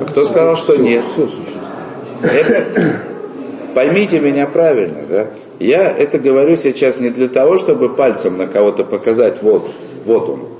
А 0.00 0.04
кто 0.06 0.24
сказал, 0.24 0.56
что 0.56 0.76
нет? 0.76 1.04
Это, 2.22 2.64
поймите 3.74 4.18
меня 4.18 4.46
правильно, 4.46 5.02
да? 5.08 5.30
Я 5.60 5.90
это 5.90 6.18
говорю 6.18 6.56
сейчас 6.56 6.98
не 6.98 7.10
для 7.10 7.28
того, 7.28 7.58
чтобы 7.58 7.94
пальцем 7.94 8.38
на 8.38 8.46
кого-то 8.46 8.84
показать, 8.84 9.42
вот, 9.42 9.70
вот 10.04 10.28
он, 10.28 10.57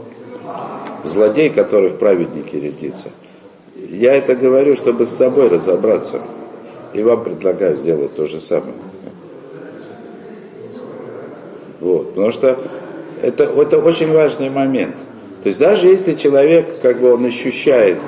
злодей, 1.09 1.51
который 1.51 1.89
в 1.89 1.99
праведнике 1.99 2.61
рядится. 2.61 3.09
Я 3.77 4.15
это 4.15 4.35
говорю, 4.35 4.77
чтобы 4.77 5.05
с 5.05 5.11
собой 5.11 5.49
разобраться. 5.49 6.21
И 6.95 7.03
вам 7.03 7.23
предлагаю 7.23 7.77
сделать 7.77 8.15
то 8.17 8.27
же 8.27 8.41
самое. 8.41 8.75
Вот, 11.81 12.09
потому 12.11 12.33
что 12.33 12.59
это, 13.23 13.45
это 13.45 13.79
очень 13.79 14.13
важный 14.13 14.51
момент. 14.51 14.97
То 15.43 15.49
есть 15.49 15.59
даже 15.59 15.87
если 15.87 16.15
человек, 16.15 16.81
как 16.83 17.01
бы 17.01 17.13
он 17.13 17.25
ощущает 17.25 17.99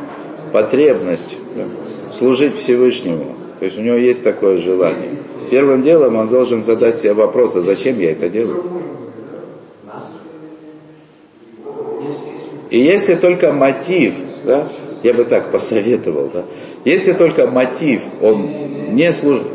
потребность 0.53 1.37
да, 1.57 1.65
служить 2.13 2.57
Всевышнему, 2.57 3.37
то 3.61 3.65
есть 3.67 3.79
у 3.79 3.83
него 3.83 3.97
есть 3.97 4.25
такое 4.25 4.57
желание, 4.59 5.11
первым 5.51 5.83
делом 5.83 6.17
он 6.17 6.29
должен 6.29 6.63
задать 6.65 6.99
себе 6.99 7.15
вопрос, 7.15 7.55
а 7.55 7.61
зачем 7.61 7.99
я 8.01 8.13
это 8.13 8.29
делаю? 8.29 8.65
И 12.71 12.79
если 12.79 13.15
только 13.15 13.53
мотив, 13.53 14.15
да, 14.45 14.69
я 15.03 15.13
бы 15.13 15.25
так 15.25 15.51
посоветовал, 15.51 16.31
да, 16.33 16.45
если 16.85 17.13
только 17.13 17.47
мотив, 17.47 18.03
он 18.21 18.95
не 18.95 19.13
служит, 19.13 19.47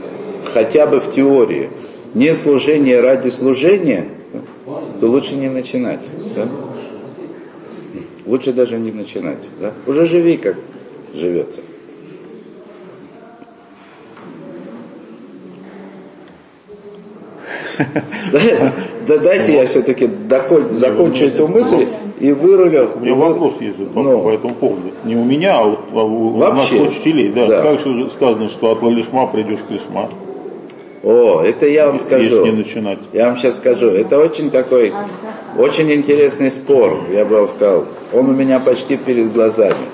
хотя 0.53 0.86
бы 0.86 0.99
в 0.99 1.11
теории, 1.11 1.70
не 2.13 2.34
служение 2.34 3.01
ради 3.01 3.30
служения, 3.30 4.07
то 4.99 5.07
лучше 5.07 5.36
не 5.36 5.49
начинать. 5.49 5.99
Да? 6.36 6.49
Лучше 8.26 8.53
даже 8.53 8.78
не 8.78 8.91
начинать. 8.91 9.39
Да? 9.59 9.74
Уже 9.86 10.05
живи, 10.05 10.38
как 10.38 10.55
живется. 11.13 11.61
Да 19.07 19.17
дайте 19.19 19.53
я 19.53 19.65
все-таки 19.65 20.09
закончу 20.71 21.26
эту 21.26 21.47
мысль 21.47 21.88
и 22.19 22.32
вырулю. 22.32 22.89
У 22.95 22.99
меня 22.99 23.15
вопрос 23.15 23.55
есть 23.59 23.78
по, 23.93 24.01
ну, 24.01 24.23
по 24.23 24.32
этому 24.32 24.55
поводу. 24.55 24.91
Не 25.03 25.15
у 25.15 25.23
меня, 25.23 25.59
а 25.59 25.65
у, 25.65 26.38
вообще, 26.38 26.80
наших 26.80 26.89
учителей. 26.89 27.32
Да. 27.32 27.61
Как 27.61 27.80
же 27.80 28.09
сказано, 28.09 28.49
что 28.49 28.71
от 28.71 28.82
лишма 28.84 29.28
придешь 29.28 29.59
к 29.67 29.71
лишма? 29.71 30.09
О, 31.03 31.43
это 31.43 31.67
я 31.67 31.86
вам 31.86 31.99
скажу. 31.99 32.45
не 32.45 32.51
начинать. 32.51 32.97
Я 33.13 33.28
вам 33.28 33.38
сейчас 33.38 33.57
скажу. 33.57 33.89
Это 33.89 34.17
очень 34.17 34.49
такой, 34.49 34.91
очень 35.55 35.91
интересный 35.91 36.49
спор, 36.49 37.03
я 37.11 37.26
бы 37.26 37.36
вам 37.36 37.47
сказал. 37.47 37.86
Он 38.11 38.30
у 38.30 38.34
меня 38.34 38.59
почти 38.59 38.97
перед 38.97 39.32
глазами. 39.32 39.86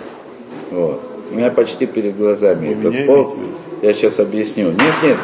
Вот. 0.72 1.02
У 1.30 1.36
меня 1.36 1.52
почти 1.52 1.86
перед 1.86 2.16
глазами 2.18 2.70
у 2.70 2.80
этот 2.80 2.96
спор. 2.96 3.36
Я 3.82 3.94
сейчас 3.94 4.20
объясню. 4.20 4.68
Нет, 4.72 4.94
нет. 5.04 5.18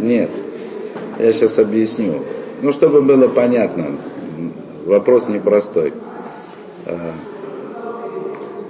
Нет. 0.00 0.30
Я 1.18 1.32
сейчас 1.32 1.58
объясню. 1.58 2.22
Ну, 2.62 2.72
чтобы 2.72 3.02
было 3.02 3.28
понятно. 3.28 3.86
Вопрос 4.86 5.28
непростой. 5.28 5.92
А, 6.86 7.12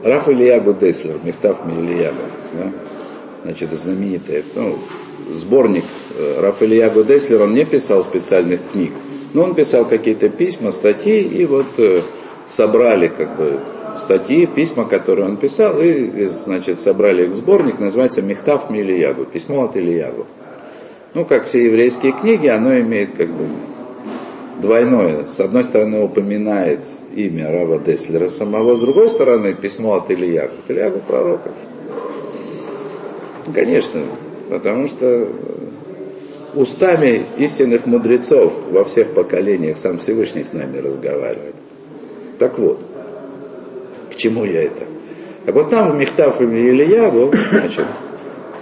Раф 0.03 0.29
Ильягу 0.29 0.75
Деслер, 0.75 1.19
Мехтав 1.23 1.61
Ильягу, 1.67 2.17
да? 2.55 2.73
значит, 3.45 3.73
знаменитый, 3.73 4.45
ну, 4.55 4.79
сборник 5.35 5.85
э, 6.17 6.41
Раф 6.41 6.63
Ильягу 6.63 7.05
Деслер, 7.05 7.43
он 7.43 7.55
не 7.55 7.65
писал 7.65 8.03
специальных 8.03 8.61
книг, 8.73 8.93
но 9.35 9.45
он 9.45 9.55
писал 9.55 9.85
какие-то 9.85 10.29
письма, 10.29 10.71
статьи, 10.71 11.21
и 11.21 11.45
вот 11.45 11.67
э, 11.79 12.01
собрали 12.47 13.09
как 13.09 13.37
бы 13.37 13.61
статьи, 13.99 14.47
письма, 14.47 14.87
которые 14.87 15.29
он 15.29 15.37
писал, 15.37 15.79
и, 15.81 16.25
значит, 16.25 16.81
собрали 16.81 17.25
их 17.25 17.31
в 17.33 17.37
сборник, 17.37 17.79
называется 17.79 18.23
Мехтав 18.23 18.71
Ильягу, 18.71 19.25
письмо 19.27 19.65
от 19.65 19.77
Ильягу. 19.77 20.27
Ну, 21.13 21.25
как 21.25 21.47
все 21.47 21.67
еврейские 21.67 22.13
книги, 22.13 22.47
оно 22.47 22.79
имеет 22.81 23.17
как 23.17 23.29
бы 23.31 23.49
двойное. 24.61 25.27
С 25.27 25.41
одной 25.41 25.65
стороны, 25.65 26.05
упоминает 26.05 26.81
имя 27.15 27.51
Рава 27.51 27.81
Деслера 27.81 28.29
самого, 28.29 28.77
с 28.77 28.81
другой 28.81 29.09
стороны, 29.09 29.55
письмо 29.55 29.95
от 29.95 30.11
Ильяку. 30.11 30.55
От 30.65 30.71
Ильяку 30.71 31.01
пророка. 31.01 31.51
Конечно, 33.53 34.03
потому 34.49 34.87
что 34.87 35.29
устами 36.55 37.23
истинных 37.39 37.87
мудрецов 37.87 38.53
во 38.71 38.85
всех 38.85 39.13
поколениях 39.13 39.79
сам 39.79 39.99
Всевышний 39.99 40.45
с 40.45 40.53
нами 40.53 40.79
разговаривает. 40.79 41.57
Так 42.39 42.59
вот, 42.59 42.79
к 44.13 44.15
чему 44.15 44.45
я 44.45 44.63
это? 44.63 44.85
Так 45.47 45.55
вот 45.55 45.71
там 45.71 45.91
в 45.91 45.97
Мехтав 45.97 46.41
и 46.41 46.45
Ильягу, 46.45 47.33
значит, 47.51 47.87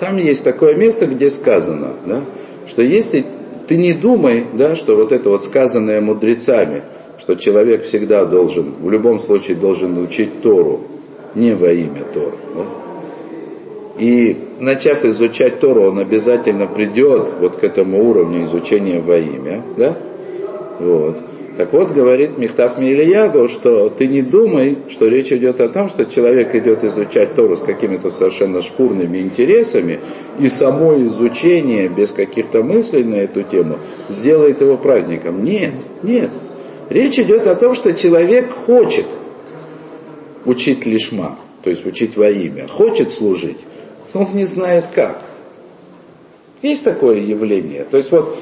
там 0.01 0.17
есть 0.17 0.45
такое 0.45 0.75
место, 0.75 1.07
где 1.07 1.31
сказано, 1.31 1.95
да, 2.07 2.25
что 2.67 2.83
если 2.83 3.25
ты 3.67 3.77
не 3.77 3.93
думай, 3.93 4.45
да, 4.55 4.77
что 4.77 4.97
вот 4.97 5.13
это 5.13 5.29
вот 5.29 5.45
сказанное 5.45 6.01
мудрецами, 6.01 6.83
что 7.19 7.35
человек 7.35 7.85
всегда 7.85 8.25
должен, 8.25 8.75
в 8.81 8.91
любом 8.91 9.19
случае 9.19 9.57
должен 9.57 9.99
учить 9.99 10.41
Тору, 10.43 10.83
не 11.35 11.55
во 11.55 11.71
имя 11.71 12.05
Торы. 12.15 12.37
Да? 12.55 12.65
И 13.99 14.37
начав 14.61 15.05
изучать 15.05 15.61
Тору, 15.61 15.83
он 15.83 15.99
обязательно 15.99 16.67
придет 16.67 17.35
вот 17.41 17.57
к 17.57 17.65
этому 17.65 18.09
уровню 18.09 18.45
изучения 18.45 19.01
во 19.01 19.19
имя. 19.19 19.63
Да? 19.77 19.97
Вот. 20.79 21.19
Так 21.59 21.73
вот, 21.73 21.91
говорит 21.91 22.39
Михтав 22.39 22.79
Милиягу, 22.79 23.49
что 23.49 23.91
ты 23.91 24.07
не 24.07 24.23
думай, 24.23 24.79
что 24.89 25.09
речь 25.09 25.33
идет 25.33 25.61
о 25.61 25.69
том, 25.69 25.89
что 25.89 26.05
человек 26.05 26.55
идет 26.55 26.85
изучать 26.85 27.35
Тору 27.35 27.57
с 27.57 27.63
какими-то 27.63 28.11
совершенно 28.11 28.63
шкурными 28.63 29.19
интересами, 29.19 29.99
и 30.39 30.49
само 30.49 31.03
изучение 31.07 31.89
без 31.89 32.13
каких-то 32.13 32.63
мыслей 32.63 33.03
на 33.03 33.17
эту 33.17 33.43
тему 33.43 33.79
сделает 34.09 34.61
его 34.61 34.77
праведником. 34.77 35.45
Нет, 35.45 35.75
нет. 36.05 36.31
Речь 36.91 37.19
идет 37.19 37.49
о 37.49 37.57
том, 37.57 37.75
что 37.75 37.93
человек 37.93 38.53
хочет 38.53 39.07
учить 40.45 40.87
лишма, 40.87 41.41
то 41.65 41.71
есть 41.71 41.85
учить 41.85 42.17
во 42.17 42.31
имя, 42.31 42.69
хочет 42.69 43.13
служить, 43.13 43.59
но 44.15 44.21
он 44.21 44.29
не 44.37 44.45
знает 44.45 44.85
как. 44.95 45.25
Есть 46.63 46.85
такое 46.85 47.17
явление. 47.19 47.83
То 47.83 47.97
есть 47.97 48.13
вот 48.13 48.39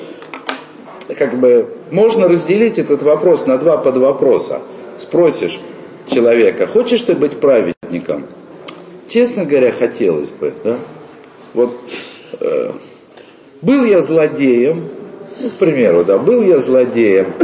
как 1.14 1.38
бы 1.38 1.68
можно 1.90 2.28
разделить 2.28 2.78
этот 2.78 3.02
вопрос 3.02 3.46
на 3.46 3.58
два 3.58 3.76
подвопроса. 3.76 4.60
Спросишь 4.98 5.60
человека, 6.08 6.66
хочешь 6.66 7.02
ты 7.02 7.14
быть 7.14 7.38
праведником? 7.40 8.24
Честно 9.08 9.44
говоря, 9.44 9.70
хотелось 9.70 10.30
бы. 10.30 10.52
Да? 10.64 10.78
Вот 11.54 11.78
э, 12.40 12.72
был 13.62 13.84
я 13.84 14.00
злодеем, 14.00 14.88
ну, 15.40 15.48
к 15.50 15.54
примеру, 15.54 16.04
да, 16.04 16.18
был 16.18 16.42
я 16.42 16.58
злодеем, 16.58 17.34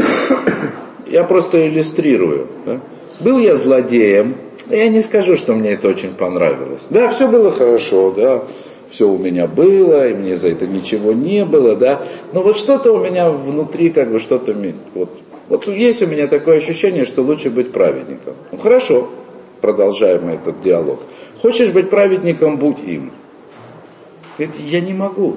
я 1.07 1.25
просто 1.25 1.69
иллюстрирую. 1.69 2.49
Да? 2.67 2.81
Был 3.21 3.39
я 3.39 3.57
злодеем, 3.57 4.35
я 4.69 4.89
не 4.89 5.01
скажу, 5.01 5.37
что 5.37 5.55
мне 5.55 5.73
это 5.73 5.89
очень 5.89 6.15
понравилось. 6.15 6.83
Да, 6.91 7.09
все 7.09 7.29
было 7.29 7.51
хорошо, 7.51 8.11
да, 8.11 8.45
все 8.93 9.09
у 9.09 9.17
меня 9.17 9.47
было, 9.47 10.09
и 10.09 10.15
мне 10.15 10.37
за 10.37 10.51
это 10.51 10.67
ничего 10.67 11.13
не 11.13 11.45
было, 11.47 11.75
да. 11.75 12.03
Но 12.33 12.43
вот 12.43 12.59
что-то 12.59 12.93
у 12.93 13.03
меня 13.03 13.31
внутри, 13.31 13.91
как 13.91 14.13
бы 14.13 14.19
что-то, 14.21 14.55
вот, 14.95 15.11
вот 15.49 15.67
есть 15.67 16.03
у 16.03 16.07
меня 16.07 16.29
такое 16.29 16.59
ощущение, 16.59 17.07
что 17.07 17.23
лучше 17.23 17.49
быть 17.49 17.73
праведником. 17.73 18.35
Ну 18.53 18.59
хорошо, 18.59 19.09
продолжаем 19.63 20.29
этот 20.29 20.61
диалог. 20.61 21.01
Хочешь 21.41 21.71
быть 21.71 21.89
праведником, 21.89 22.59
будь 22.59 22.81
им. 22.81 23.13
Это 24.37 24.63
я 24.63 24.81
не 24.81 24.93
могу. 24.93 25.37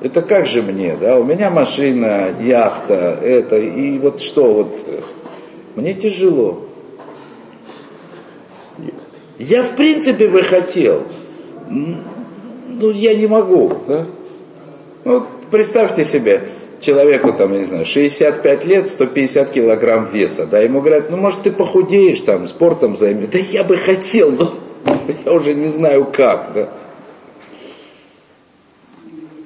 Это 0.00 0.22
как 0.22 0.46
же 0.46 0.62
мне, 0.62 0.96
да? 0.96 1.18
У 1.18 1.24
меня 1.24 1.50
машина, 1.50 2.34
яхта, 2.40 3.18
это, 3.22 3.56
и 3.56 3.98
вот 3.98 4.20
что, 4.20 4.52
вот, 4.52 4.84
мне 5.76 5.94
тяжело. 5.94 6.66
Я 9.38 9.64
в 9.64 9.76
принципе 9.76 10.28
бы 10.28 10.42
хотел, 10.42 11.04
ну, 12.82 12.90
я 12.90 13.14
не 13.14 13.28
могу, 13.28 13.72
да? 13.86 14.06
Ну, 15.04 15.24
представьте 15.50 16.04
себе, 16.04 16.48
человеку 16.80 17.32
там, 17.32 17.56
не 17.56 17.64
знаю, 17.64 17.86
65 17.86 18.64
лет, 18.66 18.88
150 18.88 19.50
килограмм 19.50 20.06
веса, 20.06 20.46
да, 20.46 20.58
ему 20.58 20.80
говорят, 20.80 21.10
ну, 21.10 21.16
может, 21.16 21.42
ты 21.42 21.52
похудеешь 21.52 22.20
там, 22.20 22.46
спортом 22.48 22.96
займешь, 22.96 23.28
да 23.28 23.38
я 23.38 23.62
бы 23.62 23.76
хотел, 23.76 24.32
но 24.32 24.54
я 25.24 25.32
уже 25.32 25.54
не 25.54 25.68
знаю 25.68 26.06
как, 26.12 26.52
да. 26.54 26.68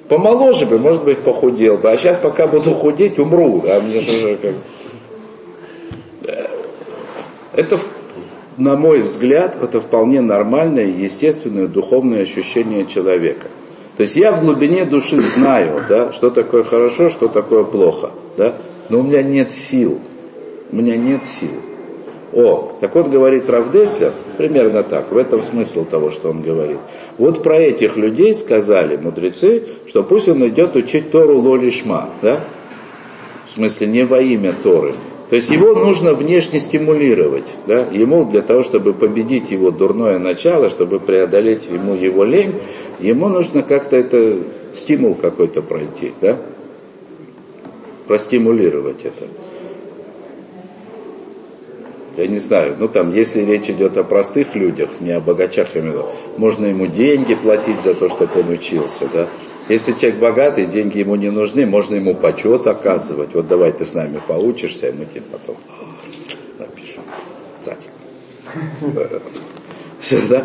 Помоложе 0.09 0.65
бы, 0.65 0.79
может 0.79 1.03
быть, 1.03 1.19
похудел 1.19 1.77
бы, 1.77 1.91
а 1.91 1.97
сейчас 1.97 2.17
пока 2.17 2.47
буду 2.47 2.73
худеть, 2.73 3.19
умру, 3.19 3.61
да, 3.63 3.79
мне 3.79 4.01
же 4.01 4.11
уже 4.13 4.37
как... 4.37 4.53
Это 7.53 7.79
на 8.57 8.75
мой 8.75 9.01
взгляд, 9.03 9.57
это 9.61 9.79
вполне 9.79 10.21
нормальное, 10.21 10.87
естественное 10.87 11.67
духовное 11.67 12.23
ощущение 12.23 12.85
человека. 12.85 13.47
То 13.95 14.03
есть 14.03 14.15
я 14.15 14.31
в 14.31 14.41
глубине 14.41 14.85
души 14.85 15.19
знаю, 15.19 15.83
да, 15.87 16.11
что 16.11 16.29
такое 16.29 16.63
хорошо, 16.63 17.09
что 17.09 17.27
такое 17.27 17.63
плохо, 17.63 18.11
да, 18.35 18.55
но 18.89 18.99
у 18.99 19.03
меня 19.03 19.23
нет 19.23 19.53
сил. 19.53 19.99
У 20.71 20.75
меня 20.75 20.97
нет 20.97 21.25
сил. 21.25 21.49
О, 22.33 22.73
так 22.81 22.93
вот 22.93 23.07
говорит 23.07 23.49
Равдеслер, 23.49 24.13
примерно 24.37 24.83
так, 24.83 25.11
в 25.11 25.17
этом 25.17 25.41
смысл 25.41 25.85
того, 25.85 26.11
что 26.11 26.29
он 26.29 26.41
говорит. 26.41 26.77
Вот 27.17 27.41
про 27.41 27.57
этих 27.57 27.95
людей 27.95 28.35
сказали 28.35 28.97
мудрецы, 28.97 29.63
что 29.87 30.03
пусть 30.03 30.27
он 30.27 30.45
идет 30.47 30.75
учить 30.75 31.09
Тору 31.09 31.37
Лолишма, 31.37 32.09
да? 32.21 32.41
В 33.45 33.49
смысле, 33.49 33.87
не 33.87 34.03
во 34.03 34.19
имя 34.19 34.53
Торы, 34.61 34.93
то 35.29 35.35
есть 35.35 35.49
его 35.49 35.75
нужно 35.75 36.13
внешне 36.13 36.59
стимулировать. 36.59 37.53
Да? 37.67 37.85
Ему 37.91 38.25
для 38.25 38.41
того, 38.41 38.63
чтобы 38.63 38.93
победить 38.93 39.51
его 39.51 39.71
дурное 39.71 40.19
начало, 40.19 40.69
чтобы 40.69 40.99
преодолеть 40.99 41.65
ему 41.69 41.95
его 41.95 42.23
лень, 42.23 42.55
ему 42.99 43.27
нужно 43.27 43.61
как-то 43.61 43.97
это, 43.97 44.39
стимул 44.73 45.15
какой-то 45.15 45.61
пройти. 45.61 46.13
Да? 46.21 46.37
Простимулировать 48.07 49.03
это. 49.03 49.27
я 52.17 52.27
не 52.27 52.37
знаю, 52.37 52.75
ну 52.79 52.87
там, 52.87 53.13
если 53.13 53.41
речь 53.41 53.69
идет 53.69 53.95
о 53.97 54.03
простых 54.03 54.55
людях, 54.55 54.89
не 55.01 55.11
о 55.11 55.19
богачах, 55.19 55.75
я 55.75 55.81
имею 55.81 55.93
в 55.93 55.97
виду, 55.97 56.09
можно 56.37 56.65
ему 56.65 56.87
деньги 56.87 57.35
платить 57.35 57.83
за 57.83 57.93
то, 57.93 58.09
чтобы 58.09 58.39
он 58.39 58.49
учился, 58.49 59.07
да. 59.13 59.27
Если 59.69 59.93
человек 59.93 60.19
богатый, 60.19 60.65
деньги 60.65 60.99
ему 60.99 61.15
не 61.15 61.29
нужны, 61.29 61.65
можно 61.65 61.95
ему 61.95 62.15
почет 62.15 62.67
оказывать. 62.67 63.33
Вот 63.33 63.47
давай 63.47 63.73
ты 63.73 63.85
с 63.85 63.93
нами 63.93 64.21
поучишься, 64.25 64.89
и 64.89 64.93
мы 64.93 65.05
тебе 65.05 65.23
потом 65.29 65.57
напишем. 66.57 67.03
Цатик. 67.61 67.89
Все, 69.99 70.19
да? 70.29 70.43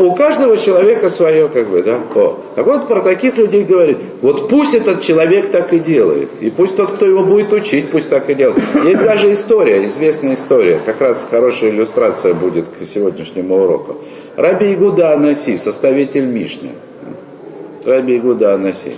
У 0.00 0.14
каждого 0.14 0.56
человека 0.56 1.08
свое, 1.08 1.48
как 1.48 1.68
бы, 1.68 1.82
да. 1.82 2.02
О. 2.14 2.38
Так 2.54 2.66
вот 2.66 2.88
про 2.88 3.00
таких 3.00 3.36
людей 3.36 3.64
говорит, 3.64 3.98
вот 4.22 4.48
пусть 4.48 4.74
этот 4.74 5.02
человек 5.02 5.50
так 5.50 5.72
и 5.72 5.78
делает, 5.78 6.30
и 6.40 6.50
пусть 6.50 6.76
тот, 6.76 6.92
кто 6.92 7.06
его 7.06 7.22
будет 7.22 7.52
учить, 7.52 7.90
пусть 7.90 8.08
так 8.08 8.30
и 8.30 8.34
делает. 8.34 8.62
Есть 8.84 9.02
даже 9.02 9.32
история, 9.32 9.86
известная 9.86 10.34
история, 10.34 10.80
как 10.84 11.00
раз 11.00 11.26
хорошая 11.30 11.70
иллюстрация 11.70 12.34
будет 12.34 12.66
к 12.68 12.84
сегодняшнему 12.84 13.62
уроку. 13.62 13.96
Раби 14.36 14.72
Игуда 14.74 15.12
Анаси, 15.12 15.56
составитель 15.56 16.26
Мишны. 16.26 16.70
Раби 17.84 18.16
Игуда 18.16 18.54
Анаси. 18.54 18.96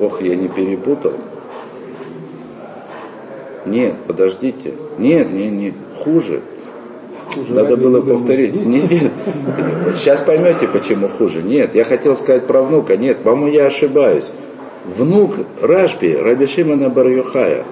Ох, 0.00 0.22
я 0.22 0.34
не 0.34 0.48
перепутал. 0.48 1.12
Нет, 3.66 3.94
подождите. 4.06 4.74
Нет, 4.98 5.30
нет, 5.32 5.52
нет, 5.52 5.74
хуже. 5.96 6.40
хуже 7.34 7.52
Надо 7.52 7.76
было 7.76 8.00
повторить. 8.00 8.54
Нет, 8.54 8.90
нет. 8.90 9.12
Сейчас 9.94 10.20
поймете, 10.20 10.66
почему 10.66 11.08
хуже. 11.08 11.42
Нет, 11.42 11.74
я 11.74 11.84
хотел 11.84 12.14
сказать 12.14 12.46
про 12.46 12.62
внука. 12.62 12.96
Нет, 12.96 13.18
по-моему, 13.18 13.48
я 13.48 13.66
ошибаюсь. 13.66 14.32
Внук 14.96 15.34
Рашби, 15.60 16.14
Раби 16.14 16.46
Шимона 16.46 16.88
Барюхая. 16.88 17.64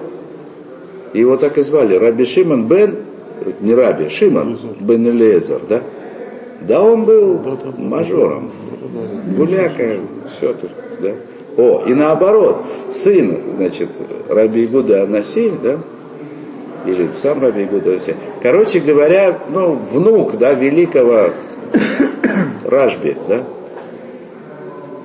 Его 1.13 1.37
так 1.37 1.57
и 1.57 1.63
звали. 1.63 1.95
Раби 1.95 2.25
Шимон 2.25 2.67
бен, 2.67 2.97
не 3.61 3.73
Раби, 3.73 4.09
Шимон 4.09 4.57
бен 4.79 5.11
Лезер, 5.17 5.61
да? 5.67 5.81
Да, 6.61 6.83
он 6.83 7.05
был 7.05 7.41
мажором. 7.77 8.51
Гуляка, 9.35 9.97
все 10.27 10.53
тут, 10.53 10.71
да? 11.01 11.13
О, 11.59 11.83
и 11.85 11.93
наоборот, 11.93 12.63
сын, 12.89 13.37
значит, 13.57 13.89
Раби 14.29 14.63
Игуда 14.63 15.03
Анаси, 15.03 15.51
да, 15.61 15.79
или 16.85 17.09
сам 17.21 17.41
Раби 17.41 17.63
Игуда 17.63 17.91
Анаси, 17.91 18.15
короче 18.41 18.79
говоря, 18.79 19.39
ну, 19.49 19.75
внук, 19.75 20.37
да, 20.37 20.53
великого 20.53 21.31
Рашби, 22.65 23.17
да, 23.27 23.43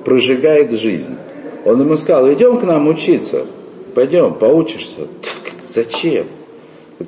прожигает 0.05 0.71
жизнь. 0.71 1.17
Он 1.65 1.81
ему 1.81 1.97
сказал, 1.97 2.31
идем 2.31 2.57
к 2.57 2.63
нам 2.63 2.87
учиться, 2.87 3.45
пойдем, 3.93 4.35
поучишься. 4.35 5.07
Зачем? 5.67 6.27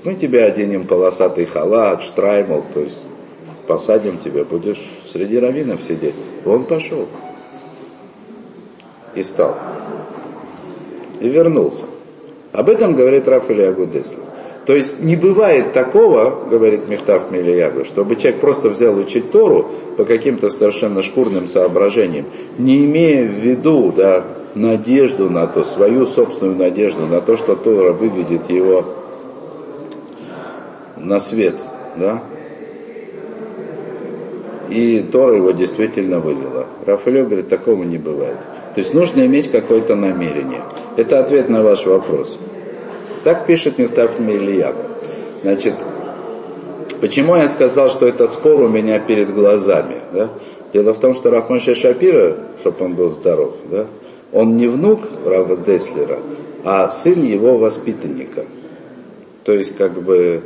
мы 0.04 0.16
тебя 0.16 0.44
оденем 0.44 0.86
полосатый 0.86 1.46
халат, 1.46 2.04
штраймл, 2.04 2.66
то 2.74 2.82
есть 2.82 3.00
посадим 3.66 4.18
тебя, 4.18 4.44
будешь 4.44 4.84
среди 5.06 5.40
раввинов 5.40 5.82
сидеть. 5.82 6.16
Он 6.46 6.66
пошел 6.66 7.08
и 9.18 9.24
стал. 9.24 9.56
И 11.20 11.28
вернулся. 11.28 11.86
Об 12.54 12.70
этом 12.70 12.96
говорит 12.96 13.28
Раф 13.28 13.50
Ильягу 13.50 13.86
Деслер. 13.86 14.20
То 14.68 14.76
есть 14.76 15.00
не 15.00 15.16
бывает 15.16 15.72
такого, 15.72 16.44
говорит 16.50 16.90
Мехтав 16.90 17.32
Милиягу, 17.32 17.86
чтобы 17.86 18.18
человек 18.18 18.42
просто 18.42 18.68
взял 18.68 18.98
учить 18.98 19.32
Тору 19.32 19.66
по 19.96 20.04
каким-то 20.04 20.50
совершенно 20.50 21.04
шкурным 21.04 21.48
соображениям, 21.48 22.26
не 22.58 22.84
имея 22.84 23.26
в 23.26 23.32
виду 23.32 23.94
да, 23.96 24.26
надежду 24.56 25.30
на 25.30 25.48
то, 25.48 25.64
свою 25.64 26.06
собственную 26.06 26.58
надежду 26.58 27.06
на 27.06 27.22
то, 27.22 27.38
что 27.38 27.56
Тора 27.56 27.94
выведет 27.94 28.50
его 28.50 28.86
на 30.98 31.22
свет. 31.22 31.56
Да? 31.96 32.24
И 34.70 35.00
Тора 35.00 35.38
его 35.38 35.52
действительно 35.52 36.20
вывела. 36.20 36.68
Рафаэль 36.86 37.24
говорит, 37.24 37.48
такого 37.48 37.84
не 37.84 37.98
бывает. 37.98 38.38
То 38.78 38.82
есть 38.82 38.94
нужно 38.94 39.26
иметь 39.26 39.50
какое-то 39.50 39.96
намерение. 39.96 40.62
Это 40.98 41.20
ответ 41.20 41.50
на 41.50 41.64
ваш 41.64 41.88
вопрос. 41.88 42.38
Так 43.24 43.48
пишет 43.48 43.80
Михтаф 43.80 44.20
Мильяк. 44.20 44.76
Значит, 45.42 45.74
почему 47.02 47.36
я 47.38 47.48
сказал, 47.48 47.90
что 47.90 48.06
этот 48.06 48.34
спор 48.34 48.62
у 48.62 48.68
меня 48.68 49.00
перед 49.00 49.34
глазами? 49.34 49.96
Да? 50.14 50.30
Дело 50.74 50.94
в 50.94 51.00
том, 51.00 51.16
что 51.16 51.32
Рафмоша 51.32 51.74
Шапира, 51.74 52.36
чтобы 52.60 52.86
он 52.86 52.94
был 52.94 53.10
здоров, 53.10 53.56
да, 53.66 53.88
он 54.32 54.58
не 54.58 54.68
внук 54.68 55.00
Рава 55.26 55.58
Деслера, 55.58 56.20
а 56.64 56.88
сын 56.92 57.24
его 57.24 57.58
воспитанника. 57.58 58.46
То 59.44 59.54
есть, 59.54 59.76
как 59.76 59.94
бы, 60.04 60.44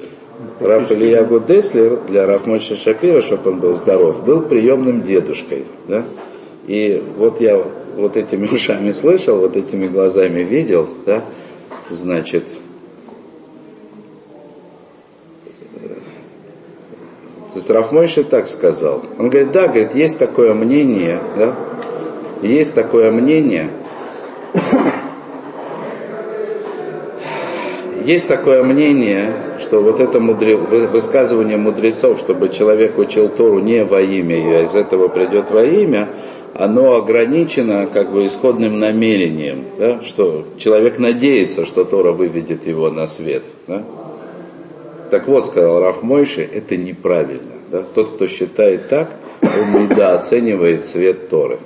Раф 0.62 0.90
Ильягу 0.90 1.42
Деслер 1.42 2.00
для 2.08 2.26
Рафмоша 2.28 2.78
Шапира, 2.78 3.22
чтобы 3.22 3.52
он 3.52 3.60
был 3.60 3.74
здоров, 3.74 4.24
был 4.24 4.44
приемным 4.44 5.02
дедушкой. 5.02 5.66
Да? 5.90 6.06
И 6.68 7.04
вот 7.18 7.42
я 7.42 7.62
вот 7.96 8.18
этими 8.18 8.48
ушами 8.52 8.92
слышал, 8.92 9.40
вот 9.40 9.56
этими 9.56 9.88
глазами 9.88 10.42
видел, 10.42 10.90
да, 11.06 11.24
значит, 11.90 12.48
то 17.52 17.58
есть 17.58 17.70
Рафмойши 17.70 18.24
так 18.24 18.48
сказал. 18.48 19.04
Он 19.20 19.30
говорит, 19.30 19.52
да, 19.52 19.68
говорит, 19.68 19.94
есть 19.94 20.18
такое 20.18 20.54
мнение, 20.54 21.20
да, 21.38 21.54
есть 22.42 22.74
такое 22.74 23.12
мнение, 23.12 23.70
есть 28.06 28.30
такое 28.30 28.64
мнение, 28.64 29.34
что 29.60 29.82
вот 29.82 30.00
это 30.00 30.22
мудре... 30.22 30.56
высказывание 30.56 31.58
мудрецов, 31.58 32.20
чтобы 32.20 32.48
человек 32.48 32.98
учил 32.98 33.28
Тору 33.28 33.60
не 33.60 33.84
во 33.84 34.00
имя, 34.00 34.60
а 34.60 34.64
из 34.64 34.74
этого 34.74 35.10
придет 35.10 35.52
во 35.52 35.66
имя, 35.66 36.08
оно 36.54 36.96
ограничено 36.96 37.88
как 37.88 38.12
бы 38.12 38.26
исходным 38.26 38.80
намерением, 38.80 39.66
да, 39.78 40.02
что 40.02 40.46
человек 40.58 41.00
надеется, 41.00 41.66
что 41.66 41.86
Тора 41.86 42.12
выведет 42.12 42.68
его 42.68 42.90
на 42.90 43.08
свет. 43.08 43.44
Да? 43.68 43.84
Так 45.10 45.28
вот, 45.28 45.46
сказал 45.46 45.80
Раф 45.80 46.04
Мойши, 46.04 46.42
это 46.42 46.78
неправильно. 46.78 47.54
Да? 47.72 47.84
Тот, 47.96 48.16
кто 48.16 48.28
считает 48.28 48.90
так, 48.90 49.12
он 49.42 49.84
недооценивает 49.84 50.86
свет 50.86 51.30
Торы. 51.30 51.60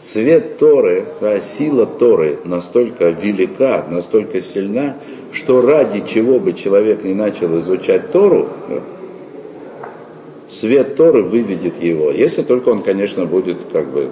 Свет 0.00 0.58
Торы, 0.58 1.06
да, 1.20 1.40
сила 1.40 1.84
Торы 1.84 2.38
настолько 2.44 3.10
велика, 3.10 3.84
настолько 3.90 4.40
сильна, 4.40 4.96
что 5.32 5.60
ради 5.60 6.06
чего 6.06 6.38
бы 6.38 6.52
человек 6.52 7.02
не 7.02 7.14
начал 7.14 7.58
изучать 7.58 8.12
Тору, 8.12 8.48
да, 8.68 8.82
свет 10.48 10.96
Торы 10.96 11.22
выведет 11.22 11.82
его. 11.82 12.10
Если 12.10 12.42
только 12.42 12.70
он, 12.70 12.82
конечно, 12.82 13.26
будет 13.26 13.58
как 13.72 13.90
бы 13.90 14.10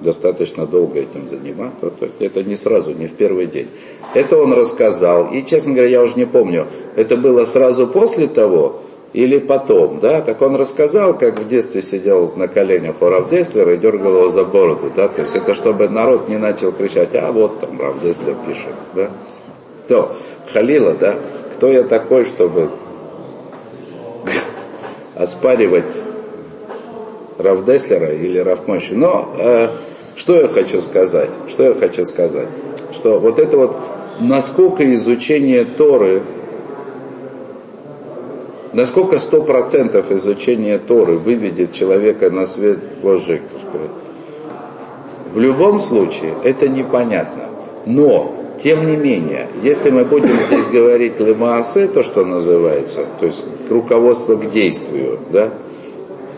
достаточно 0.00 0.66
долго 0.66 1.00
этим 1.00 1.28
заниматься, 1.28 1.90
то 1.90 2.08
это 2.20 2.42
не 2.42 2.56
сразу, 2.56 2.92
не 2.92 3.06
в 3.06 3.12
первый 3.12 3.46
день. 3.46 3.68
Это 4.14 4.36
он 4.36 4.52
рассказал, 4.52 5.30
и, 5.32 5.44
честно 5.44 5.72
говоря, 5.72 5.88
я 5.88 6.02
уже 6.02 6.14
не 6.16 6.26
помню, 6.26 6.66
это 6.96 7.16
было 7.16 7.44
сразу 7.44 7.86
после 7.86 8.26
того 8.26 8.82
или 9.12 9.38
потом, 9.38 9.98
да, 10.00 10.20
так 10.20 10.42
он 10.42 10.56
рассказал, 10.56 11.16
как 11.16 11.38
в 11.38 11.48
детстве 11.48 11.82
сидел 11.82 12.32
на 12.36 12.48
коленях 12.48 13.00
у 13.00 13.06
Равдеслера 13.06 13.74
и 13.74 13.78
дергал 13.78 14.16
его 14.16 14.28
за 14.28 14.44
бороду, 14.44 14.92
да, 14.94 15.08
то 15.08 15.22
есть 15.22 15.34
это 15.34 15.54
чтобы 15.54 15.88
народ 15.88 16.28
не 16.28 16.36
начал 16.36 16.72
кричать, 16.72 17.14
а 17.14 17.32
вот 17.32 17.60
там 17.60 17.80
Равдеслер 17.80 18.36
пишет, 18.46 18.74
да, 18.94 19.10
то, 19.88 20.16
Халила, 20.52 20.94
да, 20.94 21.14
кто 21.54 21.68
я 21.68 21.84
такой, 21.84 22.26
чтобы 22.26 22.70
оспаривать 25.16 25.84
Равдеслера 27.38 28.12
или 28.12 28.38
Равмоши. 28.38 28.94
Но 28.94 29.34
э, 29.38 29.68
что 30.14 30.36
я 30.36 30.48
хочу 30.48 30.80
сказать? 30.80 31.30
Что 31.48 31.64
я 31.64 31.74
хочу 31.74 32.04
сказать? 32.04 32.48
Что 32.92 33.18
вот 33.18 33.38
это 33.38 33.56
вот 33.56 33.76
насколько 34.20 34.94
изучение 34.94 35.64
Торы, 35.64 36.22
насколько 38.72 39.18
сто 39.18 39.42
процентов 39.42 40.10
изучения 40.10 40.78
Торы 40.78 41.16
выведет 41.16 41.72
человека 41.72 42.30
на 42.30 42.46
свет 42.46 42.78
Божий, 43.02 43.42
в 45.32 45.38
любом 45.38 45.80
случае 45.80 46.34
это 46.44 46.68
непонятно. 46.68 47.44
Но 47.84 48.45
тем 48.62 48.86
не 48.86 48.96
менее, 48.96 49.48
если 49.62 49.90
мы 49.90 50.04
будем 50.04 50.36
здесь 50.48 50.66
говорить 50.66 51.20
лемаасе, 51.20 51.88
то, 51.88 52.02
что 52.02 52.24
называется, 52.24 53.04
то 53.20 53.26
есть 53.26 53.44
руководство 53.68 54.36
к 54.36 54.50
действию, 54.50 55.18
да, 55.30 55.50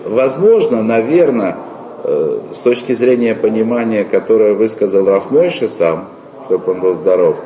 возможно, 0.05 0.83
наверное, 0.83 1.57
э, 2.05 2.41
с 2.53 2.59
точки 2.59 2.93
зрения 2.93 3.35
понимания, 3.35 4.05
которое 4.05 4.55
высказал 4.55 5.07
Рафмойши 5.07 5.69
сам, 5.69 6.09
чтобы 6.47 6.73
он 6.73 6.81
был 6.81 6.95
здоров, 6.95 7.37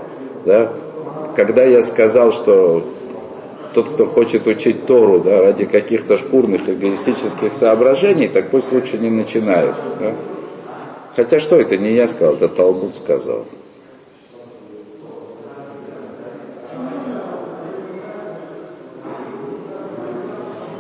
да, 0.45 0.73
когда 1.35 1.65
я 1.65 1.83
сказал, 1.83 2.33
что 2.33 2.85
тот, 3.75 3.89
кто 3.89 4.07
хочет 4.07 4.47
учить 4.47 4.87
Тору 4.87 5.21
да, 5.21 5.41
ради 5.41 5.65
каких-то 5.65 6.17
шкурных 6.17 6.69
эгоистических 6.69 7.53
соображений, 7.53 8.29
так 8.29 8.51
пусть 8.51 8.73
лучше 8.73 8.99
не 8.99 9.11
начинает. 9.11 9.75
Да? 9.99 10.15
Хотя 11.17 11.41
что 11.41 11.57
это 11.57 11.77
не 11.77 11.93
я 11.93 12.09
сказал, 12.09 12.35
это 12.35 12.49
Талмуд 12.49 12.97
сказал. 12.97 13.47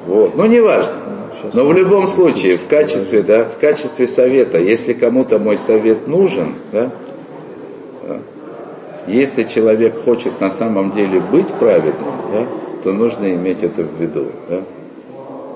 Вот. 0.06 0.36
Ну, 0.36 0.46
неважно. 0.46 0.92
Но 1.52 1.64
в 1.64 1.72
любом 1.72 2.06
случае, 2.06 2.56
в 2.56 2.66
качестве, 2.66 3.22
да, 3.22 3.44
в 3.44 3.58
качестве 3.58 4.06
совета, 4.06 4.58
если 4.58 4.92
кому-то 4.92 5.38
мой 5.38 5.58
совет 5.58 6.06
нужен, 6.06 6.54
да, 6.70 6.92
да, 8.06 8.18
если 9.06 9.42
человек 9.44 9.98
хочет 10.04 10.40
на 10.40 10.50
самом 10.50 10.92
деле 10.92 11.20
быть 11.20 11.48
праведным, 11.48 12.14
да, 12.28 12.46
то 12.84 12.92
нужно 12.92 13.32
иметь 13.34 13.62
это 13.62 13.82
в 13.82 14.00
виду. 14.00 14.26
Да? 14.48 14.62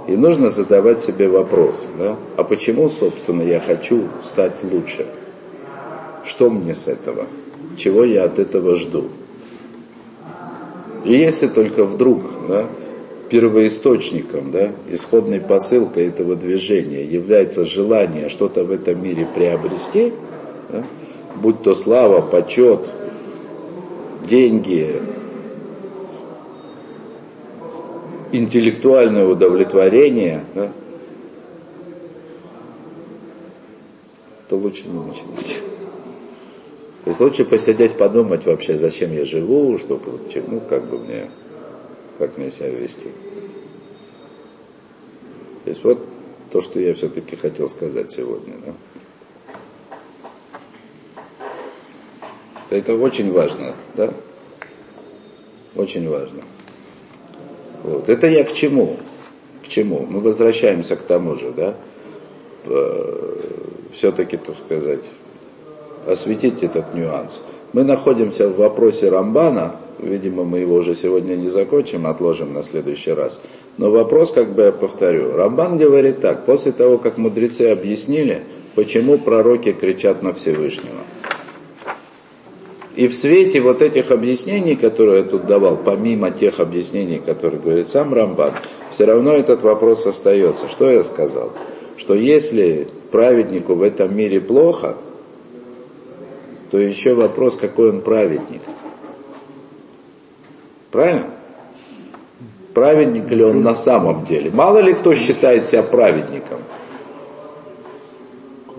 И 0.08 0.16
нужно 0.16 0.50
задавать 0.50 1.02
себе 1.02 1.28
вопрос, 1.28 1.86
да, 1.98 2.16
а 2.36 2.44
почему, 2.44 2.88
собственно, 2.88 3.42
я 3.42 3.60
хочу 3.60 4.08
стать 4.22 4.62
лучше? 4.62 5.06
Что 6.24 6.50
мне 6.50 6.74
с 6.74 6.88
этого? 6.88 7.26
Чего 7.76 8.04
я 8.04 8.24
от 8.24 8.38
этого 8.38 8.74
жду? 8.74 9.04
И 11.04 11.12
если 11.12 11.46
только 11.46 11.84
вдруг 11.84 12.22
да, 12.48 12.66
первоисточником, 13.28 14.50
да, 14.50 14.72
исходной 14.90 15.40
посылкой 15.40 16.08
этого 16.08 16.36
движения 16.36 17.04
является 17.04 17.64
желание 17.64 18.28
что-то 18.28 18.64
в 18.64 18.70
этом 18.70 19.02
мире 19.02 19.26
приобрести, 19.34 20.12
да, 20.70 20.84
будь 21.34 21.62
то 21.62 21.74
слава, 21.74 22.20
почет, 22.20 22.80
деньги, 24.28 25.00
интеллектуальное 28.32 29.26
удовлетворение, 29.26 30.44
да, 30.54 30.72
то 34.48 34.56
лучше 34.56 34.84
не 34.88 34.98
начинать. 34.98 35.62
То 37.04 37.10
есть 37.10 37.20
лучше 37.20 37.44
посидеть, 37.44 37.92
подумать 37.92 38.46
вообще, 38.46 38.78
зачем 38.78 39.12
я 39.12 39.24
живу, 39.24 39.78
чтобы, 39.78 40.18
ну, 40.48 40.60
как 40.68 40.88
бы 40.88 40.98
мне 40.98 41.30
как 42.18 42.38
мне 42.38 42.50
себя 42.50 42.70
вести. 42.70 43.08
То 45.64 45.70
есть 45.70 45.84
вот 45.84 45.98
то, 46.50 46.60
что 46.60 46.78
я 46.80 46.94
все-таки 46.94 47.36
хотел 47.36 47.68
сказать 47.68 48.10
сегодня. 48.10 48.54
Да? 48.64 48.74
Это 52.70 52.96
очень 52.96 53.32
важно, 53.32 53.74
да? 53.94 54.10
Очень 55.74 56.08
важно. 56.08 56.42
Вот. 57.82 58.08
Это 58.08 58.28
я 58.28 58.44
к 58.44 58.52
чему? 58.52 58.96
К 59.64 59.68
чему? 59.68 60.06
Мы 60.08 60.20
возвращаемся 60.20 60.96
к 60.96 61.02
тому 61.02 61.36
же, 61.36 61.52
да? 61.52 61.74
Все-таки, 63.92 64.36
так 64.36 64.56
сказать, 64.64 65.02
осветить 66.06 66.62
этот 66.62 66.94
нюанс. 66.94 67.40
Мы 67.72 67.84
находимся 67.84 68.48
в 68.48 68.56
вопросе 68.56 69.08
Рамбана, 69.10 69.80
Видимо, 69.98 70.44
мы 70.44 70.58
его 70.58 70.76
уже 70.76 70.94
сегодня 70.94 71.36
не 71.36 71.48
закончим, 71.48 72.06
отложим 72.06 72.52
на 72.52 72.62
следующий 72.62 73.12
раз. 73.12 73.40
Но 73.78 73.90
вопрос, 73.90 74.30
как 74.30 74.54
бы 74.54 74.62
я 74.62 74.72
повторю. 74.72 75.32
Рамбан 75.32 75.78
говорит 75.78 76.20
так, 76.20 76.44
после 76.44 76.72
того, 76.72 76.98
как 76.98 77.16
мудрецы 77.16 77.62
объяснили, 77.70 78.42
почему 78.74 79.18
пророки 79.18 79.72
кричат 79.72 80.22
на 80.22 80.34
Всевышнего. 80.34 81.00
И 82.94 83.08
в 83.08 83.14
свете 83.14 83.60
вот 83.60 83.82
этих 83.82 84.10
объяснений, 84.10 84.74
которые 84.74 85.18
я 85.18 85.24
тут 85.24 85.46
давал, 85.46 85.78
помимо 85.78 86.30
тех 86.30 86.60
объяснений, 86.60 87.20
которые 87.24 87.60
говорит 87.60 87.88
сам 87.88 88.12
Рамбан, 88.12 88.54
все 88.90 89.04
равно 89.04 89.32
этот 89.32 89.62
вопрос 89.62 90.06
остается. 90.06 90.68
Что 90.68 90.90
я 90.90 91.02
сказал? 91.02 91.52
Что 91.96 92.14
если 92.14 92.86
праведнику 93.10 93.74
в 93.74 93.82
этом 93.82 94.16
мире 94.16 94.40
плохо, 94.40 94.96
то 96.70 96.78
еще 96.78 97.14
вопрос, 97.14 97.56
какой 97.56 97.90
он 97.90 98.02
праведник– 98.02 98.60
Правильно? 100.96 101.26
Праведник 102.72 103.30
ли 103.30 103.44
он 103.44 103.62
на 103.62 103.74
самом 103.74 104.24
деле? 104.24 104.50
Мало 104.50 104.78
ли 104.78 104.94
кто 104.94 105.14
считает 105.14 105.66
себя 105.66 105.82
праведником. 105.82 106.60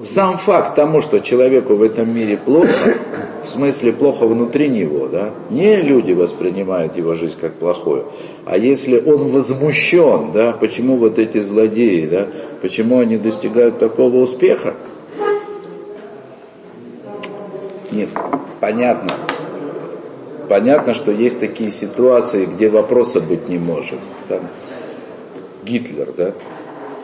Сам 0.02 0.40
факт 0.40 0.76
тому, 0.76 1.02
что 1.02 1.20
человеку 1.20 1.76
в 1.76 1.84
этом 1.84 2.12
мире 2.12 2.36
плохо, 2.44 2.96
в 3.44 3.48
смысле 3.48 3.94
плохо 3.94 4.26
внутри 4.26 4.68
него, 4.68 5.08
да, 5.08 5.30
не 5.52 5.76
люди 5.76 6.14
воспринимают 6.14 6.98
его 6.98 7.14
жизнь 7.14 7.38
как 7.40 7.54
плохую, 7.54 8.06
а 8.46 8.58
если 8.58 9.00
он 9.00 9.28
возмущен, 9.28 10.32
да, 10.32 10.54
почему 10.54 10.98
вот 10.98 11.20
эти 11.20 11.40
злодеи, 11.40 12.06
да, 12.06 12.28
почему 12.62 13.00
они 13.00 13.18
достигают 13.18 13.78
такого 13.78 14.18
успеха, 14.18 14.74
нет, 17.92 18.10
понятно, 18.60 19.14
понятно, 20.48 20.94
что 20.94 21.12
есть 21.12 21.40
такие 21.40 21.72
ситуации, 21.72 22.46
где 22.46 22.70
вопроса 22.70 23.20
быть 23.20 23.50
не 23.50 23.58
может. 23.58 24.00
Там, 24.28 24.48
Гитлер, 25.64 26.10
да? 26.16 26.34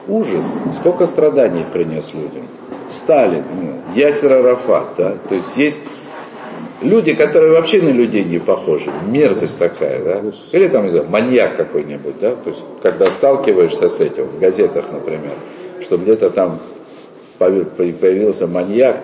Ужас. 0.07 0.45
Сколько 0.73 1.05
страданий 1.05 1.65
принес 1.71 2.13
людям. 2.13 2.47
Сталин, 2.89 3.43
ну, 3.61 3.95
Ясер 3.95 4.33
Арафат, 4.33 4.95
да? 4.97 5.15
То 5.27 5.35
есть 5.35 5.57
есть 5.57 5.79
люди, 6.81 7.13
которые 7.13 7.51
вообще 7.51 7.81
на 7.81 7.89
людей 7.89 8.23
не 8.23 8.39
похожи. 8.39 8.91
Мерзость 9.07 9.57
такая, 9.57 10.03
да? 10.03 10.21
Или 10.51 10.67
там, 10.67 10.83
не 10.83 10.89
знаю, 10.89 11.07
маньяк 11.09 11.55
какой-нибудь, 11.55 12.19
да? 12.19 12.35
То 12.35 12.49
есть, 12.49 12.61
когда 12.81 13.09
сталкиваешься 13.09 13.87
с 13.87 13.99
этим, 13.99 14.25
в 14.25 14.39
газетах, 14.39 14.91
например, 14.91 15.33
что 15.81 15.97
где-то 15.97 16.29
там 16.29 16.59
появился 17.39 18.47
маньяк, 18.47 19.03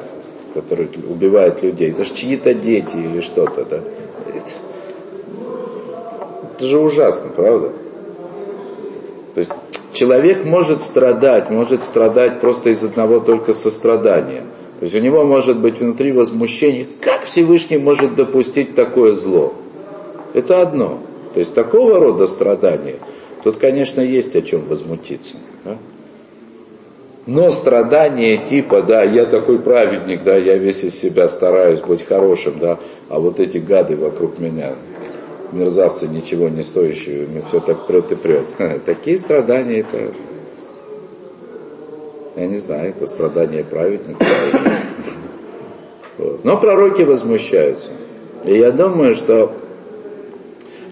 который 0.53 0.89
убивает 1.07 1.63
людей, 1.63 1.91
даже 1.91 2.13
чьи-то 2.13 2.53
дети 2.53 2.95
или 2.95 3.21
что-то, 3.21 3.65
да? 3.65 3.79
Это 6.55 6.65
же 6.65 6.79
ужасно, 6.79 7.29
правда? 7.29 7.71
То 9.33 9.39
есть 9.39 9.51
человек 9.93 10.43
может 10.45 10.81
страдать, 10.81 11.49
может 11.49 11.83
страдать 11.83 12.41
просто 12.41 12.69
из 12.69 12.83
одного 12.83 13.19
только 13.19 13.53
сострадания. 13.53 14.43
То 14.79 14.85
есть 14.85 14.95
у 14.95 14.99
него 14.99 15.23
может 15.23 15.59
быть 15.59 15.79
внутри 15.79 16.11
возмущение, 16.11 16.87
как 17.01 17.23
Всевышний 17.23 17.77
может 17.77 18.15
допустить 18.15 18.75
такое 18.75 19.13
зло? 19.13 19.53
Это 20.33 20.61
одно. 20.61 20.99
То 21.33 21.39
есть 21.39 21.53
такого 21.53 21.99
рода 21.99 22.27
страдания, 22.27 22.95
тут, 23.43 23.57
конечно, 23.57 24.01
есть 24.01 24.35
о 24.35 24.41
чем 24.41 24.65
возмутиться. 24.65 25.35
Но 27.25 27.51
страдания 27.51 28.37
типа, 28.37 28.81
да, 28.81 29.03
я 29.03 29.25
такой 29.25 29.59
праведник, 29.59 30.23
да, 30.23 30.37
я 30.37 30.57
весь 30.57 30.83
из 30.83 30.97
себя 30.97 31.27
стараюсь 31.27 31.81
быть 31.81 32.05
хорошим, 32.05 32.59
да, 32.59 32.79
а 33.09 33.19
вот 33.19 33.39
эти 33.39 33.57
гады 33.57 33.97
вокруг 33.97 34.39
меня, 34.39 34.73
мерзавцы 35.51 36.07
ничего 36.07 36.49
не 36.49 36.63
стоящие, 36.63 37.27
мне 37.27 37.41
все 37.41 37.59
так 37.59 37.85
прет 37.87 38.11
и 38.11 38.15
прет. 38.15 38.45
Такие 38.85 39.17
страдания 39.17 39.79
это, 39.81 40.11
я 42.35 42.47
не 42.47 42.57
знаю, 42.57 42.89
это 42.89 43.05
страдания 43.05 43.63
праведника. 43.63 44.25
Но 46.43 46.59
пророки 46.59 47.01
возмущаются. 47.03 47.91
И 48.45 48.57
я 48.57 48.71
думаю, 48.71 49.15
что, 49.15 49.53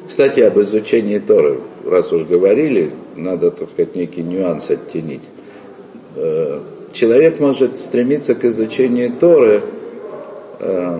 кстати, 0.07 0.41
об 0.41 0.59
изучении 0.59 1.19
Торы, 1.19 1.59
раз 1.85 2.11
уж 2.11 2.23
говорили, 2.23 2.91
надо, 3.15 3.51
так 3.51 3.69
сказать, 3.69 3.95
некий 3.95 4.23
нюанс 4.23 4.69
оттенить. 4.69 5.21
Э, 6.19 6.59
человек 6.93 7.39
может 7.39 7.79
стремиться 7.79 8.33
к 8.33 8.43
изучению 8.43 9.11
Торы, 9.13 9.61
э, 10.59 10.99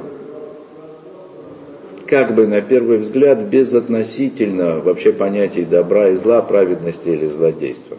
как 2.06 2.36
бы 2.36 2.46
на 2.46 2.62
первый 2.62 3.00
взгляд 3.00 3.42
безотносительно 3.44 4.80
вообще 4.80 5.12
понятий 5.12 5.64
добра 5.64 6.10
и 6.10 6.16
зла, 6.16 6.44
праведности 6.44 7.10
или 7.10 7.26
злодейства. 7.26 7.98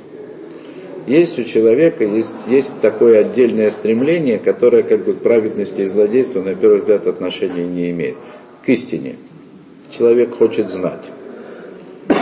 Есть 1.09 1.39
у 1.41 1.43
человека, 1.45 2.05
есть, 2.05 2.35
есть 2.47 2.81
такое 2.81 3.21
отдельное 3.21 3.71
стремление, 3.71 4.39
которое 4.39 4.85
как 4.85 5.05
бы 5.05 5.15
к 5.15 5.19
праведности 5.19 5.81
и 5.81 5.87
злодейству 5.87 6.41
на 6.41 6.55
первый 6.55 6.79
взгляд 6.79 7.07
отношения 7.09 7.67
не 7.67 7.91
имеет. 7.91 8.17
К 8.65 8.69
истине. 8.69 9.17
Человек 9.91 10.37
хочет 10.37 10.71
знать. 10.71 11.03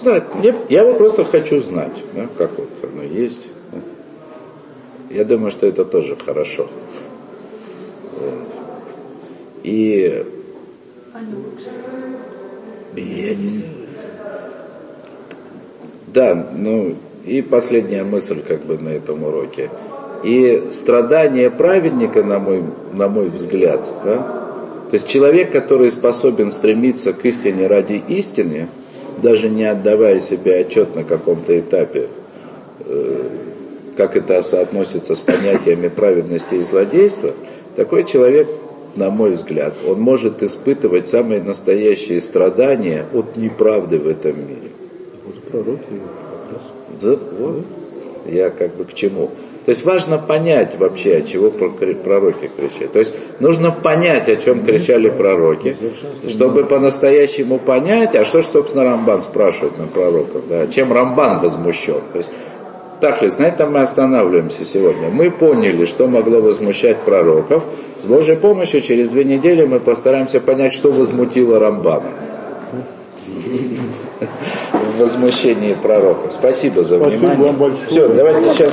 Знать. 0.00 0.24
Я, 0.42 0.54
я 0.70 0.94
просто 0.94 1.24
хочу 1.24 1.60
знать, 1.60 1.92
да, 2.14 2.28
как 2.38 2.58
вот 2.58 2.68
оно 2.82 3.02
есть. 3.02 3.40
Я 5.14 5.24
думаю, 5.24 5.52
что 5.52 5.66
это 5.66 5.84
тоже 5.84 6.16
хорошо. 6.16 6.66
Вот. 8.18 8.52
И 9.62 10.24
я 12.96 13.34
не. 13.36 13.64
Да, 16.08 16.48
ну 16.52 16.96
и 17.24 17.42
последняя 17.42 18.02
мысль 18.02 18.42
как 18.42 18.64
бы 18.64 18.76
на 18.76 18.88
этом 18.88 19.22
уроке. 19.22 19.70
И 20.24 20.64
страдание 20.72 21.48
праведника, 21.48 22.24
на 22.24 22.40
мой, 22.40 22.64
на 22.92 23.08
мой 23.08 23.30
взгляд, 23.30 23.86
да, 24.04 24.16
то 24.90 24.94
есть 24.94 25.06
человек, 25.06 25.52
который 25.52 25.92
способен 25.92 26.50
стремиться 26.50 27.12
к 27.12 27.24
истине 27.24 27.68
ради 27.68 28.02
истины, 28.08 28.68
даже 29.22 29.48
не 29.48 29.64
отдавая 29.64 30.18
себе 30.18 30.56
отчет 30.56 30.96
на 30.96 31.04
каком-то 31.04 31.58
этапе, 31.58 32.08
э, 32.80 33.44
как 33.96 34.16
это 34.16 34.42
соотносится 34.42 35.14
с 35.14 35.20
понятиями 35.20 35.88
праведности 35.88 36.54
и 36.54 36.62
злодейства, 36.62 37.32
такой 37.76 38.04
человек, 38.04 38.48
на 38.96 39.10
мой 39.10 39.32
взгляд, 39.32 39.74
он 39.86 40.00
может 40.00 40.42
испытывать 40.42 41.08
самые 41.08 41.42
настоящие 41.42 42.20
страдания 42.20 43.06
от 43.12 43.36
неправды 43.36 43.98
в 43.98 44.08
этом 44.08 44.38
мире. 44.38 44.70
Вот 45.24 45.42
пророки. 45.44 45.84
Да, 47.00 47.18
вот, 47.38 47.64
я 48.26 48.50
как 48.50 48.76
бы 48.76 48.84
к 48.84 48.94
чему. 48.94 49.30
То 49.64 49.70
есть 49.70 49.84
важно 49.84 50.18
понять 50.18 50.78
вообще, 50.78 51.16
от 51.16 51.26
чего 51.26 51.50
пророки 51.50 52.50
кричат. 52.54 52.92
То 52.92 52.98
есть 52.98 53.14
нужно 53.40 53.70
понять, 53.70 54.28
о 54.28 54.36
чем 54.36 54.64
кричали 54.64 55.08
пророки, 55.08 55.74
чтобы 56.28 56.64
по-настоящему 56.64 57.58
понять, 57.58 58.14
а 58.14 58.24
что 58.24 58.42
ж, 58.42 58.44
собственно, 58.44 58.84
Рамбан 58.84 59.22
спрашивает 59.22 59.78
на 59.78 59.86
пророков, 59.86 60.46
да, 60.48 60.66
чем 60.66 60.92
Рамбан 60.92 61.40
возмущен. 61.40 62.02
То 62.12 62.18
есть 62.18 62.30
так 63.04 63.20
ли, 63.20 63.30
на 63.38 63.44
этом 63.44 63.70
мы 63.74 63.80
останавливаемся 63.80 64.64
сегодня. 64.64 65.10
Мы 65.10 65.30
поняли, 65.30 65.84
что 65.84 66.06
могло 66.06 66.40
возмущать 66.40 67.02
пророков. 67.02 67.62
С 67.98 68.06
Божьей 68.06 68.36
помощью 68.36 68.80
через 68.80 69.10
две 69.10 69.24
недели 69.24 69.66
мы 69.66 69.78
постараемся 69.78 70.40
понять, 70.40 70.72
что 70.72 70.90
возмутило 70.90 71.58
Рамбана 71.58 72.12
в 74.72 74.98
возмущении 74.98 75.74
пророков. 75.74 76.32
Спасибо 76.32 76.82
за 76.82 76.98
Спасибо 76.98 77.26
внимание. 77.26 77.76
Все, 77.88 78.08
давайте 78.08 78.54
сейчас 78.54 78.72